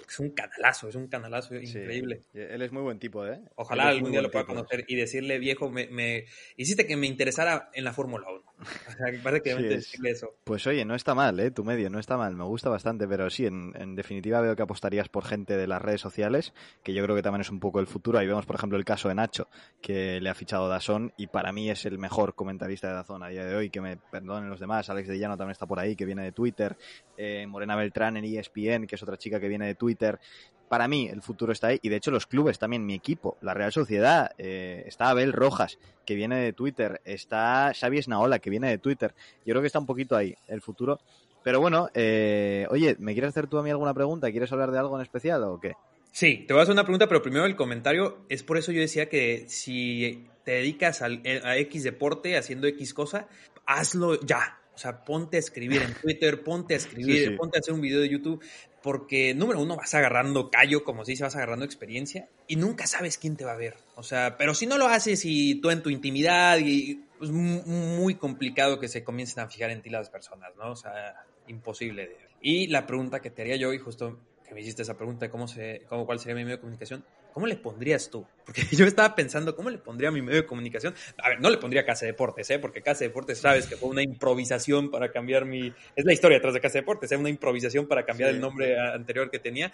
es 0.07 0.19
un 0.19 0.29
canalazo, 0.31 0.89
es 0.89 0.95
un 0.95 1.07
canalazo 1.07 1.55
increíble. 1.55 2.21
Sí, 2.31 2.39
él 2.39 2.61
es 2.61 2.71
muy 2.71 2.81
buen 2.81 2.99
tipo, 2.99 3.25
¿eh? 3.25 3.41
Ojalá 3.55 3.89
algún 3.89 4.11
día 4.11 4.21
lo 4.21 4.31
pueda 4.31 4.45
tipo. 4.45 4.55
conocer 4.55 4.85
y 4.87 4.95
decirle, 4.95 5.39
viejo, 5.39 5.69
me, 5.69 5.87
me, 5.87 6.25
hiciste 6.55 6.87
que 6.87 6.95
me 6.95 7.07
interesara 7.07 7.69
en 7.73 7.83
la 7.83 7.93
Fórmula 7.93 8.25
1. 8.29 8.43
O 8.59 8.91
sea, 8.91 9.41
que 9.41 9.55
sí, 9.55 9.63
decirle 9.63 10.11
eso. 10.11 10.35
Pues 10.43 10.65
oye, 10.65 10.83
no 10.85 10.95
está 10.95 11.13
mal, 11.13 11.39
¿eh? 11.39 11.51
Tu 11.51 11.63
medio, 11.63 11.89
no 11.89 11.99
está 11.99 12.17
mal, 12.17 12.35
me 12.35 12.43
gusta 12.43 12.69
bastante, 12.69 13.07
pero 13.07 13.29
sí, 13.29 13.45
en, 13.45 13.73
en, 13.75 13.95
definitiva 13.95 14.41
veo 14.41 14.55
que 14.55 14.63
apostarías 14.63 15.09
por 15.09 15.25
gente 15.25 15.57
de 15.57 15.67
las 15.67 15.81
redes 15.81 16.01
sociales, 16.01 16.53
que 16.83 16.93
yo 16.93 17.03
creo 17.03 17.15
que 17.15 17.21
también 17.21 17.41
es 17.41 17.49
un 17.49 17.59
poco 17.59 17.79
el 17.79 17.87
futuro. 17.87 18.17
Ahí 18.17 18.27
vemos, 18.27 18.45
por 18.45 18.55
ejemplo, 18.55 18.77
el 18.77 18.85
caso 18.85 19.09
de 19.09 19.15
Nacho, 19.15 19.49
que 19.81 20.19
le 20.21 20.29
ha 20.29 20.33
fichado 20.33 20.67
Dazón 20.69 21.13
y 21.17 21.27
para 21.27 21.51
mí 21.51 21.69
es 21.69 21.85
el 21.85 21.99
mejor 21.99 22.35
comentarista 22.35 22.87
de 22.87 22.93
Dazón 22.93 23.23
a 23.23 23.27
día 23.27 23.45
de 23.45 23.55
hoy, 23.55 23.69
que 23.69 23.81
me 23.81 23.97
perdonen 23.97 24.49
los 24.49 24.59
demás. 24.59 24.89
Alex 24.89 25.07
de 25.07 25.19
Llano 25.19 25.37
también 25.37 25.51
está 25.51 25.67
por 25.67 25.79
ahí, 25.79 25.95
que 25.95 26.05
viene 26.05 26.23
de 26.23 26.31
Twitter. 26.31 26.77
Eh, 27.17 27.45
Morena 27.47 27.75
Beltrán 27.75 28.17
en 28.17 28.25
ESPN, 28.25 28.87
que 28.87 28.95
es 28.95 29.03
otra 29.03 29.17
chica 29.17 29.39
que 29.39 29.47
viene 29.47 29.56
de 29.65 29.75
Twitter 29.75 30.19
para 30.67 30.87
mí 30.87 31.07
el 31.07 31.21
futuro 31.21 31.51
está 31.51 31.67
ahí 31.67 31.79
y 31.81 31.89
de 31.89 31.95
hecho 31.95 32.11
los 32.11 32.27
clubes 32.27 32.59
también, 32.59 32.85
mi 32.85 32.93
equipo, 32.93 33.37
la 33.41 33.53
Real 33.53 33.71
Sociedad, 33.71 34.31
eh, 34.37 34.83
está 34.85 35.09
Abel 35.09 35.33
Rojas, 35.33 35.79
que 36.05 36.15
viene 36.15 36.37
de 36.37 36.53
Twitter, 36.53 37.01
está 37.05 37.71
Xavi 37.77 37.99
Esnaola, 37.99 38.39
que 38.39 38.49
viene 38.49 38.69
de 38.69 38.77
Twitter, 38.77 39.13
yo 39.45 39.53
creo 39.53 39.61
que 39.61 39.67
está 39.67 39.79
un 39.79 39.85
poquito 39.85 40.15
ahí 40.15 40.35
el 40.47 40.61
futuro. 40.61 40.99
Pero 41.43 41.61
bueno, 41.61 41.89
eh, 41.93 42.67
oye, 42.69 42.97
¿me 42.99 43.13
quieres 43.13 43.29
hacer 43.29 43.47
tú 43.47 43.57
a 43.57 43.63
mí 43.63 43.69
alguna 43.69 43.93
pregunta? 43.93 44.29
¿Quieres 44.31 44.51
hablar 44.51 44.71
de 44.71 44.79
algo 44.79 44.97
en 44.97 45.01
especial 45.03 45.43
o 45.43 45.59
qué? 45.59 45.73
Sí, 46.11 46.43
te 46.45 46.53
voy 46.53 46.59
a 46.59 46.63
hacer 46.63 46.73
una 46.73 46.83
pregunta, 46.83 47.07
pero 47.07 47.21
primero 47.21 47.45
el 47.45 47.55
comentario. 47.55 48.25
Es 48.27 48.43
por 48.43 48.57
eso 48.57 48.73
yo 48.73 48.81
decía 48.81 49.07
que 49.07 49.45
si 49.47 50.27
te 50.43 50.53
dedicas 50.53 51.01
a, 51.01 51.05
a 51.05 51.57
X 51.57 51.83
deporte 51.83 52.35
haciendo 52.35 52.67
X 52.67 52.93
cosa, 52.93 53.27
hazlo 53.65 54.19
ya. 54.19 54.59
O 54.75 54.77
sea, 54.77 55.05
ponte 55.05 55.37
a 55.37 55.39
escribir 55.39 55.81
en 55.81 55.93
Twitter, 55.93 56.43
ponte 56.43 56.73
a 56.73 56.77
escribir, 56.77 57.17
sí, 57.17 57.25
sí. 57.27 57.31
ponte 57.31 57.57
a 57.57 57.61
hacer 57.61 57.73
un 57.73 57.81
video 57.81 58.01
de 58.01 58.09
YouTube, 58.09 58.43
porque 58.87 59.33
número 59.33 59.59
uno 59.59 59.75
vas 59.75 59.93
agarrando 59.95 60.49
callo, 60.49 60.85
como 60.85 61.03
se 61.03 61.11
dice, 61.11 61.25
vas 61.25 61.35
agarrando 61.35 61.65
experiencia 61.65 62.29
y 62.47 62.55
nunca 62.55 62.87
sabes 62.87 63.17
quién 63.17 63.35
te 63.35 63.43
va 63.43 63.51
a 63.51 63.57
ver. 63.57 63.75
O 63.95 64.03
sea, 64.03 64.37
pero 64.37 64.53
si 64.53 64.65
no 64.65 64.77
lo 64.77 64.87
haces 64.87 65.25
y 65.25 65.55
tú 65.55 65.71
en 65.71 65.83
tu 65.83 65.89
intimidad, 65.89 66.57
y 66.59 66.91
es 66.91 66.97
pues, 67.17 67.31
muy 67.31 68.15
complicado 68.15 68.79
que 68.79 68.87
se 68.87 69.03
comiencen 69.03 69.43
a 69.43 69.49
fijar 69.49 69.71
en 69.71 69.81
ti 69.81 69.89
las 69.89 70.09
personas, 70.09 70.55
¿no? 70.55 70.71
O 70.71 70.77
sea, 70.77 71.25
imposible. 71.47 72.15
Y 72.39 72.67
la 72.67 72.87
pregunta 72.87 73.19
que 73.19 73.29
te 73.29 73.41
haría 73.41 73.57
yo, 73.57 73.73
y 73.73 73.77
justo 73.77 74.19
que 74.47 74.55
me 74.55 74.61
hiciste 74.61 74.81
esa 74.81 74.95
pregunta 74.95 75.25
de 75.25 75.29
cómo 75.29 75.47
se, 75.47 75.83
cómo, 75.87 76.05
cuál 76.05 76.19
sería 76.19 76.35
mi 76.35 76.43
medio 76.43 76.55
de 76.55 76.61
comunicación, 76.61 77.03
¿cómo 77.33 77.47
le 77.47 77.57
pondrías 77.57 78.09
tú? 78.09 78.25
Porque 78.45 78.63
yo 78.71 78.85
estaba 78.85 79.13
pensando, 79.13 79.55
¿cómo 79.55 79.69
le 79.69 79.77
pondría 79.77 80.09
mi 80.09 80.21
medio 80.21 80.41
de 80.41 80.47
comunicación? 80.47 80.95
A 81.17 81.29
ver, 81.29 81.41
no 81.41 81.49
le 81.49 81.57
pondría 81.57 81.85
Casa 81.85 82.05
Deportes, 82.05 82.49
¿eh? 82.49 82.59
Porque 82.59 82.81
Casa 82.81 83.03
Deportes, 83.03 83.39
sabes 83.39 83.67
que 83.67 83.75
fue 83.75 83.89
una 83.89 84.01
improvisación 84.01 84.89
para 84.89 85.11
cambiar 85.11 85.45
mi... 85.45 85.73
Es 85.95 86.05
la 86.05 86.13
historia 86.13 86.37
detrás 86.37 86.53
de 86.53 86.61
Casa 86.61 86.79
Deportes, 86.79 87.11
es 87.11 87.17
¿eh? 87.17 87.19
una 87.19 87.29
improvisación 87.29 87.87
para 87.87 88.05
cambiar 88.05 88.29
sí. 88.29 88.35
el 88.35 88.41
nombre 88.41 88.79
anterior 88.79 89.29
que 89.29 89.39
tenía. 89.39 89.73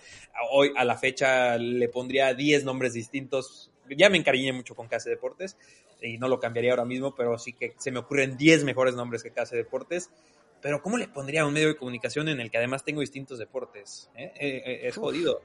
Hoy, 0.51 0.71
a 0.75 0.83
la 0.83 0.97
fecha, 0.97 1.57
le 1.57 1.87
pondría 1.89 2.33
10 2.33 2.63
nombres 2.63 2.93
distintos. 2.93 3.71
Ya 3.95 4.09
me 4.09 4.17
encariñé 4.17 4.53
mucho 4.53 4.75
con 4.75 4.87
Casa 4.87 5.09
Deportes 5.09 5.57
y 6.01 6.17
no 6.17 6.27
lo 6.27 6.39
cambiaría 6.39 6.71
ahora 6.71 6.85
mismo, 6.85 7.13
pero 7.15 7.37
sí 7.37 7.53
que 7.53 7.73
se 7.77 7.91
me 7.91 7.99
ocurren 7.99 8.37
10 8.37 8.63
mejores 8.63 8.95
nombres 8.95 9.23
que 9.23 9.31
Casa 9.31 9.55
Deportes 9.55 10.09
pero 10.63 10.81
¿cómo 10.81 10.97
le 10.97 11.09
pondría 11.09 11.41
a 11.41 11.45
un 11.45 11.53
medio 11.53 11.67
de 11.67 11.75
comunicación 11.75 12.29
en 12.29 12.39
el 12.39 12.49
que 12.49 12.57
además 12.57 12.85
tengo 12.85 13.01
distintos 13.01 13.37
deportes? 13.37 14.09
¿Eh? 14.15 14.31
Eh, 14.39 14.63
eh, 14.65 14.79
es 14.87 14.95
jodido. 14.95 15.41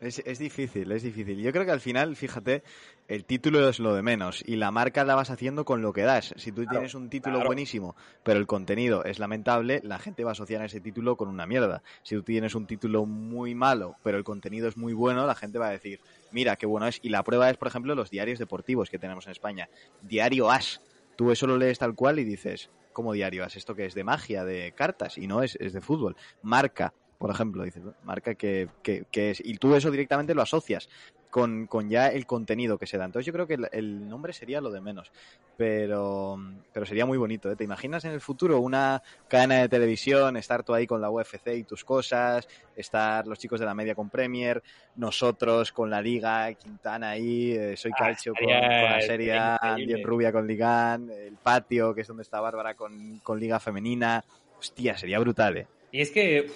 Es, 0.00 0.18
es, 0.18 0.38
difícil, 0.38 0.92
es 0.92 1.02
difícil. 1.02 1.40
Yo 1.40 1.50
creo 1.50 1.64
que 1.64 1.70
al 1.70 1.80
final, 1.80 2.14
fíjate, 2.14 2.62
el 3.08 3.24
título 3.24 3.66
es 3.66 3.78
lo 3.78 3.94
de 3.94 4.02
menos 4.02 4.42
y 4.46 4.56
la 4.56 4.70
marca 4.70 5.02
la 5.04 5.14
vas 5.14 5.30
haciendo 5.30 5.64
con 5.64 5.80
lo 5.80 5.94
que 5.94 6.02
das. 6.02 6.34
Si 6.36 6.52
tú 6.52 6.56
claro, 6.62 6.72
tienes 6.72 6.94
un 6.94 7.08
título 7.08 7.36
claro. 7.36 7.48
buenísimo, 7.48 7.96
pero 8.22 8.38
el 8.38 8.46
contenido 8.46 9.02
es 9.04 9.18
lamentable, 9.18 9.80
la 9.82 9.98
gente 9.98 10.24
va 10.24 10.32
a 10.32 10.32
asociar 10.32 10.62
ese 10.62 10.80
título 10.80 11.16
con 11.16 11.28
una 11.28 11.46
mierda. 11.46 11.82
Si 12.02 12.14
tú 12.14 12.22
tienes 12.22 12.54
un 12.54 12.66
título 12.66 13.06
muy 13.06 13.54
malo, 13.54 13.96
pero 14.02 14.18
el 14.18 14.24
contenido 14.24 14.68
es 14.68 14.76
muy 14.76 14.92
bueno, 14.92 15.26
la 15.26 15.34
gente 15.34 15.58
va 15.58 15.68
a 15.68 15.72
decir, 15.72 16.00
mira, 16.32 16.56
qué 16.56 16.66
bueno 16.66 16.86
es. 16.86 16.98
Y 17.02 17.08
la 17.08 17.22
prueba 17.22 17.48
es, 17.48 17.56
por 17.56 17.68
ejemplo, 17.68 17.94
los 17.94 18.10
diarios 18.10 18.38
deportivos 18.38 18.90
que 18.90 18.98
tenemos 18.98 19.24
en 19.24 19.32
España. 19.32 19.70
Diario 20.02 20.50
As. 20.50 20.82
Tú 21.16 21.30
eso 21.30 21.46
lo 21.46 21.56
lees 21.56 21.78
tal 21.78 21.94
cual 21.94 22.18
y 22.18 22.24
dices, 22.24 22.68
como 22.94 23.12
diario, 23.12 23.44
esto 23.44 23.74
que 23.74 23.84
es 23.84 23.94
de 23.94 24.04
magia, 24.04 24.44
de 24.44 24.72
cartas, 24.72 25.18
y 25.18 25.26
no 25.26 25.42
es, 25.42 25.56
es 25.56 25.74
de 25.74 25.82
fútbol. 25.82 26.16
Marca, 26.40 26.94
por 27.18 27.30
ejemplo, 27.30 27.62
dices, 27.62 27.82
marca 28.02 28.34
que, 28.34 28.70
que, 28.82 29.04
que, 29.10 29.32
es, 29.32 29.42
y 29.44 29.56
tú 29.58 29.74
eso 29.74 29.90
directamente 29.90 30.34
lo 30.34 30.40
asocias 30.40 30.88
con, 31.34 31.66
con, 31.66 31.90
ya 31.90 32.06
el 32.06 32.26
contenido 32.26 32.78
que 32.78 32.86
se 32.86 32.96
da. 32.96 33.06
Entonces 33.06 33.26
yo 33.26 33.32
creo 33.32 33.48
que 33.48 33.54
el, 33.54 33.68
el 33.72 34.08
nombre 34.08 34.32
sería 34.32 34.60
lo 34.60 34.70
de 34.70 34.80
menos, 34.80 35.10
pero, 35.56 36.38
pero 36.72 36.86
sería 36.86 37.06
muy 37.06 37.18
bonito. 37.18 37.50
¿eh? 37.50 37.56
¿Te 37.56 37.64
imaginas 37.64 38.04
en 38.04 38.12
el 38.12 38.20
futuro 38.20 38.60
una 38.60 39.02
cadena 39.26 39.56
de 39.56 39.68
televisión, 39.68 40.36
estar 40.36 40.62
tú 40.62 40.74
ahí 40.74 40.86
con 40.86 41.00
la 41.00 41.10
UFC 41.10 41.48
y 41.56 41.64
tus 41.64 41.84
cosas, 41.84 42.46
estar 42.76 43.26
los 43.26 43.40
chicos 43.40 43.58
de 43.58 43.66
la 43.66 43.74
media 43.74 43.96
con 43.96 44.10
Premier, 44.10 44.62
nosotros 44.94 45.72
con 45.72 45.90
la 45.90 46.00
Liga, 46.00 46.54
Quintana 46.54 47.10
ahí, 47.10 47.50
eh, 47.50 47.76
Soy 47.76 47.90
Calcio 47.90 48.32
ah, 48.36 48.38
con, 48.38 48.48
con, 48.48 48.92
la 48.92 49.00
serie, 49.00 49.36
Andy 49.36 50.04
Rubia 50.04 50.30
con 50.30 50.46
Ligan, 50.46 51.10
el 51.10 51.34
patio, 51.34 51.96
que 51.96 52.02
es 52.02 52.06
donde 52.06 52.22
está 52.22 52.40
Bárbara 52.40 52.74
con, 52.74 53.18
con 53.24 53.40
Liga 53.40 53.58
Femenina. 53.58 54.24
Hostia, 54.56 54.96
sería 54.96 55.18
brutal, 55.18 55.56
¿eh? 55.56 55.66
Y 55.94 56.00
es 56.00 56.10
que, 56.10 56.50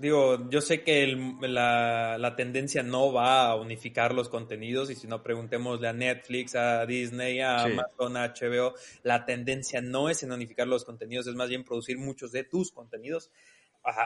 digo, 0.00 0.50
yo 0.50 0.60
sé 0.60 0.82
que 0.82 1.04
el, 1.04 1.36
la, 1.42 2.18
la, 2.18 2.34
tendencia 2.34 2.82
no 2.82 3.12
va 3.12 3.46
a 3.46 3.54
unificar 3.54 4.12
los 4.12 4.28
contenidos 4.28 4.90
y 4.90 4.96
si 4.96 5.06
no 5.06 5.22
preguntémosle 5.22 5.86
a 5.86 5.92
Netflix, 5.92 6.56
a 6.56 6.84
Disney, 6.86 7.38
a 7.40 7.60
sí. 7.60 7.70
Amazon, 7.70 8.16
a 8.16 8.34
HBO, 8.34 8.74
la 9.04 9.24
tendencia 9.24 9.80
no 9.80 10.10
es 10.10 10.24
en 10.24 10.32
unificar 10.32 10.66
los 10.66 10.84
contenidos, 10.84 11.28
es 11.28 11.36
más 11.36 11.48
bien 11.48 11.62
producir 11.62 11.98
muchos 11.98 12.32
de 12.32 12.42
tus 12.42 12.72
contenidos. 12.72 13.30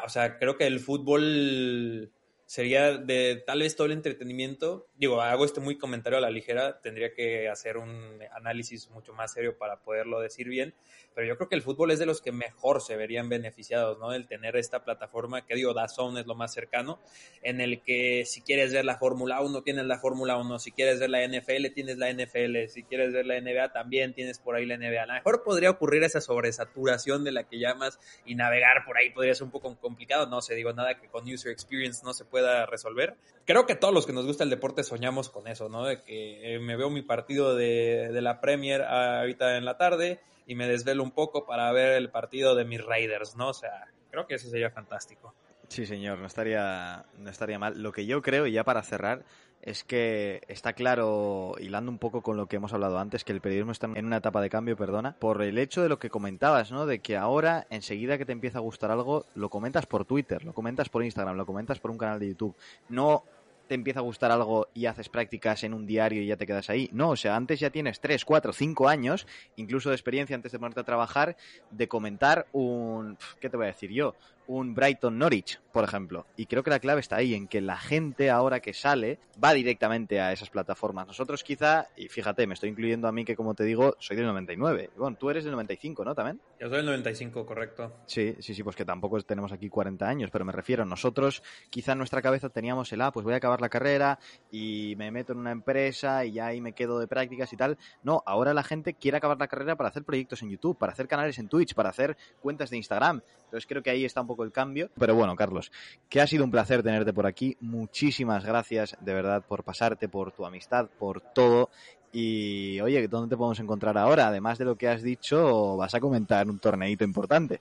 O 0.05 0.09
sea, 0.11 0.37
creo 0.37 0.59
que 0.59 0.67
el 0.67 0.81
fútbol 0.81 2.13
sería 2.47 2.99
de 2.99 3.43
tal 3.47 3.61
vez 3.61 3.75
todo 3.77 3.87
el 3.87 3.93
entretenimiento. 3.93 4.89
Digo, 4.97 5.21
hago 5.21 5.45
este 5.45 5.61
muy 5.61 5.79
comentario 5.79 6.19
a 6.19 6.21
la 6.21 6.31
ligera, 6.31 6.81
tendría 6.81 7.15
que 7.15 7.49
hacer 7.49 7.77
un 7.77 8.19
análisis 8.35 8.91
mucho 8.91 9.13
más 9.13 9.33
serio 9.33 9.57
para 9.59 9.81
poderlo 9.81 10.21
decir 10.21 10.49
bien, 10.49 10.75
pero 11.15 11.27
yo 11.27 11.37
creo 11.37 11.49
que 11.49 11.55
el 11.55 11.63
fútbol 11.63 11.91
es 11.91 11.99
de 11.99 12.07
los 12.07 12.21
que 12.21 12.33
mejor 12.33 12.81
se 12.81 12.97
verían 12.97 13.29
beneficiados, 13.29 13.99
¿no? 13.99 14.13
El 14.13 14.27
tener 14.27 14.57
esta 14.57 14.85
plataforma, 14.85 15.47
que 15.47 15.55
digo, 15.55 15.73
DAZN 15.73 16.19
es 16.19 16.27
lo 16.27 16.35
más 16.35 16.53
cercano, 16.53 17.01
en 17.43 17.61
el 17.61 17.83
que 17.83 18.25
si 18.27 18.43
quieres 18.43 18.73
ver 18.73 18.85
la 18.85 18.99
Fórmula 18.99 19.41
1, 19.41 19.63
tienes 19.63 19.87
la 19.87 19.99
Fórmula 19.99 20.37
1, 20.37 20.59
si 20.59 20.73
quieres 20.73 21.01
ver 21.01 21.11
la 21.11 21.27
NFL, 21.27 21.73
tienes 21.75 21.99
la 21.99 22.13
NFL, 22.13 22.69
si 22.69 22.83
quieres 22.83 23.13
ver 23.13 23.27
la 23.27 23.41
NBA, 23.41 23.73
también 23.73 24.13
tienes 24.13 24.39
por 24.39 24.57
ahí 24.57 24.67
la 24.67 24.77
NBA. 24.77 25.03
A 25.03 25.07
lo 25.07 25.15
mejor 25.15 25.43
podría 25.45 25.71
ocurrir 25.71 26.03
esa 26.03 26.21
sobresaturación 26.21 27.25
de 27.25 27.33
la 27.33 27.49
que 27.49 27.59
llamas 27.59 27.99
y 28.25 28.35
navegar 28.35 28.85
por 28.85 28.99
ahí 28.99 29.11
podría 29.11 29.35
ser 29.35 29.45
un 29.45 29.51
poco 29.51 29.77
complicado, 29.79 30.27
no 30.27 30.43
sé, 30.43 30.55
digo 30.55 30.73
nada 30.73 31.01
que 31.01 31.09
con 31.09 31.25
User 31.25 31.53
Experience 31.53 32.03
no 32.05 32.13
se 32.13 32.25
pueda 32.35 32.67
resolver. 32.67 33.15
Creo 33.45 33.65
que 33.65 33.77
todos 33.77 33.95
los 33.95 34.07
que 34.07 34.13
nos 34.13 34.27
gusta 34.27 34.43
el 34.43 34.51
deporte 34.51 34.83
soñamos 34.83 35.31
con 35.31 35.47
eso, 35.47 35.69
¿no? 35.69 35.85
De 35.85 36.03
que 36.03 36.57
eh, 36.57 36.59
me 36.59 36.75
veo 36.75 36.91
mi 36.91 37.03
partido 37.03 37.55
de, 37.55 38.11
de 38.13 38.21
la 38.21 38.41
Premier 38.41 38.83
ahorita 38.83 39.57
en 39.57 39.65
la 39.65 39.77
tarde 39.77 40.19
y 40.45 40.57
me 40.57 40.67
desvelo 40.67 41.05
un 41.05 41.13
poco 41.13 41.47
para 41.47 41.71
ver 41.71 41.93
el 41.93 42.11
partido 42.11 42.57
de 42.57 42.65
mis 42.65 42.85
Raiders, 42.85 43.37
¿no? 43.37 43.51
O 43.51 43.55
sea, 43.55 43.87
creo 44.11 44.27
que 44.27 44.35
eso 44.35 44.49
sería 44.49 44.69
fantástico. 44.69 45.33
Sí, 45.69 45.87
señor, 45.87 46.19
no 46.19 46.27
estaría, 46.27 47.05
no 47.19 47.31
estaría 47.31 47.61
mal. 47.61 47.81
Lo 47.81 47.93
que 47.93 48.05
yo 48.05 48.21
creo, 48.21 48.49
y 48.49 48.53
ya 48.53 48.65
para 48.65 48.83
cerrar, 48.83 49.23
es 49.65 49.83
que 49.83 50.43
está 50.47 50.75
claro, 50.75 51.55
hilando 51.59 51.91
un 51.91 51.99
poco 51.99 52.21
con 52.21 52.37
lo 52.37 52.47
que 52.47 52.57
hemos 52.57 52.75
hablado 52.75 52.99
antes, 52.99 53.25
que 53.25 53.33
el 53.33 53.41
periodismo 53.41 53.73
está 53.73 53.87
en 53.87 54.05
una 54.05 54.19
etapa 54.19 54.43
de 54.43 54.51
cambio, 54.51 54.77
perdona, 54.77 55.17
por 55.19 55.41
el 55.41 55.57
hecho 55.57 55.83
de 55.83 55.89
lo 55.89 55.99
que 55.99 56.11
comentabas, 56.11 56.71
¿no? 56.71 56.85
De 56.85 56.99
que 56.99 57.17
ahora, 57.17 57.67
enseguida 57.71 58.19
que 58.19 58.27
te 58.27 58.33
empieza 58.33 58.59
a 58.59 58.61
gustar 58.61 58.91
algo, 58.91 59.25
lo 59.35 59.49
comentas 59.49 59.87
por 59.87 60.05
Twitter, 60.05 60.45
lo 60.45 60.53
comentas 60.53 60.91
por 60.91 61.03
Instagram, 61.03 61.39
lo 61.39 61.47
comentas 61.47 61.81
por 61.81 61.91
un 61.91 61.97
canal 61.97 62.21
de 62.21 62.29
YouTube. 62.29 62.55
No 62.91 63.25
te 63.67 63.75
empieza 63.75 64.01
a 64.01 64.03
gustar 64.03 64.31
algo 64.31 64.69
y 64.75 64.85
haces 64.85 65.09
prácticas 65.09 65.65
en 65.65 65.73
un 65.73 65.87
diario 65.87 66.21
y 66.21 66.27
ya 66.27 66.37
te 66.37 66.47
quedas 66.47 66.69
ahí. 66.69 66.91
No, 66.93 67.11
o 67.11 67.17
sea, 67.17 67.35
antes 67.35 67.59
ya 67.59 67.71
tienes 67.71 68.01
3, 68.01 68.23
4, 68.23 68.53
5 68.53 68.89
años, 68.89 69.27
incluso 69.57 69.89
de 69.89 69.95
experiencia 69.95 70.37
antes 70.37 70.53
de 70.53 70.59
ponerte 70.59 70.81
a 70.81 70.85
trabajar, 70.85 71.39
de 71.71 71.89
comentar 71.89 72.47
un... 72.53 73.17
¿Qué 73.41 73.49
te 73.49 73.57
voy 73.57 73.65
a 73.65 73.69
decir 73.69 73.91
yo? 73.91 74.15
Un 74.47 74.75
Brighton 74.75 75.19
Norwich, 75.19 75.61
por 75.73 75.85
ejemplo. 75.85 76.27
Y 76.37 76.47
creo 76.47 76.63
que 76.63 76.71
la 76.71 76.79
clave 76.79 77.01
está 77.01 77.17
ahí, 77.17 77.35
en 77.35 77.49
que 77.49 77.61
la 77.61 77.77
gente 77.77 78.31
ahora 78.31 78.61
que 78.61 78.73
sale 78.73 79.19
va 79.43 79.53
directamente 79.53 80.21
a 80.21 80.33
esas 80.33 80.51
plataformas. 80.51 81.07
Nosotros 81.07 81.43
quizá, 81.43 81.89
y 81.97 82.09
fíjate, 82.09 82.47
me 82.47 82.55
estoy 82.55 82.71
incluyendo 82.71 83.09
a 83.09 83.13
mí 83.13 83.25
que 83.25 83.37
como 83.37 83.55
te 83.55 83.65
digo, 83.65 83.97
soy 83.99 84.17
del 84.17 84.27
99. 84.27 84.91
Bueno, 84.97 85.17
tú 85.19 85.31
eres 85.31 85.45
del 85.45 85.53
95, 85.53 86.05
¿no? 86.05 86.15
También. 86.15 86.41
Yo 86.61 86.69
soy 86.69 86.79
del 86.79 86.87
95, 86.87 87.47
correcto. 87.47 87.93
Sí, 88.07 88.37
sí, 88.41 88.55
sí, 88.55 88.63
pues 88.63 88.77
que 88.77 88.85
tampoco 88.85 89.21
tenemos 89.23 89.53
aquí 89.53 89.69
40 89.69 90.07
años, 90.07 90.31
pero 90.31 90.45
me 90.45 90.53
refiero, 90.53 90.85
nosotros 90.85 91.43
quizá 91.71 91.93
en 91.93 91.99
nuestra 91.99 92.23
cabeza 92.23 92.49
teníamos 92.49 92.93
el, 92.93 93.01
ah, 93.01 93.13
pues 93.13 93.25
voy 93.25 93.35
a 93.35 93.39
acabar 93.39 93.61
la 93.61 93.69
carrera 93.69 94.19
y 94.51 94.95
me 94.97 95.11
meto 95.11 95.33
en 95.33 95.39
una 95.39 95.53
empresa 95.53 96.25
y 96.25 96.33
ya 96.33 96.47
ahí 96.47 96.61
me 96.61 96.73
quedo 96.73 96.99
de 96.99 97.07
prácticas 97.07 97.53
y 97.53 97.57
tal. 97.57 97.79
No, 98.03 98.23
ahora 98.27 98.55
la 98.55 98.63
gente 98.63 98.95
quiere 98.95 99.17
acabar 99.17 99.39
la 99.39 99.49
carrera 99.49 99.77
para 99.77 99.89
hacer 99.89 100.05
proyectos 100.05 100.43
en 100.43 100.51
YouTube, 100.51 100.79
para 100.79 100.93
hacer 100.93 101.09
canales 101.09 101.39
en 101.39 101.49
Twitch, 101.49 101.75
para 101.75 101.91
hacer 101.91 102.17
cuentas 102.41 102.71
de 102.71 102.77
Instagram. 102.77 103.23
Entonces 103.45 103.67
creo 103.67 103.83
que 103.83 103.91
ahí 103.91 104.05
está 104.05 104.21
un 104.21 104.27
poco 104.27 104.34
el 104.43 104.51
cambio. 104.51 104.91
Pero 104.99 105.15
bueno, 105.15 105.37
Carlos, 105.37 105.71
que 106.09 106.21
ha 106.21 106.27
sido 106.27 106.45
un 106.45 106.51
placer 106.51 106.83
tenerte 106.83 107.13
por 107.13 107.27
aquí. 107.27 107.57
Muchísimas 107.61 108.45
gracias 108.45 108.97
de 109.01 109.15
verdad 109.15 109.45
por 109.47 109.63
pasarte, 109.63 110.09
por 110.09 110.33
tu 110.33 110.45
amistad, 110.45 110.89
por 110.99 111.21
todo. 111.21 111.71
Y 112.13 112.81
oye, 112.81 113.07
¿dónde 113.09 113.29
te 113.29 113.37
podemos 113.37 113.61
encontrar 113.61 113.99
ahora? 113.99 114.29
Además 114.29 114.59
de 114.59 114.65
lo 114.65 114.77
que 114.77 114.89
has 114.89 115.03
dicho, 115.03 115.77
vas 115.77 115.95
a 115.95 116.01
comentar 116.01 116.49
un 116.49 116.59
torneito 116.59 117.05
importante. 117.05 117.61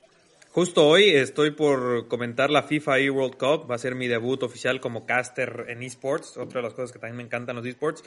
Justo 0.54 0.88
hoy 0.88 1.10
estoy 1.10 1.50
por 1.50 2.08
comentar 2.08 2.52
la 2.52 2.62
FIFA 2.62 3.00
e 3.00 3.10
World 3.10 3.38
Cup. 3.38 3.72
Va 3.72 3.74
a 3.74 3.80
ser 3.80 3.96
mi 3.96 4.08
debut 4.08 4.44
oficial 4.44 4.80
como 4.80 5.08
caster 5.08 5.66
en 5.70 5.82
esports. 5.82 6.38
Otra 6.38 6.60
de 6.60 6.68
las 6.68 6.76
cosas 6.76 6.92
que 6.92 7.00
también 7.00 7.18
me 7.18 7.24
encantan 7.24 7.56
los 7.56 7.66
esports. 7.66 8.04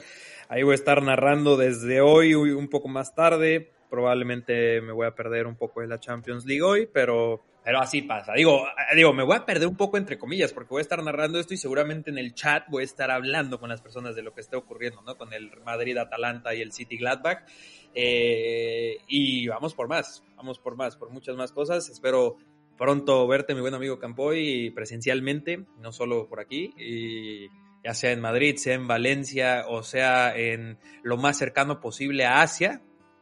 Ahí 0.47 0.63
voy 0.63 0.71
a 0.71 0.75
estar 0.75 1.03
narrando 1.03 1.57
desde 1.57 1.99
hoy, 1.99 2.33
un 2.33 2.69
poco 2.69 2.87
más 2.87 3.13
tarde. 3.13 3.69
Probablemente 3.89 4.79
me 4.79 4.93
voy 4.93 5.07
a 5.07 5.11
perder 5.13 5.45
un 5.45 5.57
poco 5.57 5.81
de 5.81 5.87
la 5.87 5.99
Champions 5.99 6.45
League 6.45 6.61
hoy, 6.61 6.87
pero 6.89 7.43
pero 7.67 7.81
así 7.81 8.01
pasa. 8.01 8.31
Digo, 8.31 8.65
digo, 8.95 9.11
me 9.11 9.23
voy 9.23 9.35
a 9.35 9.45
perder 9.45 9.67
un 9.67 9.75
poco 9.75 9.97
entre 9.97 10.17
comillas 10.17 10.53
porque 10.53 10.69
voy 10.69 10.79
a 10.79 10.83
estar 10.83 11.03
narrando 11.03 11.37
esto 11.37 11.53
y 11.53 11.57
seguramente 11.57 12.09
en 12.09 12.17
el 12.17 12.33
chat 12.33 12.63
voy 12.69 12.83
a 12.83 12.85
estar 12.85 13.11
hablando 13.11 13.59
con 13.59 13.67
las 13.67 13.81
personas 13.81 14.15
de 14.15 14.21
lo 14.21 14.33
que 14.33 14.39
esté 14.39 14.55
ocurriendo, 14.55 15.01
¿no? 15.01 15.17
Con 15.17 15.33
el 15.33 15.51
Madrid 15.65 15.97
Atalanta 15.97 16.55
y 16.55 16.61
el 16.61 16.71
City 16.71 16.97
Gladbach. 16.97 17.45
Eh, 17.93 18.99
y 19.09 19.49
vamos 19.49 19.73
por 19.73 19.89
más, 19.89 20.23
vamos 20.37 20.59
por 20.59 20.77
más, 20.77 20.95
por 20.95 21.09
muchas 21.09 21.35
más 21.35 21.51
cosas. 21.51 21.89
Espero 21.89 22.37
pronto 22.77 23.27
verte, 23.27 23.53
mi 23.53 23.59
buen 23.59 23.73
amigo 23.73 23.99
Campoy, 23.99 24.69
presencialmente, 24.69 25.65
no 25.81 25.91
solo 25.91 26.29
por 26.29 26.39
aquí. 26.39 26.73
Y 26.77 27.49
ya 27.83 27.93
sea 27.93 28.13
en 28.13 28.21
Madrid, 28.21 28.55
sea 28.55 28.75
en 28.75 28.87
Valencia 28.87 29.65
o 29.67 29.83
sea 29.83 30.37
en 30.37 30.77
lo 31.03 31.17
más 31.17 31.37
cercano 31.37 31.81
posible 31.81 32.23
a 32.23 32.41
Asia, 32.43 32.81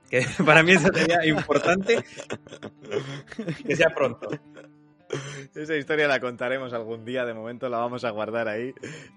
que 0.09 0.21
para 0.45 0.63
mí 0.63 0.73
eso 0.73 0.89
sería 0.93 1.25
importante 1.25 2.03
que 3.65 3.75
sea 3.75 3.89
pronto. 3.89 4.29
Esa 5.53 5.75
historia 5.75 6.07
la 6.07 6.19
contaremos 6.19 6.73
algún 6.73 7.05
día, 7.05 7.25
de 7.25 7.33
momento 7.33 7.69
la 7.69 7.77
vamos 7.77 8.03
a 8.03 8.09
guardar 8.09 8.47
ahí. 8.47 8.73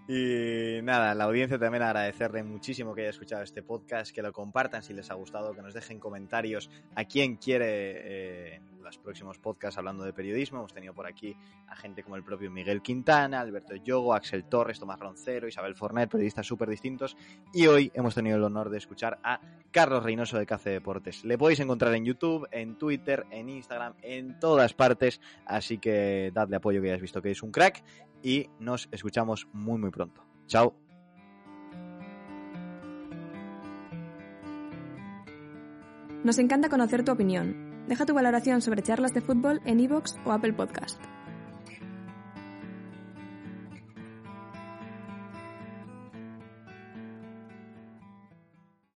Y 0.06 0.82
nada, 0.82 1.14
la 1.14 1.24
audiencia 1.24 1.58
también 1.58 1.82
agradecerle 1.82 2.42
muchísimo 2.42 2.94
que 2.94 3.02
haya 3.02 3.10
escuchado 3.10 3.42
este 3.42 3.62
podcast, 3.62 4.14
que 4.14 4.22
lo 4.22 4.32
compartan 4.32 4.82
si 4.82 4.92
les 4.92 5.10
ha 5.10 5.14
gustado, 5.14 5.54
que 5.54 5.62
nos 5.62 5.74
dejen 5.74 5.98
comentarios 5.98 6.70
a 6.94 7.04
quien 7.04 7.36
quiere 7.36 8.54
eh, 8.54 8.60
los 8.88 8.98
próximos 8.98 9.38
podcasts 9.38 9.76
hablando 9.76 10.04
de 10.04 10.12
periodismo. 10.12 10.58
Hemos 10.58 10.72
tenido 10.72 10.94
por 10.94 11.06
aquí 11.06 11.36
a 11.66 11.76
gente 11.76 12.02
como 12.02 12.16
el 12.16 12.24
propio 12.24 12.50
Miguel 12.50 12.80
Quintana, 12.80 13.40
Alberto 13.40 13.76
Yogo, 13.76 14.14
Axel 14.14 14.44
Torres, 14.44 14.78
Tomás 14.78 14.98
Roncero, 14.98 15.46
Isabel 15.46 15.74
Fornet, 15.74 16.10
periodistas 16.10 16.46
súper 16.46 16.70
distintos. 16.70 17.16
Y 17.52 17.66
hoy 17.66 17.92
hemos 17.94 18.14
tenido 18.14 18.36
el 18.36 18.44
honor 18.44 18.70
de 18.70 18.78
escuchar 18.78 19.18
a 19.22 19.40
Carlos 19.70 20.02
Reynoso 20.02 20.38
de 20.38 20.46
Cace 20.46 20.70
Deportes. 20.70 21.24
Le 21.24 21.36
podéis 21.36 21.60
encontrar 21.60 21.94
en 21.94 22.04
YouTube, 22.04 22.48
en 22.50 22.78
Twitter, 22.78 23.26
en 23.30 23.50
Instagram, 23.50 23.94
en 24.02 24.38
todas 24.40 24.72
partes. 24.72 25.20
Así 25.44 25.78
que 25.78 26.30
dadle 26.32 26.56
apoyo 26.56 26.80
que 26.80 26.88
hayáis 26.88 27.02
visto 27.02 27.20
que 27.20 27.30
es 27.30 27.42
un 27.42 27.52
crack. 27.52 27.84
Y 28.22 28.48
nos 28.58 28.88
escuchamos 28.90 29.48
muy 29.52 29.78
muy 29.78 29.90
pronto. 29.90 30.24
Chao. 30.46 30.74
Nos 36.24 36.38
encanta 36.38 36.68
conocer 36.68 37.04
tu 37.04 37.12
opinión. 37.12 37.67
Deja 37.88 38.04
tu 38.04 38.12
valoración 38.12 38.60
sobre 38.60 38.82
charlas 38.82 39.14
de 39.14 39.22
fútbol 39.22 39.62
en 39.64 39.80
iVoox 39.80 40.16
o 40.26 40.32
Apple 40.32 40.52
Podcast. 40.52 41.00